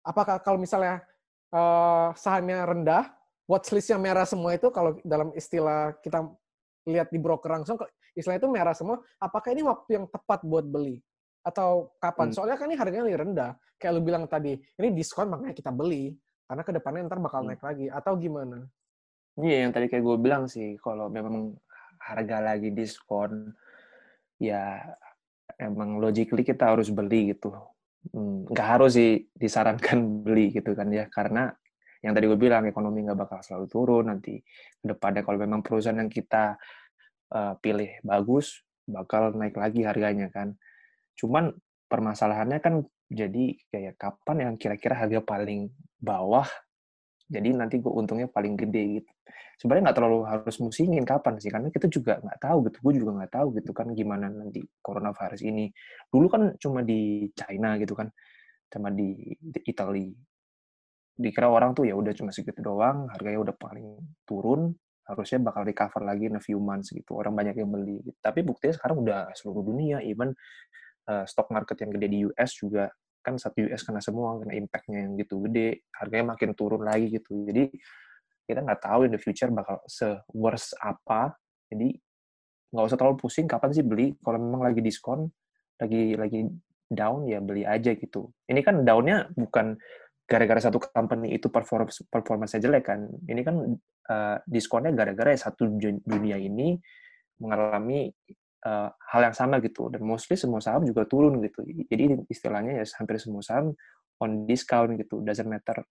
Apakah 0.00 0.40
kalau 0.40 0.56
misalnya 0.56 1.04
uh, 1.52 2.16
sahamnya 2.16 2.64
rendah, 2.64 3.15
watchlist 3.46 3.88
yang 3.90 4.02
merah 4.02 4.26
semua 4.26 4.58
itu 4.58 4.68
kalau 4.74 4.98
dalam 5.06 5.30
istilah 5.32 5.94
kita 6.02 6.26
lihat 6.86 7.10
di 7.10 7.18
broker 7.18 7.50
langsung 7.50 7.78
istilah 8.14 8.38
itu 8.38 8.50
merah 8.50 8.74
semua 8.74 9.02
apakah 9.18 9.54
ini 9.54 9.62
waktu 9.66 10.02
yang 10.02 10.06
tepat 10.10 10.42
buat 10.42 10.66
beli? 10.66 11.02
Atau 11.46 11.94
kapan? 12.02 12.30
Hmm. 12.30 12.34
soalnya 12.34 12.58
kan 12.58 12.66
ini 12.66 12.76
harganya 12.78 13.06
lebih 13.06 13.22
rendah. 13.22 13.52
Kayak 13.78 13.92
lu 13.94 14.02
bilang 14.02 14.24
tadi 14.26 14.58
ini 14.58 14.88
diskon 14.94 15.30
makanya 15.30 15.54
kita 15.54 15.70
beli 15.70 16.14
karena 16.46 16.62
ke 16.62 16.72
depannya 16.74 17.06
ntar 17.06 17.22
bakal 17.22 17.46
hmm. 17.46 17.48
naik 17.54 17.62
lagi. 17.62 17.86
Atau 17.86 18.18
gimana? 18.18 18.66
Iya 19.36 19.68
yang 19.68 19.72
tadi 19.74 19.86
kayak 19.86 20.02
gue 20.02 20.16
bilang 20.18 20.50
sih 20.50 20.74
kalau 20.80 21.06
memang 21.12 21.54
harga 22.00 22.38
lagi 22.40 22.72
diskon 22.72 23.52
ya 24.40 24.80
emang 25.60 26.02
logically 26.02 26.42
kita 26.42 26.72
harus 26.72 26.90
beli 26.90 27.36
gitu. 27.36 27.52
Hmm, 28.10 28.46
nggak 28.46 28.68
harus 28.78 28.98
sih 28.98 29.26
disarankan 29.34 29.98
beli 30.26 30.50
gitu 30.50 30.74
kan 30.74 30.90
ya. 30.90 31.06
Karena 31.12 31.52
yang 32.04 32.12
tadi 32.12 32.28
gue 32.28 32.38
bilang 32.40 32.64
ekonomi 32.68 33.04
nggak 33.06 33.18
bakal 33.18 33.40
selalu 33.40 33.66
turun 33.70 34.04
nanti 34.12 34.40
ke 34.80 34.84
depannya 34.84 35.22
kalau 35.24 35.38
memang 35.40 35.60
perusahaan 35.64 35.96
yang 35.96 36.12
kita 36.12 36.56
uh, 37.32 37.54
pilih 37.60 38.00
bagus 38.04 38.64
bakal 38.84 39.32
naik 39.34 39.56
lagi 39.56 39.84
harganya 39.86 40.28
kan 40.32 40.56
cuman 41.16 41.54
permasalahannya 41.86 42.58
kan 42.58 42.82
Jadi 43.06 43.54
kayak 43.70 43.94
kapan 44.02 44.36
yang 44.50 44.54
kira-kira 44.58 44.98
harga 44.98 45.22
paling 45.22 45.70
bawah, 46.02 46.46
jadi 47.30 47.54
nanti 47.54 47.78
gue 47.78 47.86
untungnya 47.90 48.26
paling 48.26 48.58
gede 48.58 48.98
gitu. 48.98 49.10
Sebenarnya 49.62 49.82
nggak 49.90 49.98
terlalu 50.02 50.18
harus 50.26 50.56
musingin 50.58 51.06
kapan 51.06 51.38
sih, 51.38 51.46
karena 51.54 51.70
kita 51.70 51.86
juga 51.86 52.18
nggak 52.18 52.38
tahu 52.42 52.66
gitu. 52.66 52.78
Gue 52.82 52.92
juga 52.98 53.10
nggak 53.22 53.32
tahu 53.38 53.46
gitu 53.62 53.70
kan 53.70 53.86
gimana 53.94 54.26
nanti 54.26 54.58
coronavirus 54.82 55.42
ini. 55.46 55.70
Dulu 56.10 56.26
kan 56.26 56.42
cuma 56.58 56.82
di 56.82 57.30
China 57.30 57.78
gitu 57.78 57.94
kan, 57.94 58.10
sama 58.66 58.90
di, 58.90 59.14
Italy. 59.70 60.10
Dikira 61.16 61.48
orang 61.48 61.72
tuh 61.72 61.88
ya 61.88 61.96
udah 61.96 62.12
cuma 62.12 62.30
segitu 62.30 62.60
doang, 62.60 63.08
harganya 63.08 63.40
udah 63.40 63.56
paling 63.56 63.96
turun, 64.28 64.76
harusnya 65.08 65.40
bakal 65.40 65.64
recover 65.64 66.04
lagi 66.04 66.28
in 66.28 66.36
a 66.36 66.42
few 66.42 66.60
months 66.60 66.92
gitu. 66.92 67.16
Orang 67.16 67.32
banyak 67.32 67.56
yang 67.56 67.72
beli. 67.72 68.04
Gitu. 68.04 68.16
Tapi 68.20 68.44
buktinya 68.44 68.76
sekarang 68.76 69.00
udah 69.00 69.32
seluruh 69.32 69.64
dunia, 69.64 70.04
even 70.04 70.36
uh, 71.08 71.24
stock 71.24 71.48
market 71.48 71.80
yang 71.80 71.90
gede 71.96 72.06
di 72.12 72.18
US 72.28 72.52
juga 72.52 72.92
kan 73.26 73.34
satu 73.34 73.66
US 73.66 73.82
kena 73.82 73.98
semua 73.98 74.38
kena 74.38 74.54
impactnya 74.54 75.02
yang 75.02 75.18
gitu 75.18 75.42
gede 75.50 75.82
harganya 75.98 76.38
makin 76.38 76.54
turun 76.54 76.86
lagi 76.86 77.10
gitu 77.10 77.42
jadi 77.42 77.66
kita 78.46 78.62
nggak 78.62 78.78
tahu 78.86 79.10
in 79.10 79.18
the 79.18 79.18
future 79.18 79.50
bakal 79.50 79.82
se 79.90 80.06
worst 80.30 80.78
apa 80.78 81.34
jadi 81.66 81.90
nggak 82.70 82.86
usah 82.86 82.94
terlalu 82.94 83.18
pusing 83.18 83.50
kapan 83.50 83.74
sih 83.74 83.82
beli 83.82 84.14
kalau 84.22 84.38
memang 84.38 84.62
lagi 84.62 84.78
diskon 84.78 85.26
lagi 85.82 86.14
lagi 86.14 86.46
down 86.86 87.26
ya 87.26 87.42
beli 87.42 87.66
aja 87.66 87.98
gitu 87.98 88.30
ini 88.46 88.62
kan 88.62 88.86
downnya 88.86 89.26
bukan 89.34 89.74
gara-gara 90.26 90.58
satu 90.58 90.82
company 90.82 91.38
itu 91.38 91.46
performance 91.48 92.02
performance 92.10 92.58
jelek 92.58 92.90
kan 92.90 93.06
ini 93.30 93.40
kan 93.46 93.56
uh, 94.10 94.36
diskonnya 94.42 94.90
gara-gara 94.90 95.30
ya 95.30 95.40
satu 95.46 95.70
dunia 96.02 96.36
ini 96.36 96.74
mengalami 97.38 98.10
uh, 98.66 98.90
hal 98.90 99.20
yang 99.30 99.36
sama 99.36 99.62
gitu. 99.62 99.86
Dan 99.92 100.02
mostly 100.02 100.34
semua 100.34 100.58
saham 100.58 100.82
juga 100.82 101.06
turun 101.06 101.38
gitu. 101.44 101.62
Jadi 101.62 102.26
istilahnya 102.26 102.82
ya 102.82 102.84
hampir 102.98 103.22
semua 103.22 103.44
saham 103.44 103.72
on 104.18 104.48
discount 104.48 104.98
gitu. 104.98 105.22
Doesn't 105.22 105.46
matter 105.46 105.86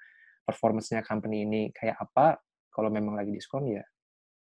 performance-nya 0.45 1.01
company 1.01 1.43
ini 1.43 1.61
kayak 1.73 1.97
apa 1.97 2.37
kalau 2.69 2.93
memang 2.93 3.17
lagi 3.17 3.33
diskon 3.33 3.65
ya 3.71 3.81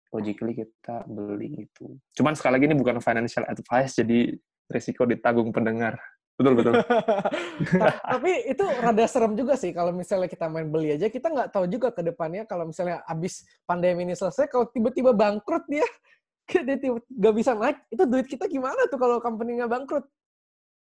logically 0.10 0.58
kita 0.58 1.06
beli 1.06 1.70
itu 1.70 1.98
cuman 2.18 2.34
sekali 2.34 2.58
lagi 2.58 2.66
ini 2.70 2.78
bukan 2.78 2.98
financial 2.98 3.46
advice 3.46 4.02
jadi 4.02 4.34
risiko 4.74 5.06
ditanggung 5.06 5.54
pendengar 5.54 6.02
betul 6.34 6.54
betul 6.58 6.74
tapi 8.14 8.32
itu 8.50 8.66
rada 8.82 9.06
serem 9.06 9.38
juga 9.38 9.54
sih 9.54 9.70
kalau 9.70 9.94
misalnya 9.94 10.26
kita 10.26 10.50
main 10.50 10.66
beli 10.66 10.98
aja 10.98 11.08
kita 11.08 11.30
nggak 11.30 11.50
tahu 11.54 11.70
juga 11.70 11.94
ke 11.94 12.02
depannya 12.02 12.44
kalau 12.50 12.66
misalnya 12.66 13.06
abis 13.06 13.46
pandemi 13.70 14.02
ini 14.02 14.18
selesai 14.18 14.50
kalau 14.50 14.66
tiba-tiba 14.74 15.14
bangkrut 15.14 15.66
dia 15.70 15.86
dia 16.68 16.76
nggak 16.92 17.36
bisa 17.36 17.52
naik, 17.56 17.78
itu 17.90 18.04
duit 18.04 18.28
kita 18.28 18.46
gimana 18.52 18.88
tuh 18.92 19.00
kalau 19.00 19.24
company 19.24 19.60
nggak 19.60 19.72
bangkrut? 19.72 20.06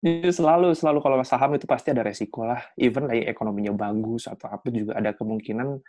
Itu 0.05 0.31
selalu 0.31 0.77
selalu 0.77 0.99
kalau 1.01 1.17
saham 1.25 1.57
itu 1.57 1.65
pasti 1.65 1.91
ada 1.91 2.05
resiko 2.05 2.45
lah. 2.45 2.61
Even 2.77 3.09
lagi 3.09 3.25
ekonominya 3.25 3.73
bagus 3.73 4.29
atau 4.29 4.53
apa 4.53 4.69
juga 4.69 4.95
ada 4.95 5.17
kemungkinan 5.17 5.81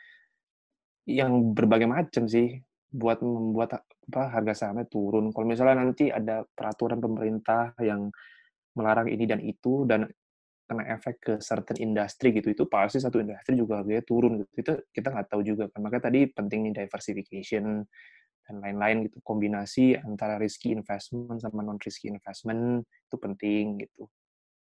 yang 1.08 1.32
berbagai 1.56 1.88
macam 1.88 2.24
sih 2.28 2.60
buat 2.88 3.20
membuat 3.20 3.84
apa 3.84 4.22
harga 4.32 4.54
sahamnya 4.66 4.88
turun. 4.88 5.36
Kalau 5.36 5.46
misalnya 5.46 5.84
nanti 5.84 6.08
ada 6.08 6.48
peraturan 6.56 7.04
pemerintah 7.04 7.76
yang 7.84 8.08
melarang 8.78 9.10
ini 9.10 9.26
dan 9.26 9.42
itu 9.42 9.84
dan 9.90 10.06
kena 10.68 10.84
efek 11.00 11.16
ke 11.24 11.34
certain 11.40 11.80
industri 11.80 12.36
gitu 12.36 12.52
itu 12.52 12.64
pasti 12.68 13.00
satu 13.00 13.24
industri 13.24 13.56
juga 13.56 13.80
harganya 13.82 14.04
turun 14.04 14.44
gitu. 14.44 14.52
Itu 14.60 14.72
kita 14.92 15.16
nggak 15.16 15.28
tahu 15.32 15.42
juga 15.42 15.72
kan. 15.72 15.80
Makanya 15.80 16.12
tadi 16.12 16.20
penting 16.28 16.60
nih 16.68 16.74
diversification 16.84 17.88
dan 18.44 18.56
lain-lain 18.60 19.08
gitu. 19.08 19.24
Kombinasi 19.24 19.96
antara 19.96 20.36
risky 20.36 20.76
investment 20.76 21.40
sama 21.40 21.64
non 21.64 21.80
risky 21.80 22.12
investment 22.12 22.84
itu 22.84 23.16
penting 23.16 23.64
gitu. 23.88 24.12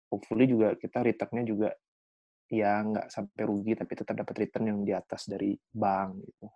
Hopefully 0.09 0.49
juga 0.49 0.75
kita 0.75 1.05
returnnya 1.05 1.45
juga 1.45 1.71
ya 2.51 2.83
nggak 2.83 3.07
sampai 3.13 3.43
rugi 3.47 3.79
tapi 3.79 3.93
tetap 3.95 4.15
dapat 4.19 4.35
return 4.43 4.65
yang 4.67 4.81
di 4.83 4.91
atas 4.97 5.29
dari 5.29 5.55
bank 5.71 6.11
gitu. 6.25 6.47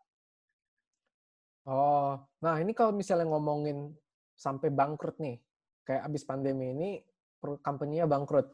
Oh 1.68 2.16
nah 2.40 2.56
ini 2.58 2.72
kalau 2.72 2.96
misalnya 2.96 3.28
ngomongin 3.28 3.92
sampai 4.34 4.72
bangkrut 4.72 5.20
nih 5.22 5.38
kayak 5.86 6.02
abis 6.08 6.26
pandemi 6.26 6.74
ini 6.74 6.90
company-nya 7.62 8.08
bangkrut. 8.08 8.48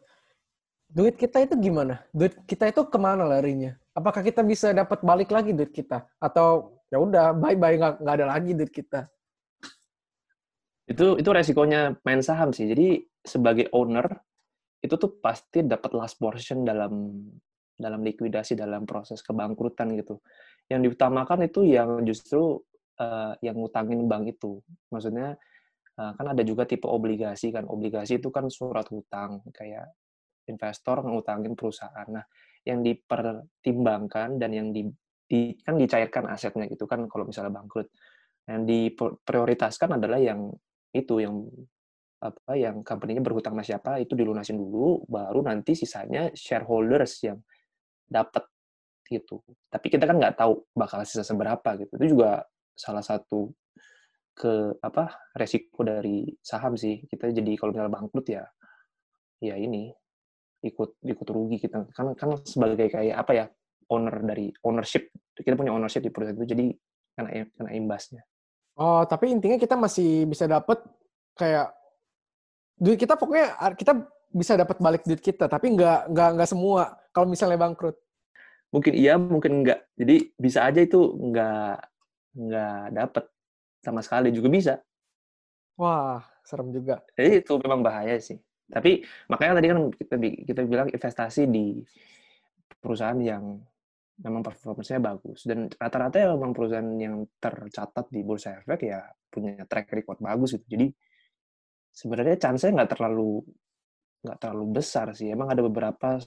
Duit 0.91 1.15
kita 1.15 1.47
itu 1.47 1.55
gimana? 1.55 2.03
Duit 2.11 2.35
kita 2.51 2.67
itu 2.67 2.83
ke 2.83 2.99
mana 2.99 3.23
larinya? 3.23 3.79
Apakah 3.95 4.27
kita 4.27 4.43
bisa 4.43 4.75
dapat 4.75 5.03
balik 5.07 5.31
lagi 5.31 5.55
duit 5.55 5.71
kita? 5.71 6.03
Atau 6.19 6.83
ya 6.91 6.99
udah 6.99 7.31
bye 7.31 7.55
bye 7.55 7.79
nggak 7.79 8.03
nggak 8.03 8.15
ada 8.19 8.27
lagi 8.27 8.51
duit 8.59 8.73
kita? 8.75 9.07
Itu 10.91 11.15
itu 11.23 11.31
resikonya 11.31 11.95
main 12.03 12.19
saham 12.19 12.51
sih. 12.51 12.67
Jadi 12.67 13.07
sebagai 13.23 13.71
owner 13.71 14.11
itu 14.83 14.99
tuh 14.99 15.23
pasti 15.23 15.63
dapat 15.63 15.95
last 15.95 16.19
portion 16.19 16.67
dalam 16.67 17.23
dalam 17.79 18.01
likuidasi 18.03 18.59
dalam 18.59 18.83
proses 18.83 19.23
kebangkrutan 19.23 19.95
gitu. 19.95 20.19
Yang 20.67 20.91
diutamakan 20.91 21.47
itu 21.47 21.63
yang 21.71 22.03
justru 22.03 22.59
uh, 22.99 23.33
yang 23.41 23.55
ngutangin 23.63 24.11
bank 24.11 24.35
itu. 24.35 24.59
Maksudnya 24.91 25.39
kan 26.01 26.27
ada 26.33 26.43
juga 26.47 26.65
tipe 26.65 26.89
obligasi 26.89 27.53
kan 27.53 27.69
obligasi 27.69 28.17
itu 28.17 28.33
kan 28.33 28.49
surat 28.49 28.89
hutang 28.89 29.45
kayak 29.53 29.93
investor 30.49 31.05
ngutangin 31.05 31.53
perusahaan 31.53 32.09
nah 32.09 32.25
yang 32.65 32.81
dipertimbangkan 32.85 34.37
dan 34.41 34.51
yang 34.53 34.69
di 34.73 34.89
di, 35.31 35.55
kan 35.63 35.79
dicairkan 35.79 36.27
asetnya 36.35 36.67
gitu 36.67 36.91
kan 36.91 37.07
kalau 37.07 37.31
misalnya 37.31 37.55
bangkrut. 37.55 37.87
Yang 38.51 38.63
diprioritaskan 38.67 40.03
adalah 40.03 40.19
yang 40.19 40.51
itu 40.91 41.23
yang 41.23 41.47
apa 42.21 42.53
yang 42.59 42.83
company-nya 42.83 43.23
berhutang 43.23 43.55
sama 43.55 43.65
siapa 43.65 44.03
itu 44.03 44.13
dilunasin 44.13 44.59
dulu 44.59 45.07
baru 45.09 45.41
nanti 45.41 45.73
sisanya 45.79 46.35
shareholders 46.35 47.23
yang 47.23 47.39
dapat 48.11 48.43
gitu. 49.07 49.39
Tapi 49.71 49.87
kita 49.87 50.05
kan 50.05 50.19
nggak 50.19 50.35
tahu 50.35 50.67
bakal 50.75 51.07
sisa 51.07 51.23
seberapa 51.23 51.79
gitu. 51.79 51.95
Itu 51.95 52.07
juga 52.19 52.43
salah 52.75 53.07
satu 53.07 53.55
ke 54.35 54.79
apa 54.81 55.31
resiko 55.37 55.85
dari 55.85 56.27
saham 56.41 56.75
sih. 56.77 57.05
Kita 57.07 57.29
jadi 57.31 57.53
kalau 57.59 57.75
misalnya 57.75 57.93
bangkrut 57.93 58.27
ya 58.31 58.45
ya 59.41 59.57
ini 59.57 59.89
ikut 60.61 61.01
ikut 61.01 61.29
rugi 61.33 61.57
kita 61.57 61.89
kan 61.97 62.13
kan 62.13 62.37
sebagai 62.45 62.93
kayak 62.93 63.17
apa 63.17 63.33
ya 63.33 63.45
owner 63.89 64.21
dari 64.21 64.53
ownership 64.61 65.09
kita 65.41 65.57
punya 65.57 65.73
ownership 65.73 66.05
di 66.05 66.13
perusahaan 66.13 66.37
itu 66.37 66.47
jadi 66.53 66.67
kena 67.17 67.31
kena 67.57 67.71
imbasnya. 67.73 68.23
Oh, 68.81 69.05
tapi 69.05 69.33
intinya 69.33 69.57
kita 69.61 69.77
masih 69.77 70.25
bisa 70.29 70.49
dapat 70.49 70.81
kayak 71.37 71.73
duit 72.81 72.97
kita 72.97 73.17
pokoknya 73.17 73.77
kita 73.77 73.93
bisa 74.31 74.55
dapat 74.57 74.77
balik 74.79 75.03
duit 75.05 75.21
kita, 75.21 75.51
tapi 75.51 75.75
nggak 75.75 76.13
nggak 76.13 76.29
nggak 76.39 76.49
semua 76.49 76.97
kalau 77.11 77.27
misalnya 77.29 77.59
bangkrut. 77.61 77.99
Mungkin 78.71 78.93
iya, 78.95 79.19
mungkin 79.19 79.65
enggak. 79.65 79.85
Jadi 79.99 80.31
bisa 80.39 80.65
aja 80.65 80.81
itu 80.81 81.13
nggak 81.19 81.77
nggak 82.39 82.83
dapat 82.95 83.25
sama 83.81 84.01
sekali 84.05 84.31
juga 84.31 84.49
bisa. 84.53 84.75
Wah, 85.81 86.21
serem 86.45 86.71
juga. 86.77 87.01
Jadi 87.17 87.41
itu 87.41 87.53
memang 87.57 87.81
bahaya 87.81 88.21
sih. 88.21 88.37
Tapi 88.71 89.03
makanya 89.27 89.59
tadi 89.59 89.69
kan 89.73 89.81
kita 89.91 90.15
kita 90.47 90.61
bilang 90.69 90.89
investasi 90.93 91.49
di 91.51 91.83
perusahaan 92.79 93.19
yang 93.19 93.59
memang 94.21 94.45
performance-nya 94.45 95.01
bagus 95.01 95.49
dan 95.49 95.67
rata-rata 95.73 96.17
ya 96.21 96.29
memang 96.37 96.53
perusahaan 96.53 96.91
yang 97.01 97.25
tercatat 97.41 98.13
di 98.13 98.21
bursa 98.21 98.61
efek 98.61 98.85
ya 98.85 99.01
punya 99.33 99.65
track 99.65 99.89
record 99.97 100.21
bagus 100.21 100.61
gitu 100.61 100.67
jadi 100.69 100.87
sebenarnya 101.89 102.37
chance-nya 102.37 102.85
nggak 102.85 102.91
terlalu 102.97 103.41
nggak 104.21 104.39
terlalu 104.39 104.65
besar 104.77 105.17
sih 105.17 105.33
emang 105.33 105.49
ada 105.49 105.65
beberapa 105.65 106.21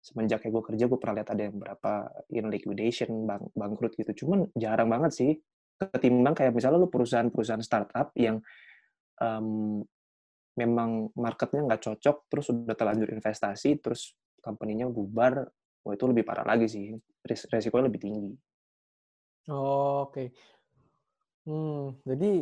semenjak 0.00 0.44
kayak 0.44 0.52
gue 0.52 0.64
kerja 0.72 0.84
gue 0.88 0.98
pernah 1.00 1.16
lihat 1.20 1.30
ada 1.32 1.42
yang 1.48 1.56
berapa 1.60 1.92
in 2.32 2.48
liquidation 2.48 3.28
bang, 3.28 3.44
bangkrut 3.52 3.92
gitu 3.96 4.24
cuman 4.24 4.48
jarang 4.56 4.88
banget 4.88 5.12
sih 5.12 5.32
ketimbang 5.78 6.34
kayak 6.34 6.54
misalnya 6.54 6.78
lu 6.80 6.90
perusahaan-perusahaan 6.90 7.64
startup 7.64 8.14
yang 8.14 8.38
um, 9.18 9.82
memang 10.54 11.10
marketnya 11.18 11.66
nggak 11.66 11.82
cocok 11.82 12.16
terus 12.30 12.46
udah 12.50 12.74
terlanjur 12.78 13.10
investasi 13.10 13.82
terus 13.82 14.14
company-nya 14.38 14.86
bubar 14.86 15.42
wah 15.82 15.92
itu 15.92 16.04
lebih 16.06 16.22
parah 16.22 16.46
lagi 16.46 16.70
sih 16.70 16.94
resikonya 17.26 17.90
lebih 17.90 18.00
tinggi 18.00 18.32
oh, 19.50 20.06
oke 20.06 20.14
okay. 20.14 20.26
hmm 21.50 22.06
jadi 22.06 22.32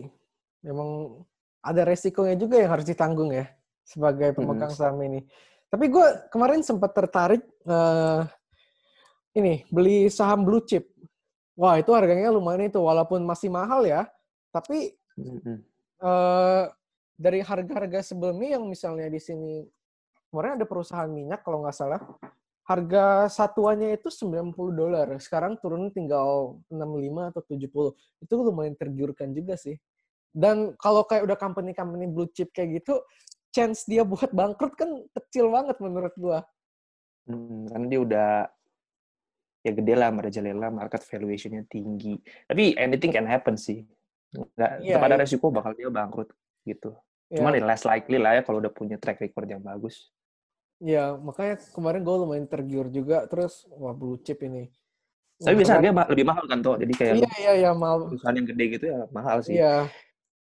memang 0.68 1.20
ada 1.64 1.82
resikonya 1.88 2.36
juga 2.36 2.60
yang 2.60 2.70
harus 2.76 2.86
ditanggung 2.86 3.32
ya 3.32 3.48
sebagai 3.82 4.32
hmm. 4.32 4.36
pemegang 4.36 4.72
saham 4.76 5.00
ini 5.02 5.24
tapi 5.72 5.88
gue 5.88 6.06
kemarin 6.28 6.60
sempat 6.60 6.92
tertarik 6.92 7.42
uh, 7.64 8.28
ini 9.32 9.64
beli 9.72 10.12
saham 10.12 10.44
blue 10.44 10.60
chip 10.68 10.91
wah 11.62 11.78
itu 11.78 11.94
harganya 11.94 12.34
lumayan 12.34 12.66
itu 12.66 12.82
walaupun 12.82 13.22
masih 13.22 13.46
mahal 13.46 13.86
ya 13.86 14.10
tapi 14.50 14.98
hmm. 15.14 15.62
uh, 16.02 16.66
dari 17.14 17.38
harga-harga 17.38 18.02
sebelumnya 18.02 18.58
yang 18.58 18.66
misalnya 18.66 19.06
di 19.06 19.22
sini 19.22 19.62
kemarin 20.34 20.58
ada 20.58 20.66
perusahaan 20.66 21.06
minyak 21.06 21.46
kalau 21.46 21.62
nggak 21.62 21.76
salah 21.78 22.02
harga 22.62 23.26
satuannya 23.26 23.98
itu 23.98 24.08
90 24.08 24.54
dolar. 24.72 25.08
Sekarang 25.18 25.58
turun 25.58 25.90
tinggal 25.90 26.62
65 26.70 27.30
atau 27.34 27.42
70. 27.42 28.22
Itu 28.22 28.32
lumayan 28.38 28.78
tergiurkan 28.78 29.34
juga 29.34 29.58
sih. 29.58 29.74
Dan 30.32 30.72
kalau 30.80 31.04
kayak 31.04 31.28
udah 31.28 31.36
company-company 31.36 32.08
blue 32.08 32.30
chip 32.32 32.54
kayak 32.54 32.82
gitu, 32.82 33.02
chance 33.52 33.84
dia 33.84 34.06
buat 34.06 34.32
bangkrut 34.32 34.78
kan 34.78 34.88
kecil 35.12 35.52
banget 35.52 35.76
menurut 35.82 36.14
gua. 36.16 36.40
Hmm, 37.28 37.68
karena 37.68 37.86
dia 37.86 38.00
udah 38.00 38.30
ya 39.62 39.70
gede 39.70 39.94
lah 39.94 40.10
merajalela 40.10 40.68
market 40.74 41.02
valuation-nya 41.06 41.62
tinggi. 41.70 42.18
Tapi 42.50 42.74
anything 42.74 43.14
can 43.14 43.26
happen 43.30 43.54
sih. 43.54 43.86
Nggak, 44.34 44.70
Iya, 44.82 44.98
tetap 44.98 45.02
ada 45.06 45.16
iya. 45.16 45.22
resiko 45.22 45.46
bakal 45.54 45.72
dia 45.78 45.88
bangkrut 45.88 46.34
gitu. 46.66 46.98
Ya, 47.30 47.40
Cuman 47.40 47.56
ya 47.56 47.64
less 47.64 47.86
likely 47.86 48.18
lah 48.18 48.36
ya 48.36 48.42
kalau 48.42 48.58
udah 48.60 48.72
punya 48.74 48.98
track 48.98 49.22
record 49.22 49.46
yang 49.48 49.62
bagus. 49.62 50.10
ya, 50.82 51.14
makanya 51.14 51.62
kemarin 51.70 52.02
gue 52.02 52.16
lumayan 52.26 52.46
tergiur 52.50 52.90
juga. 52.90 53.22
Terus, 53.30 53.70
wah 53.70 53.94
blue 53.94 54.18
chip 54.18 54.42
ini. 54.42 54.66
Tapi 55.38 55.54
Wah, 55.54 55.58
biasa 55.62 55.70
berat. 55.70 55.78
harganya 55.78 55.94
ma- 55.94 56.10
lebih 56.10 56.26
mahal 56.26 56.44
kan 56.50 56.58
toh. 56.58 56.74
Jadi 56.74 56.92
kayak 56.98 57.14
Iya, 57.22 57.30
iya, 57.38 57.52
iya, 57.54 57.70
mal. 57.70 58.10
perusahaan 58.10 58.34
yang 58.34 58.48
gede 58.50 58.64
gitu 58.78 58.84
ya 58.90 59.00
mahal 59.14 59.38
sih. 59.46 59.54
Iya. 59.62 59.86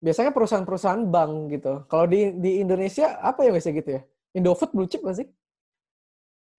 Biasanya 0.03 0.31
perusahaan-perusahaan 0.35 1.03
bank 1.07 1.33
gitu. 1.55 1.73
Kalau 1.87 2.07
di 2.11 2.35
di 2.43 2.59
Indonesia 2.59 3.19
apa 3.23 3.47
ya 3.47 3.51
biasanya 3.55 3.75
gitu 3.83 3.91
ya? 3.97 4.03
Indofood 4.35 4.71
blue 4.75 4.91
chip 4.91 5.01
nggak 5.03 5.19
sih? 5.23 5.29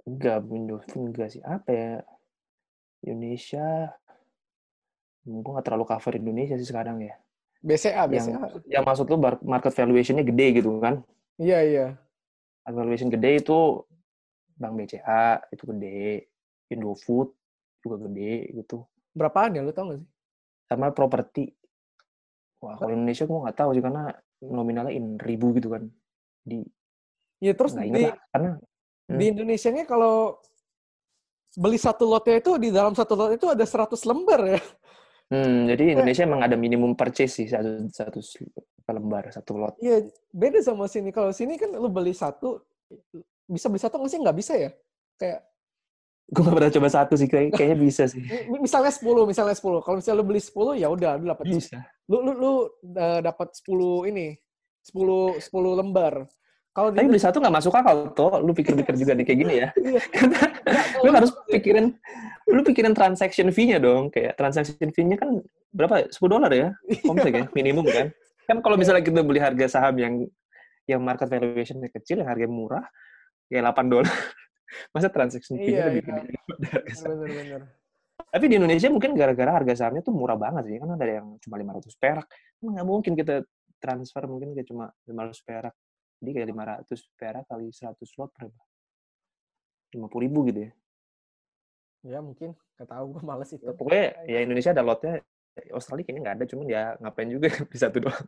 Enggak, 0.08 0.39
Windows 0.48 0.88
enggak 0.95 1.28
sih. 1.36 1.41
Apa 1.43 1.70
ya? 1.72 1.91
Indonesia 3.08 3.95
gue 5.28 5.51
nggak 5.51 5.66
terlalu 5.68 5.86
cover 5.88 6.14
Indonesia 6.16 6.55
sih 6.60 6.68
sekarang 6.68 7.03
ya. 7.03 7.16
BCA, 7.60 8.05
BCA. 8.05 8.38
yang 8.70 8.86
maksud 8.86 9.10
lu 9.10 9.18
market 9.43 9.74
valuation-nya 9.74 10.24
gede 10.24 10.62
gitu 10.62 10.80
kan. 10.80 11.03
Iya, 11.36 11.60
iya. 11.66 11.88
Market 12.64 12.78
valuation 12.80 13.10
gede 13.12 13.32
itu 13.43 13.84
Bank 14.58 14.74
BCA 14.74 15.41
itu 15.51 15.64
gede, 15.70 16.32
Indofood 16.72 17.34
juga 17.82 18.08
gede 18.08 18.55
gitu. 18.55 18.88
Berapaan 19.14 19.58
ya 19.58 19.62
lu 19.66 19.74
tau 19.74 19.91
gak 19.91 19.99
sih? 20.01 20.10
Sama 20.70 20.91
properti. 20.91 21.51
Wah, 22.58 22.78
kalau 22.78 22.93
Indonesia 22.93 23.24
gue 23.30 23.38
nggak 23.38 23.58
tahu 23.58 23.70
sih 23.78 23.84
karena 23.86 24.03
nominalnya 24.41 24.93
in 24.93 25.22
ribu 25.22 25.53
gitu 25.53 25.70
kan. 25.74 25.86
Di 26.41 26.66
Ya 27.38 27.53
terus 27.53 27.78
di 27.78 27.86
lah 27.93 28.18
karena 28.34 28.58
di 29.05 29.26
Indonesia 29.30 29.70
nya 29.70 29.86
kalau 29.86 30.41
beli 31.58 31.82
satu 31.82 32.05
lotnya 32.05 32.38
itu 32.38 32.53
di 32.62 32.70
dalam 32.70 32.93
satu 32.93 33.18
lot 33.18 33.34
itu 33.34 33.49
ada 33.49 33.66
100 33.66 33.97
lembar 34.05 34.41
ya. 34.45 34.62
Hmm, 35.28 35.66
jadi 35.68 35.97
Indonesia 35.97 36.24
emang 36.24 36.45
ada 36.45 36.53
minimum 36.55 36.93
purchase 36.93 37.43
sih 37.43 37.47
satu 37.49 37.89
satu 37.89 38.20
lembar 38.93 39.28
satu 39.34 39.58
lot. 39.58 39.74
Iya, 39.82 40.05
beda 40.32 40.62
sama 40.62 40.86
sini. 40.86 41.10
Kalau 41.10 41.34
sini 41.34 41.58
kan 41.58 41.74
lu 41.74 41.89
beli 41.89 42.14
satu 42.14 42.62
bisa 43.49 43.68
beli 43.68 43.82
satu 43.82 43.97
nggak 43.97 44.12
sih? 44.14 44.20
Nggak 44.22 44.38
bisa 44.38 44.53
ya? 44.55 44.70
Kayak 45.18 45.41
Gue 46.28 46.43
gak 46.43 46.60
pernah 46.60 46.74
coba 46.76 46.89
satu 46.91 47.14
sih, 47.16 47.32
kayak, 47.32 47.55
kayaknya 47.55 47.78
bisa 47.80 48.03
sih. 48.03 48.20
mi- 48.51 48.60
misalnya 48.60 48.91
10, 48.91 49.24
misalnya 49.24 49.55
10. 49.55 49.80
Kalau 49.80 49.95
misalnya 49.95 50.20
lu 50.20 50.28
beli 50.28 50.41
10 50.43 50.76
ya 50.76 50.88
udah 50.91 51.12
lu 51.16 51.26
dapat 51.32 51.45
Bisa. 51.47 51.80
lu 52.12 52.18
lu 52.20 52.32
lu 52.36 52.51
uh, 52.99 53.20
dapat 53.24 53.55
10 53.55 54.12
ini 54.12 54.36
10 54.84 55.39
10 55.39 55.80
lembar. 55.80 56.28
Kalau 56.78 56.94
Tapi 56.94 57.10
beli 57.10 57.18
satu 57.18 57.42
gak 57.42 57.56
masuk 57.58 57.74
akal 57.74 58.14
tuh, 58.14 58.38
lu 58.38 58.54
pikir-pikir 58.54 58.94
juga 59.02 59.18
nih 59.18 59.26
kayak 59.26 59.40
gini 59.42 59.54
ya. 59.66 59.70
Iya. 59.82 60.02
lu 61.02 61.10
harus 61.10 61.34
pikirin, 61.50 61.90
lu 62.46 62.62
pikirin 62.62 62.94
transaction 62.94 63.50
fee-nya 63.50 63.82
dong. 63.82 64.14
Kayak 64.14 64.38
transaction 64.38 64.94
fee-nya 64.94 65.18
kan 65.18 65.42
berapa? 65.74 66.06
10 66.14 66.22
dolar 66.30 66.54
ya? 66.54 66.78
Komsek 67.02 67.34
ya, 67.34 67.46
minimum 67.58 67.82
kan? 67.90 68.14
Kan 68.46 68.62
kalau 68.62 68.78
misalnya 68.78 69.02
kita 69.02 69.26
beli 69.26 69.42
harga 69.42 69.66
saham 69.66 69.98
yang 69.98 70.14
yang 70.86 71.02
market 71.02 71.26
valuation-nya 71.26 71.90
kecil, 71.90 72.22
yang 72.22 72.30
harga 72.30 72.46
murah, 72.46 72.86
ya 73.50 73.66
8 73.66 73.90
dolar. 73.90 74.14
Masa 74.94 75.10
transaction 75.10 75.58
Iya, 75.58 75.66
fee-nya 75.66 75.84
lebih 75.90 76.02
iya. 76.06 76.14
gede. 76.14 77.58
Tapi 78.28 78.46
di 78.54 78.56
Indonesia 78.62 78.88
mungkin 78.94 79.18
gara-gara 79.18 79.50
harga 79.50 79.74
sahamnya 79.74 80.06
tuh 80.06 80.14
murah 80.14 80.38
banget 80.38 80.70
sih. 80.70 80.78
Kan 80.78 80.94
ada 80.94 81.06
yang 81.10 81.42
cuma 81.42 81.58
500 81.58 81.90
perak. 81.98 82.30
Nggak 82.62 82.86
mungkin 82.86 83.14
kita 83.18 83.42
transfer 83.82 84.30
mungkin 84.30 84.54
kayak 84.54 84.70
cuma 84.70 84.94
500 85.10 85.42
perak. 85.42 85.74
Jadi 86.18 86.30
kayak 86.34 86.47
500 86.88 87.20
perak 87.20 87.45
kali 87.45 87.70
100 87.70 88.18
lot 88.18 88.32
berapa? 88.34 88.61
50 89.93 90.26
ribu 90.26 90.39
gitu 90.49 90.59
ya. 90.68 90.72
Ya 92.05 92.20
mungkin 92.22 92.53
nggak 92.78 92.89
tahu 92.89 93.05
gue 93.18 93.24
males 93.26 93.49
itu. 93.51 93.63
Pokoknya 93.74 94.05
ya 94.26 94.39
Indonesia 94.41 94.72
ada 94.74 94.84
lotnya. 94.86 95.22
Australia 95.74 96.05
kayaknya 96.05 96.22
nggak 96.22 96.36
ada, 96.38 96.45
cuman 96.45 96.65
ya 96.70 96.84
ngapain 97.01 97.30
juga 97.34 97.49
beli 97.65 97.80
satu 97.82 97.97
doang. 98.05 98.26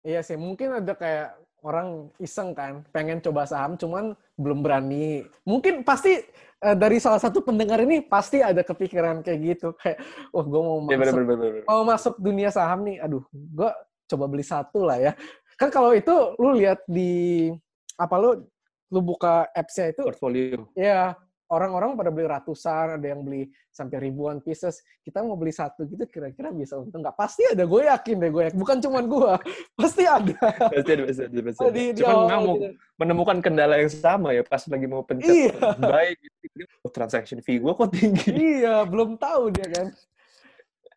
Iya 0.00 0.24
sih, 0.24 0.40
mungkin 0.40 0.80
ada 0.80 0.96
kayak 0.96 1.36
orang 1.60 2.08
iseng 2.16 2.56
kan, 2.56 2.88
pengen 2.88 3.20
coba 3.20 3.44
saham, 3.44 3.76
cuman 3.76 4.16
belum 4.40 4.64
berani. 4.64 5.28
Mungkin 5.44 5.84
pasti 5.84 6.16
eh, 6.64 6.76
dari 6.80 6.96
salah 6.96 7.20
satu 7.20 7.44
pendengar 7.44 7.84
ini 7.84 8.00
pasti 8.00 8.40
ada 8.40 8.64
kepikiran 8.64 9.20
kayak 9.20 9.38
gitu, 9.44 9.76
kayak, 9.76 10.00
wah 10.32 10.40
gue 10.48 10.62
mau 10.64 10.80
Ya 10.88 10.96
masuk, 10.96 11.20
bener-bener. 11.20 11.52
mau 11.68 11.82
masuk 11.84 12.14
dunia 12.16 12.48
saham 12.48 12.80
nih, 12.88 12.96
aduh, 13.04 13.28
gue 13.28 13.70
coba 14.08 14.24
beli 14.24 14.42
satu 14.42 14.88
lah 14.88 14.96
ya. 14.96 15.12
Kan 15.60 15.68
kalau 15.68 15.92
itu 15.92 16.10
lu 16.40 16.56
lihat 16.56 16.80
di 16.88 17.52
apa 17.94 18.16
lu 18.16 18.48
lu 18.88 19.00
buka 19.04 19.44
apps-nya 19.52 19.92
itu, 19.92 20.02
Portfolio. 20.02 20.66
ya 20.72 21.12
orang-orang 21.46 21.94
pada 21.94 22.08
beli 22.08 22.26
ratusan, 22.26 22.96
ada 22.96 23.06
yang 23.06 23.20
beli 23.20 23.44
sampai 23.68 24.00
ribuan 24.00 24.40
pieces. 24.40 24.80
Kita 25.04 25.20
mau 25.20 25.36
beli 25.36 25.52
satu 25.52 25.84
gitu, 25.84 26.02
kira-kira 26.08 26.48
bisa 26.50 26.80
untung 26.80 27.04
nggak? 27.04 27.14
Pasti 27.14 27.42
ada, 27.44 27.66
gue 27.66 27.82
yakin 27.86 28.16
deh, 28.16 28.30
gue 28.30 28.42
yakin. 28.48 28.58
Bukan 28.58 28.76
cuman 28.80 29.04
gue, 29.04 29.30
pasti 29.78 30.08
ada. 30.08 30.34
Pasti 30.72 30.90
ada, 30.96 31.02
pasti 31.06 31.22
ada, 31.28 31.40
pasti 31.44 31.60
ada. 31.60 31.70
di- 31.70 31.92
di 31.92 32.00
Cuman 32.00 32.16
mau 32.40 32.54
menemukan 32.96 33.38
kendala 33.44 33.74
yang 33.78 33.90
sama 33.92 34.32
ya 34.32 34.42
pas 34.42 34.62
lagi 34.64 34.86
mau 34.88 35.02
pencet 35.04 35.28
Iya. 35.28 35.54
baik 35.76 36.16
gitu. 36.18 36.64
Oh, 36.80 36.90
transaction 36.90 37.38
fee 37.44 37.60
gue 37.60 37.72
kok 37.76 37.90
tinggi. 37.92 38.30
iya, 38.32 38.82
belum 38.88 39.20
tahu 39.20 39.52
dia 39.52 39.68
kan. 39.70 39.86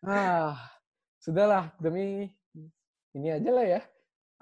Ah, 0.02 0.56
sudahlah 1.18 1.70
demi 1.78 2.32
ini 3.12 3.28
aja 3.28 3.50
lah 3.50 3.66
ya. 3.68 3.80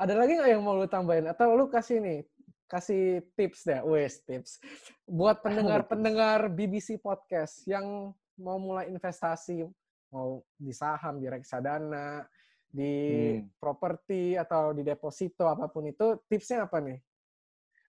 Ada 0.00 0.16
lagi 0.16 0.40
nggak 0.40 0.50
yang 0.50 0.62
mau 0.64 0.74
lu 0.74 0.88
tambahin? 0.88 1.28
Atau 1.28 1.52
lu 1.52 1.68
kasih 1.68 2.00
nih, 2.00 2.20
kasih 2.66 3.22
tips 3.36 3.68
deh, 3.68 3.80
wes 3.84 4.24
tips. 4.24 4.58
Buat 5.04 5.40
pendengar-pendengar 5.44 6.48
BBC 6.48 6.96
Podcast 6.98 7.62
yang 7.68 8.16
mau 8.40 8.56
mulai 8.56 8.88
investasi, 8.88 9.68
mau 10.08 10.40
di 10.56 10.72
saham, 10.72 11.20
di 11.20 11.28
reksadana, 11.28 12.24
di 12.72 12.92
Hmm. 13.36 13.52
properti, 13.60 14.32
atau 14.32 14.72
di 14.72 14.80
deposito, 14.80 15.44
apa 15.44 15.68
pun 15.68 15.84
itu, 15.84 16.16
tipsnya 16.28 16.64
apa 16.64 16.80
nih? 16.80 16.98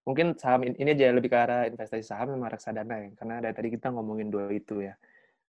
mungkin 0.04 0.36
saham 0.36 0.68
in- 0.68 0.76
ini 0.76 0.99
aja 0.99 1.16
lebih 1.16 1.32
ke 1.32 1.38
arah 1.39 1.64
investasi 1.64 2.04
saham 2.04 2.36
sama 2.36 2.51
reksadana 2.51 3.08
ya 3.08 3.10
karena 3.16 3.39
dari 3.39 3.56
tadi 3.56 3.70
kita 3.72 3.88
ngomongin 3.88 4.28
dua 4.28 4.51
itu 4.51 4.84
ya 4.84 4.99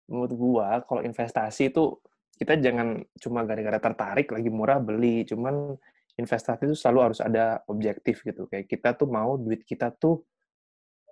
menurut 0.06 0.32
gua 0.38 0.86
kalau 0.86 1.02
investasi 1.02 1.74
itu 1.74 1.98
kita 2.38 2.54
jangan 2.62 3.02
cuma 3.18 3.42
gara-gara 3.42 3.82
tertarik 3.82 4.30
lagi 4.30 4.46
murah 4.46 4.78
beli 4.78 5.26
cuman 5.26 5.74
investasi 6.16 6.68
itu 6.68 6.76
selalu 6.76 7.12
harus 7.12 7.20
ada 7.20 7.60
objektif 7.68 8.24
gitu 8.24 8.48
kayak 8.48 8.66
kita 8.66 8.96
tuh 8.96 9.08
mau 9.08 9.36
duit 9.36 9.62
kita 9.62 9.92
tuh 9.92 10.24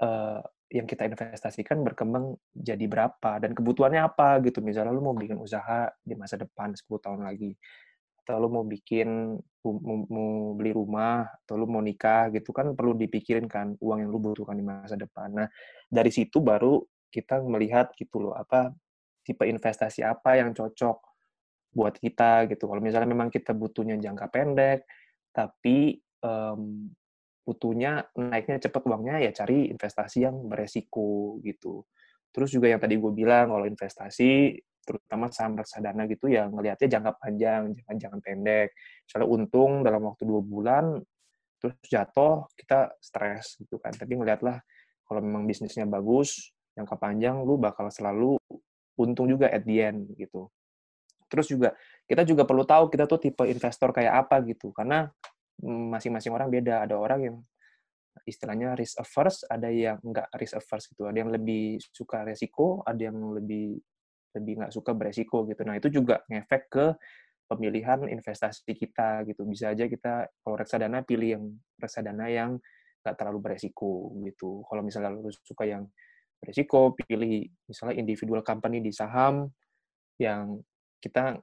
eh, 0.01 0.41
yang 0.73 0.89
kita 0.89 1.07
investasikan 1.07 1.85
berkembang 1.85 2.35
jadi 2.51 2.83
berapa 2.89 3.39
dan 3.39 3.53
kebutuhannya 3.53 4.01
apa 4.01 4.43
gitu 4.43 4.65
misalnya 4.65 4.91
lu 4.91 5.05
mau 5.05 5.15
bikin 5.15 5.39
usaha 5.39 5.93
di 6.03 6.17
masa 6.19 6.41
depan 6.41 6.75
10 6.75 6.89
tahun 7.05 7.21
lagi 7.23 7.55
atau 8.25 8.41
lu 8.41 8.49
mau 8.49 8.65
bikin 8.65 9.37
mau 10.09 10.57
beli 10.57 10.73
rumah 10.73 11.29
atau 11.45 11.61
lu 11.61 11.69
mau 11.69 11.85
nikah 11.85 12.33
gitu 12.33 12.57
kan 12.57 12.73
perlu 12.73 12.97
dipikirin 12.97 13.45
kan 13.45 13.77
uang 13.77 14.01
yang 14.01 14.09
lu 14.09 14.17
butuhkan 14.17 14.57
di 14.57 14.65
masa 14.65 14.97
depan. 14.97 15.29
Nah, 15.29 15.49
dari 15.93 16.09
situ 16.09 16.41
baru 16.41 16.81
kita 17.13 17.45
melihat 17.45 17.93
gitu 17.93 18.25
loh 18.25 18.33
apa 18.33 18.73
tipe 19.25 19.45
investasi 19.45 20.01
apa 20.01 20.41
yang 20.41 20.57
cocok 20.57 21.14
buat 21.75 21.99
kita 21.99 22.47
gitu. 22.49 22.71
Kalau 22.71 22.81
misalnya 22.81 23.11
memang 23.11 23.29
kita 23.29 23.53
butuhnya 23.53 23.99
jangka 23.99 24.27
pendek 24.31 24.87
tapi 25.35 25.99
em, 26.23 26.89
butuhnya 27.45 28.09
naiknya 28.17 28.57
cepat 28.63 28.83
uangnya 28.89 29.21
ya 29.21 29.31
cari 29.35 29.69
investasi 29.69 30.25
yang 30.25 30.49
beresiko 30.49 31.43
gitu. 31.45 31.85
Terus 32.33 32.51
juga 32.51 32.73
yang 32.73 32.81
tadi 32.81 32.97
gue 32.97 33.13
bilang 33.13 33.53
kalau 33.53 33.67
investasi 33.69 34.59
terutama 34.85 35.33
saham 35.33 35.57
reksadana 35.57 36.05
gitu 36.07 36.29
ya 36.29 36.47
ngelihatnya 36.49 36.89
jangka 36.89 37.13
panjang, 37.21 37.63
jangan 37.77 37.97
jangan 38.01 38.21
pendek. 38.21 38.69
Misalnya 39.05 39.29
untung 39.29 39.73
dalam 39.85 40.03
waktu 40.09 40.23
dua 40.25 40.41
bulan, 40.45 40.85
terus 41.61 41.77
jatuh 41.89 42.49
kita 42.57 42.97
stres 43.01 43.57
gitu 43.61 43.81
kan. 43.81 43.93
Tapi 43.93 44.21
ngelihatlah 44.21 44.61
kalau 45.05 45.21
memang 45.21 45.45
bisnisnya 45.45 45.85
bagus, 45.89 46.53
jangka 46.77 46.97
panjang 46.97 47.45
lu 47.45 47.61
bakal 47.61 47.89
selalu 47.89 48.37
untung 49.01 49.27
juga 49.27 49.49
at 49.51 49.65
the 49.65 49.81
end 49.81 50.13
gitu. 50.17 50.49
Terus 51.35 51.47
juga 51.51 51.75
kita 52.07 52.23
juga 52.23 52.47
perlu 52.47 52.63
tahu 52.63 52.87
kita 52.87 53.11
tuh 53.11 53.19
tipe 53.19 53.43
investor 53.51 53.91
kayak 53.91 54.25
apa 54.27 54.39
gitu, 54.47 54.71
karena 54.71 55.11
mm, 55.59 55.99
masing-masing 55.99 56.31
orang 56.31 56.49
beda. 56.49 56.87
Ada 56.87 56.95
orang 56.95 57.21
yang 57.27 57.37
istilahnya 58.23 58.79
risk 58.79 59.03
averse, 59.03 59.43
ada 59.51 59.67
yang 59.69 59.99
nggak 59.99 60.31
risk 60.39 60.55
averse 60.55 60.87
gitu. 60.95 61.11
Ada 61.11 61.27
yang 61.27 61.31
lebih 61.35 61.83
suka 61.91 62.23
resiko, 62.23 62.87
ada 62.87 63.03
yang 63.11 63.19
lebih 63.35 63.83
lebih 64.35 64.53
nggak 64.63 64.73
suka 64.75 64.93
beresiko 64.95 65.47
gitu. 65.47 65.63
Nah 65.63 65.79
itu 65.79 65.89
juga 65.91 66.23
ngefek 66.27 66.63
ke 66.71 66.87
pemilihan 67.47 68.07
investasi 68.11 68.75
kita 68.75 69.23
gitu. 69.31 69.47
Bisa 69.47 69.71
aja 69.71 69.87
kita 69.87 70.27
kalau 70.43 70.57
reksadana 70.59 71.07
pilih 71.07 71.29
yang 71.39 71.45
reksadana 71.79 72.27
yang 72.31 72.59
nggak 73.05 73.15
terlalu 73.15 73.39
beresiko 73.51 74.11
gitu. 74.27 74.65
Kalau 74.67 74.83
misalnya 74.83 75.15
lu 75.15 75.31
suka 75.31 75.69
yang 75.69 75.87
beresiko, 76.43 76.93
pilih 76.97 77.47
misalnya 77.69 77.95
individual 78.01 78.43
company 78.43 78.83
di 78.83 78.91
saham 78.91 79.49
yang 80.19 80.59
kita 81.05 81.37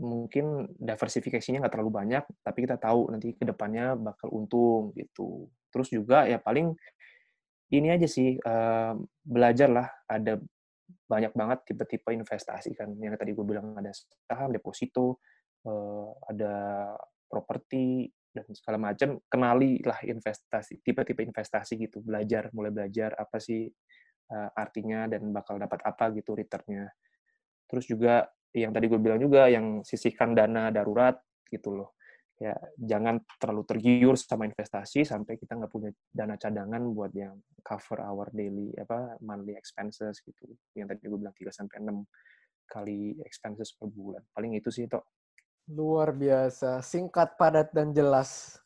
mungkin 0.00 0.72
diversifikasinya 0.80 1.60
nggak 1.60 1.74
terlalu 1.76 1.92
banyak, 1.92 2.24
tapi 2.40 2.64
kita 2.64 2.80
tahu 2.80 3.12
nanti 3.12 3.36
ke 3.36 3.44
depannya 3.44 3.92
bakal 3.92 4.32
untung 4.32 4.96
gitu. 4.96 5.52
Terus 5.68 5.92
juga 5.92 6.24
ya 6.24 6.40
paling 6.40 6.72
ini 7.72 7.88
aja 7.92 8.08
sih 8.08 8.36
uh, 8.40 8.96
belajar 9.20 9.68
lah 9.68 9.88
ada 10.08 10.40
banyak 11.08 11.32
banget 11.36 11.58
tipe-tipe 11.68 12.08
investasi 12.08 12.72
kan. 12.72 12.88
Yang 12.96 13.20
tadi 13.20 13.30
gue 13.36 13.44
bilang 13.44 13.76
ada 13.76 13.92
saham, 13.92 14.52
deposito, 14.52 15.20
uh, 15.68 16.08
ada 16.28 16.52
properti 17.28 18.08
dan 18.32 18.48
segala 18.56 18.92
macam 18.92 19.20
kenali 19.28 19.84
lah 19.84 20.00
investasi 20.00 20.80
tipe-tipe 20.80 21.20
investasi 21.20 21.76
gitu. 21.76 22.00
Belajar 22.00 22.48
mulai 22.56 22.72
belajar 22.72 23.12
apa 23.16 23.36
sih 23.36 23.68
uh, 24.32 24.50
artinya 24.56 25.04
dan 25.04 25.28
bakal 25.32 25.60
dapat 25.60 25.84
apa 25.84 26.12
gitu 26.16 26.32
returnnya. 26.32 26.88
Terus 27.68 27.84
juga 27.88 28.24
yang 28.52 28.72
tadi 28.72 28.86
gue 28.88 29.00
bilang 29.00 29.20
juga 29.20 29.48
yang 29.48 29.80
sisihkan 29.80 30.36
dana 30.36 30.68
darurat 30.68 31.16
gitu 31.48 31.72
loh. 31.72 31.96
Ya 32.40 32.58
jangan 32.74 33.22
terlalu 33.38 33.62
tergiur 33.64 34.14
sama 34.18 34.50
investasi 34.50 35.06
sampai 35.06 35.38
kita 35.38 35.54
nggak 35.56 35.70
punya 35.70 35.90
dana 36.10 36.34
cadangan 36.34 36.82
buat 36.90 37.14
yang 37.14 37.38
cover 37.62 38.02
our 38.02 38.28
daily 38.34 38.74
apa 38.76 39.16
monthly 39.22 39.54
expenses 39.54 40.20
gitu. 40.20 40.50
Yang 40.74 40.96
tadi 40.96 41.02
gue 41.06 41.18
bilang 41.18 41.36
3 41.36 41.48
sampai 41.48 41.76
enam 41.80 42.04
kali 42.66 43.16
expenses 43.22 43.72
per 43.78 43.88
bulan. 43.88 44.24
Paling 44.34 44.58
itu 44.58 44.68
sih 44.74 44.90
toh 44.90 45.06
luar 45.70 46.10
biasa. 46.10 46.82
Singkat 46.82 47.38
padat 47.38 47.70
dan 47.70 47.94
jelas. 47.94 48.58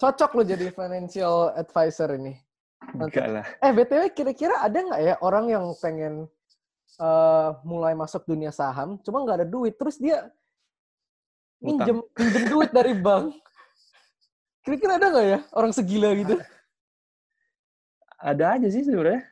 Cocok 0.00 0.30
lo 0.40 0.42
jadi 0.42 0.72
financial 0.72 1.52
advisor 1.54 2.16
ini. 2.16 2.34
Enggak 2.96 3.28
lah. 3.28 3.46
Eh, 3.60 3.72
BTW 3.72 4.02
kira-kira 4.12 4.62
ada 4.62 4.78
nggak 4.78 5.00
ya 5.02 5.14
orang 5.20 5.46
yang 5.52 5.64
pengen 5.80 6.28
uh, 6.98 7.58
mulai 7.66 7.92
masuk 7.92 8.24
dunia 8.24 8.50
saham, 8.54 8.98
cuma 9.02 9.22
nggak 9.22 9.42
ada 9.42 9.48
duit, 9.48 9.74
terus 9.74 9.98
dia 9.98 10.30
minjem 11.60 12.02
minjem 12.14 12.44
duit 12.50 12.70
dari 12.70 12.92
bank. 13.06 13.34
Kira-kira 14.62 14.98
ada 14.98 15.06
nggak 15.10 15.26
ya 15.26 15.38
orang 15.54 15.72
segila 15.74 16.10
gitu? 16.14 16.36
Ada 18.18 18.58
aja 18.58 18.68
sih 18.72 18.82
sebenarnya. 18.82 19.22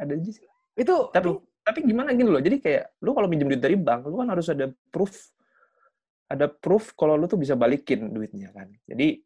Ada 0.00 0.12
aja 0.16 0.30
sih. 0.32 0.46
Itu 0.78 1.12
tapi 1.12 1.28
tuh. 1.28 1.38
tapi 1.60 1.78
gimana 1.84 2.16
gini 2.16 2.30
loh. 2.30 2.40
Jadi 2.40 2.56
kayak 2.62 2.96
lu 3.04 3.12
kalau 3.12 3.28
minjem 3.28 3.48
duit 3.50 3.60
dari 3.60 3.76
bank, 3.76 4.08
lu 4.08 4.16
kan 4.20 4.32
harus 4.32 4.48
ada 4.48 4.72
proof 4.88 5.12
ada 6.30 6.46
proof 6.46 6.94
kalau 6.94 7.18
lu 7.18 7.26
tuh 7.26 7.36
bisa 7.36 7.58
balikin 7.58 8.14
duitnya 8.14 8.54
kan. 8.54 8.70
Jadi 8.86 9.18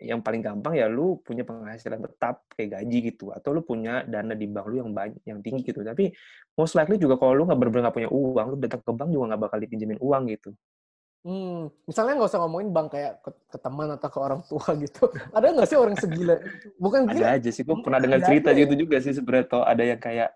yang 0.00 0.24
paling 0.24 0.40
gampang 0.40 0.74
ya 0.80 0.88
lu 0.88 1.20
punya 1.20 1.44
penghasilan 1.44 2.00
tetap 2.00 2.48
kayak 2.56 2.80
gaji 2.80 3.12
gitu 3.12 3.36
atau 3.36 3.52
lu 3.52 3.60
punya 3.60 4.00
dana 4.08 4.32
di 4.32 4.48
bank 4.48 4.66
lu 4.72 4.80
yang 4.80 4.90
banyak 4.96 5.20
yang 5.28 5.44
tinggi 5.44 5.60
gitu 5.60 5.84
tapi 5.84 6.08
most 6.56 6.72
likely 6.72 6.96
juga 6.96 7.20
kalau 7.20 7.36
lu 7.36 7.42
nggak 7.44 7.58
benar-benar 7.60 7.84
nggak 7.88 7.96
punya 8.00 8.10
uang 8.10 8.46
lu 8.48 8.56
datang 8.56 8.80
ke 8.80 8.92
bank 8.96 9.08
juga 9.12 9.24
nggak 9.32 9.42
bakal 9.44 9.58
dipinjemin 9.60 10.00
uang 10.00 10.22
gitu 10.32 10.50
Hmm, 11.20 11.68
misalnya 11.84 12.16
nggak 12.16 12.32
usah 12.32 12.40
ngomongin 12.40 12.72
bank 12.72 12.96
kayak 12.96 13.20
ke, 13.20 13.30
ke 13.52 13.58
teman 13.60 13.92
atau 13.92 14.08
ke 14.08 14.18
orang 14.24 14.40
tua 14.40 14.72
gitu. 14.84 15.04
Ada 15.36 15.52
nggak 15.52 15.68
sih 15.68 15.76
orang 15.76 15.96
segila? 16.00 16.40
Bukan 16.80 17.00
gila. 17.12 17.26
Ada 17.28 17.36
aja 17.36 17.50
sih. 17.52 17.60
Gue 17.60 17.76
pernah 17.84 18.00
dengar 18.00 18.24
cerita 18.24 18.56
gitu 18.56 18.72
juga 18.72 18.96
sih 19.04 19.12
sebenarnya. 19.12 19.60
Ada 19.68 19.82
yang 19.84 20.00
kayak 20.00 20.30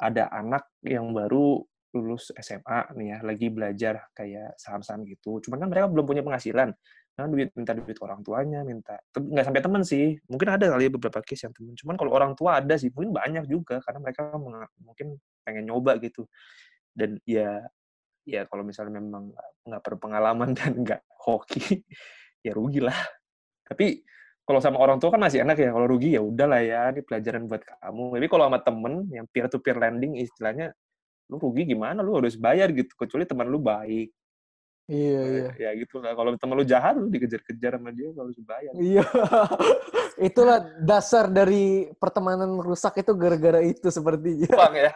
ada 0.00 0.24
anak 0.32 0.64
yang 0.80 1.12
baru 1.12 1.60
lulus 1.92 2.32
SMA 2.40 2.96
nih 2.96 3.06
ya, 3.12 3.18
lagi 3.24 3.46
belajar 3.52 3.94
kayak 4.16 4.56
saham-saham 4.56 5.04
gitu. 5.04 5.36
Cuman 5.44 5.60
kan 5.60 5.68
mereka 5.68 5.86
belum 5.92 6.08
punya 6.08 6.24
penghasilan 6.24 6.72
nah 7.16 7.24
duit 7.32 7.48
minta 7.56 7.72
duit 7.72 7.96
orang 8.04 8.20
tuanya 8.20 8.60
minta 8.60 9.00
nggak 9.16 9.44
sampai 9.48 9.62
temen 9.64 9.82
sih. 9.82 10.20
Mungkin 10.28 10.48
ada 10.52 10.68
kali 10.68 10.88
ya 10.88 10.92
beberapa 10.92 11.24
case 11.24 11.48
yang 11.48 11.54
temen. 11.56 11.72
Cuman 11.72 11.96
kalau 11.96 12.12
orang 12.12 12.32
tua 12.36 12.60
ada 12.60 12.76
sih 12.76 12.92
mungkin 12.92 13.16
banyak 13.16 13.44
juga. 13.48 13.80
Karena 13.80 13.98
mereka 14.04 14.36
mungkin 14.84 15.16
pengen 15.40 15.64
nyoba 15.72 15.96
gitu. 16.04 16.28
Dan 16.92 17.16
ya 17.24 17.64
ya 18.28 18.44
kalau 18.44 18.66
misalnya 18.66 19.00
memang 19.00 19.32
nggak 19.64 19.82
berpengalaman 19.82 20.52
dan 20.58 20.72
nggak 20.76 21.00
hoki 21.24 21.80
ya 22.44 22.52
rugi 22.52 22.84
lah. 22.84 22.96
Tapi 23.64 24.04
kalau 24.46 24.60
sama 24.62 24.78
orang 24.78 25.00
tua 25.00 25.10
kan 25.16 25.20
masih 25.24 25.40
enak 25.40 25.56
ya. 25.56 25.72
Kalau 25.72 25.88
rugi 25.88 26.14
ya 26.14 26.22
udahlah 26.22 26.60
ya 26.60 26.92
ini 26.92 27.00
pelajaran 27.00 27.48
buat 27.48 27.64
kamu. 27.64 28.04
Tapi 28.20 28.28
kalau 28.28 28.44
sama 28.52 28.58
temen 28.60 28.92
yang 29.08 29.26
peer 29.32 29.48
to 29.48 29.58
peer 29.64 29.80
lending 29.80 30.20
istilahnya 30.20 30.76
lu 31.32 31.40
rugi 31.40 31.64
gimana? 31.64 32.04
Lu 32.04 32.20
harus 32.20 32.36
bayar 32.36 32.70
gitu. 32.76 32.92
Kecuali 32.92 33.24
teman 33.24 33.48
lu 33.48 33.56
baik 33.56 34.12
Iya, 34.86 35.20
iya. 35.26 35.50
Ya 35.58 35.70
gitu 35.82 35.98
lah. 35.98 36.14
Kalau 36.14 36.30
temen 36.38 36.54
lu 36.54 36.62
jahat, 36.62 36.94
lu 36.94 37.10
dikejar-kejar 37.10 37.74
sama 37.74 37.90
dia, 37.90 38.14
kalau 38.14 38.30
harus 38.30 38.38
bayar. 38.46 38.72
Iya. 38.78 39.02
Itulah 40.30 40.58
dasar 40.78 41.26
dari 41.26 41.90
pertemanan 41.98 42.62
rusak 42.62 43.02
itu 43.02 43.10
gara-gara 43.18 43.60
itu 43.66 43.90
sepertinya. 43.90 44.46
Uang 44.46 44.74
ya. 44.78 44.92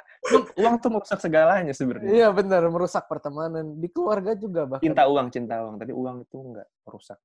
Uang 0.55 0.75
tuh 0.79 0.91
merusak 0.95 1.19
segalanya 1.19 1.75
sebenarnya. 1.75 2.07
Iya 2.07 2.29
benar, 2.31 2.63
merusak 2.71 3.05
pertemanan. 3.11 3.75
Di 3.83 3.91
keluarga 3.91 4.39
juga 4.39 4.63
bahkan. 4.65 4.87
Cinta 4.87 5.11
uang, 5.11 5.27
cinta 5.35 5.55
uang. 5.59 5.77
Tapi 5.83 5.93
uang 5.93 6.17
itu 6.23 6.37
enggak 6.39 6.69
merusak 6.87 7.19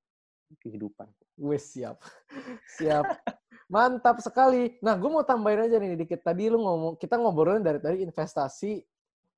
kehidupan. 0.66 1.07
Wes 1.38 1.70
siap. 1.70 2.01
Siap. 2.82 3.05
Mantap 3.70 4.22
sekali. 4.22 4.78
Nah, 4.82 4.97
gue 4.97 5.09
mau 5.09 5.26
tambahin 5.26 5.70
aja 5.70 5.78
nih 5.78 5.97
dikit. 5.97 6.22
Tadi 6.22 6.49
lu 6.49 6.61
ngomong, 6.61 6.93
kita 6.97 7.18
ngobrolin 7.18 7.66
dari 7.66 7.78
tadi 7.82 8.05
investasi 8.05 8.82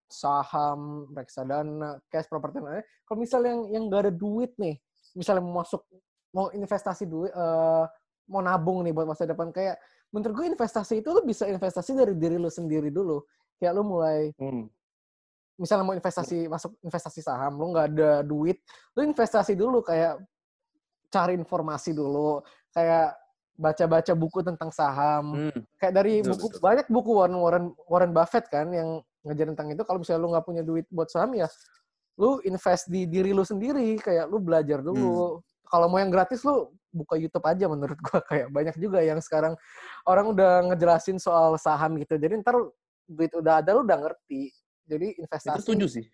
saham, 0.08 1.12
reksadana, 1.12 2.00
cash 2.08 2.28
properti 2.32 2.64
lain. 2.64 2.84
Kalau 3.04 3.18
misalnya 3.20 3.52
yang 3.56 3.64
yang 3.72 3.84
gak 3.92 4.02
ada 4.08 4.14
duit 4.16 4.52
nih, 4.56 4.76
misalnya 5.16 5.44
mau 5.44 5.62
masuk 5.64 5.84
mau 6.32 6.48
investasi 6.52 7.08
duit, 7.08 7.32
uh, 7.36 7.88
mau 8.28 8.42
nabung 8.44 8.84
nih 8.84 8.92
buat 8.92 9.08
masa 9.08 9.24
depan 9.28 9.52
kayak 9.52 9.80
menurut 10.12 10.34
gue 10.40 10.46
investasi 10.56 11.04
itu 11.04 11.10
lo 11.12 11.24
bisa 11.24 11.48
investasi 11.48 11.92
dari 11.96 12.16
diri 12.16 12.40
lo 12.40 12.52
sendiri 12.52 12.92
dulu. 12.92 13.24
Kayak 13.58 13.74
lo 13.74 13.84
mulai 13.84 14.32
hmm. 14.38 14.66
misalnya 15.58 15.84
mau 15.84 15.96
investasi 15.98 16.48
masuk 16.48 16.78
investasi 16.84 17.20
saham, 17.26 17.58
lo 17.58 17.66
nggak 17.74 17.88
ada 17.96 18.12
duit, 18.24 18.62
lo 18.94 19.02
investasi 19.04 19.58
dulu 19.58 19.82
kayak 19.84 20.20
cari 21.08 21.34
informasi 21.40 21.96
dulu, 21.96 22.44
kayak 22.76 23.16
baca-baca 23.58 24.14
buku 24.14 24.46
tentang 24.46 24.70
saham. 24.70 25.50
Hmm. 25.50 25.60
Kayak 25.82 25.94
dari 25.98 26.14
buku 26.22 26.48
banyak 26.62 26.88
buku 26.88 27.12
Warren 27.12 27.38
Warren 27.42 27.66
Warren 27.90 28.14
Buffett 28.14 28.46
kan 28.48 28.70
yang 28.70 29.02
ngajarin 29.28 29.54
tentang 29.54 29.76
itu 29.76 29.84
kalau 29.84 30.00
misalnya 30.02 30.22
lu 30.24 30.30
nggak 30.32 30.46
punya 30.48 30.64
duit 30.64 30.86
buat 30.90 31.12
saham 31.12 31.36
ya 31.36 31.48
lu 32.18 32.42
invest 32.44 32.90
di 32.90 33.06
diri 33.06 33.30
lu 33.30 33.46
sendiri 33.46 34.02
kayak 34.02 34.26
lu 34.28 34.42
belajar 34.42 34.82
dulu. 34.82 35.38
Hmm. 35.38 35.46
kalau 35.68 35.92
mau 35.92 36.00
yang 36.00 36.08
gratis 36.08 36.48
lu 36.48 36.72
buka 36.96 37.20
YouTube 37.20 37.44
aja 37.44 37.68
menurut 37.68 38.00
gua 38.08 38.24
kayak 38.24 38.48
banyak 38.50 38.76
juga 38.80 39.04
yang 39.04 39.20
sekarang 39.22 39.54
orang 40.08 40.32
udah 40.34 40.74
ngejelasin 40.74 41.22
soal 41.22 41.60
saham 41.62 42.00
gitu. 42.02 42.18
Jadi 42.18 42.42
ntar 42.42 42.58
duit 43.06 43.32
udah 43.36 43.62
ada 43.62 43.78
lu 43.78 43.86
udah 43.86 44.00
ngerti. 44.00 44.50
Jadi 44.88 45.20
investasi 45.20 45.60
itu 45.60 45.64
setuju 45.68 45.86
sih. 46.00 46.06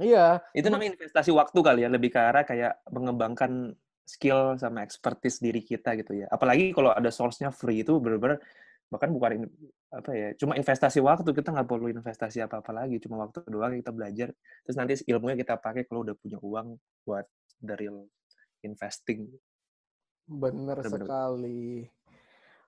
Iya. 0.00 0.40
Itu 0.54 0.70
namanya 0.70 0.96
investasi 0.96 1.34
waktu 1.34 1.58
kali 1.58 1.80
ya 1.84 1.90
lebih 1.90 2.14
ke 2.14 2.20
arah 2.20 2.46
kayak 2.46 2.78
mengembangkan 2.88 3.74
skill 4.06 4.54
sama 4.54 4.86
expertise 4.86 5.42
diri 5.42 5.60
kita 5.60 5.98
gitu 5.98 6.24
ya. 6.24 6.30
Apalagi 6.30 6.70
kalau 6.70 6.94
ada 6.94 7.10
source-nya 7.10 7.50
free 7.50 7.82
itu 7.82 7.98
benar-benar 7.98 8.38
bahkan 8.86 9.10
bukan 9.10 9.50
apa 9.86 10.10
ya 10.12 10.28
cuma 10.34 10.58
investasi 10.58 10.98
waktu 10.98 11.30
kita 11.30 11.54
nggak 11.54 11.68
perlu 11.70 11.86
investasi 11.86 12.42
apa 12.42 12.58
apa 12.58 12.74
lagi 12.74 12.98
cuma 12.98 13.22
waktu 13.22 13.46
doang 13.46 13.78
kita 13.78 13.92
belajar. 13.94 14.28
Terus 14.66 14.76
nanti 14.76 14.92
ilmunya 15.06 15.38
kita 15.38 15.54
pakai 15.58 15.86
kalau 15.86 16.02
udah 16.02 16.16
punya 16.18 16.38
uang 16.42 16.74
buat 17.06 17.26
the 17.62 17.74
real 17.78 18.10
investing. 18.66 19.30
Bener, 20.26 20.82
bener 20.82 21.06
sekali. 21.06 21.86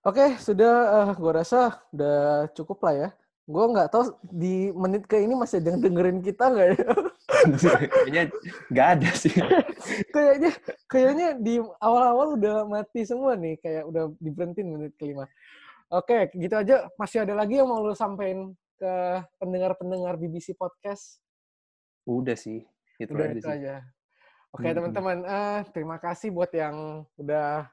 Oke 0.07 0.39
sudah 0.39 0.75
uh, 0.87 1.13
gua 1.19 1.43
rasa 1.43 1.83
udah 1.91 2.47
cukup 2.55 2.79
lah 2.87 2.95
ya. 2.95 3.11
Gue 3.49 3.65
nggak 3.65 3.89
tahu 3.89 4.13
di 4.29 4.69
menit 4.77 5.09
ke 5.09 5.25
ini 5.25 5.33
masih 5.33 5.65
ada 5.65 5.73
yang 5.73 5.81
dengerin 5.81 6.21
kita 6.21 6.53
nggak 6.53 6.69
ya? 6.69 6.85
Kayaknya 7.65 8.23
nggak 8.69 8.89
ada 8.95 9.11
sih. 9.17 9.33
Kayaknya 10.15 10.53
kayaknya 10.85 11.29
di 11.41 11.57
awal-awal 11.81 12.37
udah 12.37 12.69
mati 12.69 13.09
semua 13.09 13.41
nih 13.41 13.57
kayak 13.57 13.89
udah 13.89 14.13
diberhentiin 14.21 14.69
menit 14.69 14.93
kelima 15.01 15.25
Oke, 15.89 16.29
gitu 16.37 16.53
aja. 16.53 16.85
Masih 17.01 17.25
ada 17.25 17.33
lagi 17.33 17.57
yang 17.57 17.65
mau 17.65 17.81
lu 17.81 17.97
sampaikan 17.97 18.53
ke 18.77 19.25
pendengar-pendengar 19.41 20.21
BBC 20.21 20.53
Podcast? 20.53 21.17
Udah 22.05 22.37
sih. 22.37 22.69
Itu 23.01 23.17
udah 23.17 23.33
aja 23.33 23.41
itu 23.41 23.49
aja. 23.49 23.75
Oke, 24.53 24.69
hmm. 24.69 24.77
teman-teman. 24.77 25.19
Uh, 25.25 25.61
terima 25.73 25.97
kasih 25.97 26.29
buat 26.29 26.53
yang 26.53 27.09
udah 27.17 27.73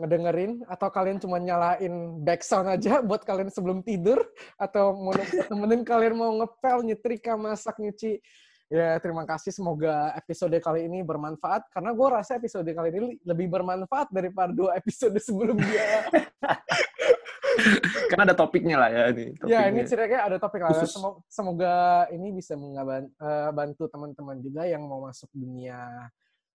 ngedengerin 0.00 0.64
atau 0.64 0.88
kalian 0.88 1.20
cuma 1.20 1.36
nyalain 1.36 2.24
background 2.24 2.72
aja 2.72 3.00
buat 3.08 3.20
kalian 3.28 3.52
sebelum 3.52 3.84
tidur 3.84 4.24
atau 4.56 4.96
mau 4.96 5.12
temenin 5.52 5.84
kalian 5.84 6.16
mau 6.16 6.32
ngepel, 6.40 6.88
nyetrika, 6.88 7.36
masak, 7.36 7.76
nyuci. 7.76 8.16
Ya, 8.72 8.96
terima 9.04 9.28
kasih. 9.28 9.52
Semoga 9.52 10.16
episode 10.16 10.56
kali 10.56 10.88
ini 10.88 11.04
bermanfaat. 11.04 11.68
Karena 11.68 11.92
gue 11.92 12.08
rasa 12.08 12.40
episode 12.40 12.64
kali 12.72 12.88
ini 12.88 13.20
lebih 13.28 13.52
bermanfaat 13.52 14.08
daripada 14.08 14.56
dua 14.56 14.80
episode 14.80 15.20
sebelumnya. 15.28 16.08
Karena 18.10 18.22
ada 18.30 18.36
topiknya 18.36 18.76
lah 18.78 18.90
ya 18.90 19.02
ini. 19.12 19.34
Topiknya. 19.36 19.52
Ya 19.52 19.60
ini 19.68 19.80
ceritanya 19.84 20.20
ada 20.28 20.36
topik 20.40 20.60
lah. 20.62 20.72
Semoga 21.28 22.06
ini 22.12 22.28
bisa 22.32 22.54
membantu 22.56 23.84
eh, 23.86 23.90
teman-teman 23.90 24.36
juga 24.40 24.62
yang 24.68 24.82
mau 24.84 25.04
masuk 25.04 25.28
dunia 25.32 26.08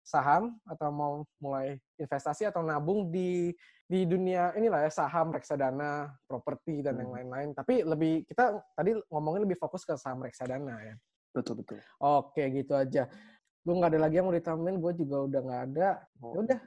saham 0.06 0.54
atau 0.70 0.89
mau 0.93 1.14
mulai 1.41 1.82
investasi 1.98 2.46
atau 2.46 2.62
nabung 2.62 3.10
di 3.10 3.50
di 3.86 4.06
dunia 4.06 4.54
inilah 4.58 4.86
ya 4.86 4.91
saham, 4.93 5.34
reksadana, 5.34 6.10
properti 6.26 6.82
dan 6.82 6.98
hmm. 6.98 7.02
yang 7.02 7.12
lain-lain. 7.14 7.50
Tapi 7.54 7.86
lebih 7.86 8.14
kita 8.26 8.62
tadi 8.74 8.98
ngomongin 9.10 9.46
lebih 9.46 9.58
fokus 9.58 9.86
ke 9.86 9.93
saham 9.98 10.26
reksadana 10.26 10.78
ya. 10.82 10.96
Betul 11.34 11.62
betul. 11.62 11.82
Oke, 12.02 12.41
gitu 12.50 12.74
aja. 12.74 13.10
Gue 13.66 13.74
nggak 13.74 13.98
ada 13.98 14.02
lagi 14.06 14.16
yang 14.22 14.30
mau 14.30 14.34
ditambahin, 14.38 14.78
gue 14.78 14.93
juga 15.06 15.18
udah 15.26 15.41
nggak 15.41 15.62
ada. 15.74 15.89
Oh. 16.22 16.34
Ya 16.34 16.39
udah. 16.46 16.60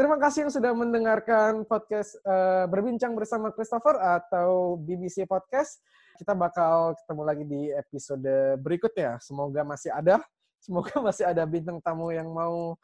Terima 0.00 0.16
kasih 0.16 0.48
yang 0.48 0.52
sudah 0.56 0.72
mendengarkan 0.72 1.60
podcast 1.68 2.16
eh, 2.24 2.64
berbincang 2.72 3.12
bersama 3.12 3.52
Christopher 3.52 4.00
atau 4.00 4.80
BBC 4.80 5.28
Podcast. 5.28 5.84
Kita 6.16 6.32
bakal 6.32 6.96
ketemu 7.04 7.22
lagi 7.28 7.44
di 7.44 7.68
episode 7.68 8.56
berikutnya. 8.64 9.20
Semoga 9.20 9.60
masih 9.60 9.92
ada. 9.92 10.24
Semoga 10.64 11.04
masih 11.04 11.28
ada 11.28 11.44
bintang 11.44 11.84
tamu 11.84 12.16
yang 12.16 12.32
mau 12.32 12.80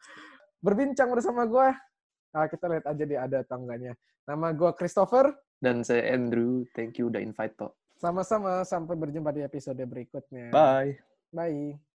berbincang 0.61 1.09
bersama 1.09 1.49
gue. 1.49 1.73
Nah, 2.37 2.45
kita 2.53 2.69
lihat 2.69 2.85
aja 2.85 3.05
di 3.09 3.17
ada 3.17 3.41
atau 3.41 3.65
enggaknya. 3.65 3.97
Nama 4.29 4.53
gue 4.53 4.69
Christopher. 4.77 5.33
Dan 5.57 5.81
saya 5.81 6.13
Andrew, 6.13 6.69
thank 6.77 7.01
you 7.01 7.09
udah 7.09 7.17
invite 7.17 7.57
toh. 7.57 7.73
Sama-sama. 7.97 8.61
Sampai 8.61 8.93
berjumpa 8.93 9.33
di 9.33 9.41
episode 9.41 9.81
berikutnya. 9.89 10.53
Bye. 10.53 11.01
Bye. 11.33 11.86